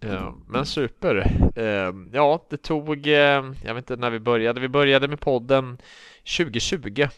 Eh, 0.00 0.34
men 0.48 0.66
super. 0.66 1.16
Eh, 1.56 1.94
ja, 2.12 2.46
det 2.50 2.56
tog, 2.56 3.06
eh, 3.06 3.44
jag 3.64 3.74
vet 3.74 3.76
inte 3.76 3.96
när 3.96 4.10
vi 4.10 4.20
började. 4.20 4.60
Vi 4.60 4.68
började 4.68 5.08
med 5.08 5.20
podden 5.20 5.78
2020. 6.38 7.08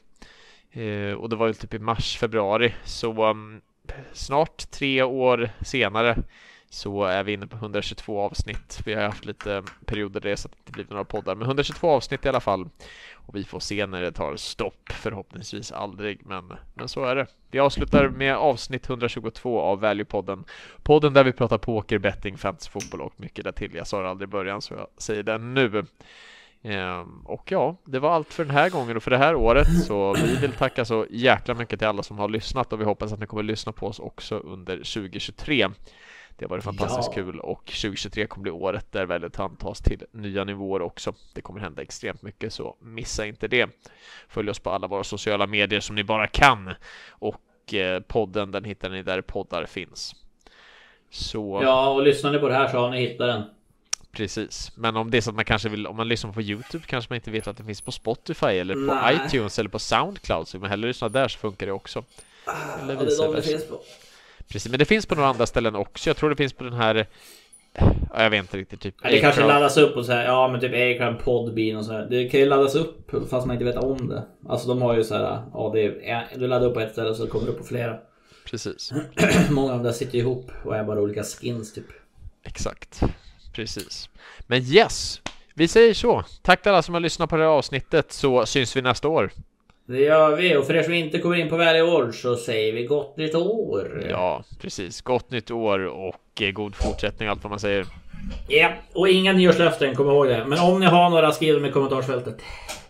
Och 1.18 1.28
det 1.28 1.36
var 1.36 1.46
ju 1.46 1.52
typ 1.52 1.74
i 1.74 1.78
mars, 1.78 2.16
februari. 2.16 2.74
Så 2.84 3.22
mm, 3.24 3.60
snart 4.12 4.70
tre 4.70 5.02
år 5.02 5.50
senare 5.60 6.16
så 6.76 7.04
är 7.04 7.24
vi 7.24 7.32
inne 7.32 7.46
på 7.46 7.56
122 7.56 8.20
avsnitt. 8.20 8.80
Vi 8.84 8.94
har 8.94 9.02
haft 9.02 9.24
lite 9.24 9.62
perioder 9.84 10.20
där 10.20 10.30
det 10.30 10.36
så 10.36 10.48
att 10.48 10.52
det 10.52 10.58
inte 10.58 10.72
blivit 10.72 10.90
några 10.90 11.04
poddar. 11.04 11.34
Men 11.34 11.46
122 11.46 11.90
avsnitt 11.90 12.24
i 12.24 12.28
alla 12.28 12.40
fall. 12.40 12.68
Och 13.14 13.36
vi 13.36 13.44
får 13.44 13.60
se 13.60 13.86
när 13.86 14.00
det 14.02 14.12
tar 14.12 14.36
stopp. 14.36 14.92
Förhoppningsvis 14.92 15.72
aldrig, 15.72 16.26
men, 16.26 16.52
men 16.74 16.88
så 16.88 17.04
är 17.04 17.16
det. 17.16 17.26
Vi 17.50 17.58
avslutar 17.58 18.08
med 18.08 18.36
avsnitt 18.36 18.88
122 18.88 19.60
av 19.60 19.84
Value-podden. 19.84 20.44
Podden 20.82 21.12
där 21.12 21.24
vi 21.24 21.32
pratar 21.32 21.58
poker, 21.58 21.98
betting, 21.98 22.38
fantasy, 22.38 22.70
fotboll 22.70 23.00
och 23.00 23.12
mycket 23.16 23.44
därtill. 23.44 23.74
Jag 23.74 23.86
sa 23.86 24.02
det 24.02 24.08
aldrig 24.08 24.28
i 24.28 24.30
början 24.30 24.62
så 24.62 24.74
jag 24.74 24.86
säger 24.98 25.22
det 25.22 25.38
nu. 25.38 25.84
Ehm, 26.62 27.20
och 27.24 27.52
ja, 27.52 27.76
det 27.84 27.98
var 27.98 28.10
allt 28.10 28.32
för 28.32 28.44
den 28.44 28.54
här 28.54 28.70
gången 28.70 28.96
och 28.96 29.02
för 29.02 29.10
det 29.10 29.18
här 29.18 29.34
året. 29.34 29.84
Så 29.86 30.14
vi 30.14 30.36
vill 30.36 30.52
tacka 30.52 30.84
så 30.84 31.06
jäkla 31.10 31.54
mycket 31.54 31.78
till 31.78 31.88
alla 31.88 32.02
som 32.02 32.18
har 32.18 32.28
lyssnat 32.28 32.72
och 32.72 32.80
vi 32.80 32.84
hoppas 32.84 33.12
att 33.12 33.20
ni 33.20 33.26
kommer 33.26 33.42
lyssna 33.42 33.72
på 33.72 33.86
oss 33.86 33.98
också 33.98 34.38
under 34.38 34.76
2023. 34.76 35.68
Det 36.38 36.44
har 36.44 36.50
varit 36.50 36.64
fantastiskt 36.64 37.08
Ja. 37.08 37.14
kul 37.14 37.40
och 37.40 37.64
2023 37.64 38.26
kommer 38.26 38.42
bli 38.42 38.52
året 38.52 38.92
där 38.92 39.06
väldigt 39.06 39.38
antas 39.40 39.80
till 39.80 40.04
nya 40.12 40.44
nivåer 40.44 40.82
också. 40.82 41.14
Det 41.34 41.40
kommer 41.40 41.60
hända 41.60 41.82
extremt 41.82 42.22
mycket 42.22 42.52
så 42.52 42.76
missa 42.80 43.26
inte 43.26 43.48
det. 43.48 43.70
Följ 44.28 44.50
oss 44.50 44.58
på 44.58 44.70
alla 44.70 44.86
våra 44.86 45.04
sociala 45.04 45.46
medier 45.46 45.80
som 45.80 45.96
ni 45.96 46.04
bara 46.04 46.26
kan 46.26 46.74
och 47.10 47.74
eh, 47.74 48.00
podden 48.00 48.50
den 48.50 48.64
hittar 48.64 48.90
ni 48.90 49.02
där 49.02 49.20
poddar 49.20 49.66
finns. 49.66 50.14
Så 51.10 51.60
Ja 51.62 51.88
och 51.90 52.02
lyssnar 52.02 52.32
ni 52.32 52.38
på 52.38 52.48
det 52.48 52.54
här 52.54 52.68
så 52.68 52.78
har 52.78 52.90
ni 52.90 53.00
hittat 53.00 53.26
den. 53.26 53.42
precis. 54.12 54.72
Men 54.76 54.96
om 54.96 55.10
det 55.10 55.16
är 55.16 55.20
så 55.20 55.30
att 55.30 55.36
man 55.36 55.44
kanske 55.44 55.68
vill, 55.68 55.86
om 55.86 55.96
man 55.96 56.08
lyssnar 56.08 56.32
på 56.32 56.42
Youtube 56.42 56.84
kanske 56.86 57.12
man 57.12 57.16
inte 57.16 57.30
vet 57.30 57.46
att 57.46 57.56
det 57.56 57.64
finns 57.64 57.80
på 57.80 57.92
Spotify 57.92 58.46
eller 58.46 58.74
på 58.74 58.94
Nej. 58.94 59.20
iTunes 59.26 59.58
eller 59.58 59.70
på 59.70 59.78
Soundcloud 59.78 60.48
så 60.48 60.56
vill 60.58 60.60
man 60.60 60.70
hellre 60.70 60.88
lyssna 60.88 61.08
där 61.08 61.28
så 61.28 61.38
funkar 61.38 61.66
det 61.66 61.72
också. 61.72 62.04
Eller 62.82 62.94
Ja, 62.94 63.00
det 63.00 63.04
vice 63.06 63.22
är 63.24 63.26
de 63.26 63.34
det 63.36 63.42
finns 63.42 63.68
på. 63.68 63.80
Precis, 64.48 64.70
men 64.70 64.78
det 64.78 64.84
finns 64.84 65.06
på 65.06 65.14
några 65.14 65.28
andra 65.28 65.46
ställen 65.46 65.74
också. 65.76 66.10
Jag 66.10 66.16
tror 66.16 66.30
det 66.30 66.36
finns 66.36 66.52
på 66.52 66.64
den 66.64 66.72
här 66.72 67.06
Ja, 67.78 68.22
jag 68.22 68.30
vet 68.30 68.40
inte 68.40 68.56
riktigt 68.58 68.80
typ 68.80 68.94
det 69.02 69.20
kanske 69.20 69.46
laddas 69.46 69.76
upp 69.76 69.96
och 69.96 70.06
så 70.06 70.12
här, 70.12 70.24
ja 70.24 70.48
men 70.48 70.60
typ 70.60 71.00
Acast, 71.00 71.24
Podbean 71.24 71.78
och 71.78 71.84
så 71.84 71.92
här. 71.92 72.06
Det 72.10 72.28
kan 72.28 72.40
ju 72.40 72.46
laddas 72.46 72.74
upp 72.74 73.10
fast 73.30 73.46
man 73.46 73.50
inte 73.50 73.64
vet 73.64 73.76
om 73.76 74.08
det. 74.08 74.22
Alltså 74.48 74.68
de 74.68 74.82
har 74.82 74.96
ju 74.96 75.04
så 75.04 75.14
här, 75.14 75.42
ja 75.54 75.70
det 75.74 76.10
är, 76.10 76.26
du 76.36 76.46
laddar 76.46 76.66
upp 76.66 76.74
på 76.74 76.80
ett 76.80 76.92
ställe 76.92 77.14
så 77.14 77.26
kommer 77.26 77.46
det 77.46 77.52
upp 77.52 77.58
på 77.58 77.64
flera. 77.64 77.98
Precis, 78.50 78.92
Många 79.50 79.72
av 79.72 79.78
dem 79.78 79.84
där 79.84 79.92
sitter 79.92 80.18
ihop 80.18 80.50
och 80.64 80.76
är 80.76 80.84
bara 80.84 81.00
olika 81.00 81.22
skins 81.22 81.74
typ. 81.74 81.86
exakt. 82.44 83.00
Precis. 83.54 84.08
Men 84.46 84.62
yes, 84.62 85.20
vi 85.54 85.68
säger 85.68 85.94
så. 85.94 86.24
Tack 86.42 86.62
till 86.62 86.72
alla 86.72 86.82
som 86.82 86.94
har 86.94 87.00
lyssnat 87.00 87.30
på 87.30 87.36
det 87.36 87.42
här 87.42 87.50
avsnittet 87.50 88.12
så 88.12 88.46
syns 88.46 88.76
vi 88.76 88.82
nästa 88.82 89.08
år. 89.08 89.30
Det 89.86 90.00
gör 90.00 90.36
vi 90.36 90.56
och 90.56 90.66
för 90.66 90.74
er 90.74 90.82
som 90.82 90.92
inte 90.94 91.18
kommer 91.18 91.36
in 91.36 91.48
på 91.48 91.56
Valley 91.56 91.80
Award 91.80 92.14
så 92.14 92.36
säger 92.36 92.72
vi 92.72 92.86
gott 92.86 93.16
nytt 93.16 93.34
år. 93.34 94.06
Ja, 94.10 94.44
precis. 94.60 95.00
Gott 95.00 95.30
nytt 95.30 95.50
år 95.50 95.78
och 95.86 96.42
eh, 96.42 96.50
god 96.50 96.74
fortsättning 96.74 97.28
allt 97.28 97.42
vad 97.44 97.50
man 97.50 97.60
säger. 97.60 97.86
Ja, 98.48 98.72
och 98.94 99.08
inga 99.08 99.32
nyårslöften, 99.32 99.94
kom 99.94 100.06
ihåg 100.06 100.26
det. 100.28 100.44
Men 100.46 100.58
om 100.58 100.80
ni 100.80 100.86
har 100.86 101.10
några, 101.10 101.32
skriv 101.32 101.54
dem 101.54 101.64
i 101.64 101.70
kommentarsfältet. 101.72 102.36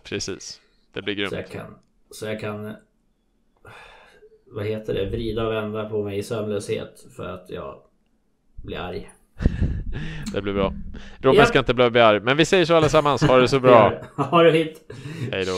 Precis. 0.04 0.60
Det 0.92 1.02
blir 1.02 1.14
grymt. 1.14 1.30
Så 1.30 1.36
jag 1.36 1.48
kan... 1.50 1.74
Så 2.10 2.26
jag 2.26 2.40
kan... 2.40 2.74
Vad 4.46 4.66
heter 4.66 4.94
det? 4.94 5.06
Vrida 5.06 5.46
och 5.46 5.52
vända 5.52 5.88
på 5.88 6.02
mig 6.02 6.18
i 6.18 6.22
sömnlöshet 6.22 7.06
för 7.16 7.28
att 7.28 7.50
jag 7.50 7.74
blir 8.64 8.78
arg. 8.78 9.10
Det 10.32 10.42
blir 10.42 10.52
bra. 10.52 10.72
Robin 11.20 11.40
Ja. 11.40 11.46
ska 11.46 11.58
inte 11.58 11.74
behöva 11.74 11.90
bli 11.90 12.00
arg. 12.00 12.20
Men 12.20 12.36
vi 12.36 12.44
säger 12.44 12.64
så 12.64 12.74
allesammans. 12.74 13.22
Ha 13.22 13.36
det 13.38 13.48
så 13.48 13.60
bra. 13.60 13.92
Ha 14.16 14.42
det 14.42 14.52
fint. 14.52 14.80
Hej 15.32 15.44
då. 15.44 15.52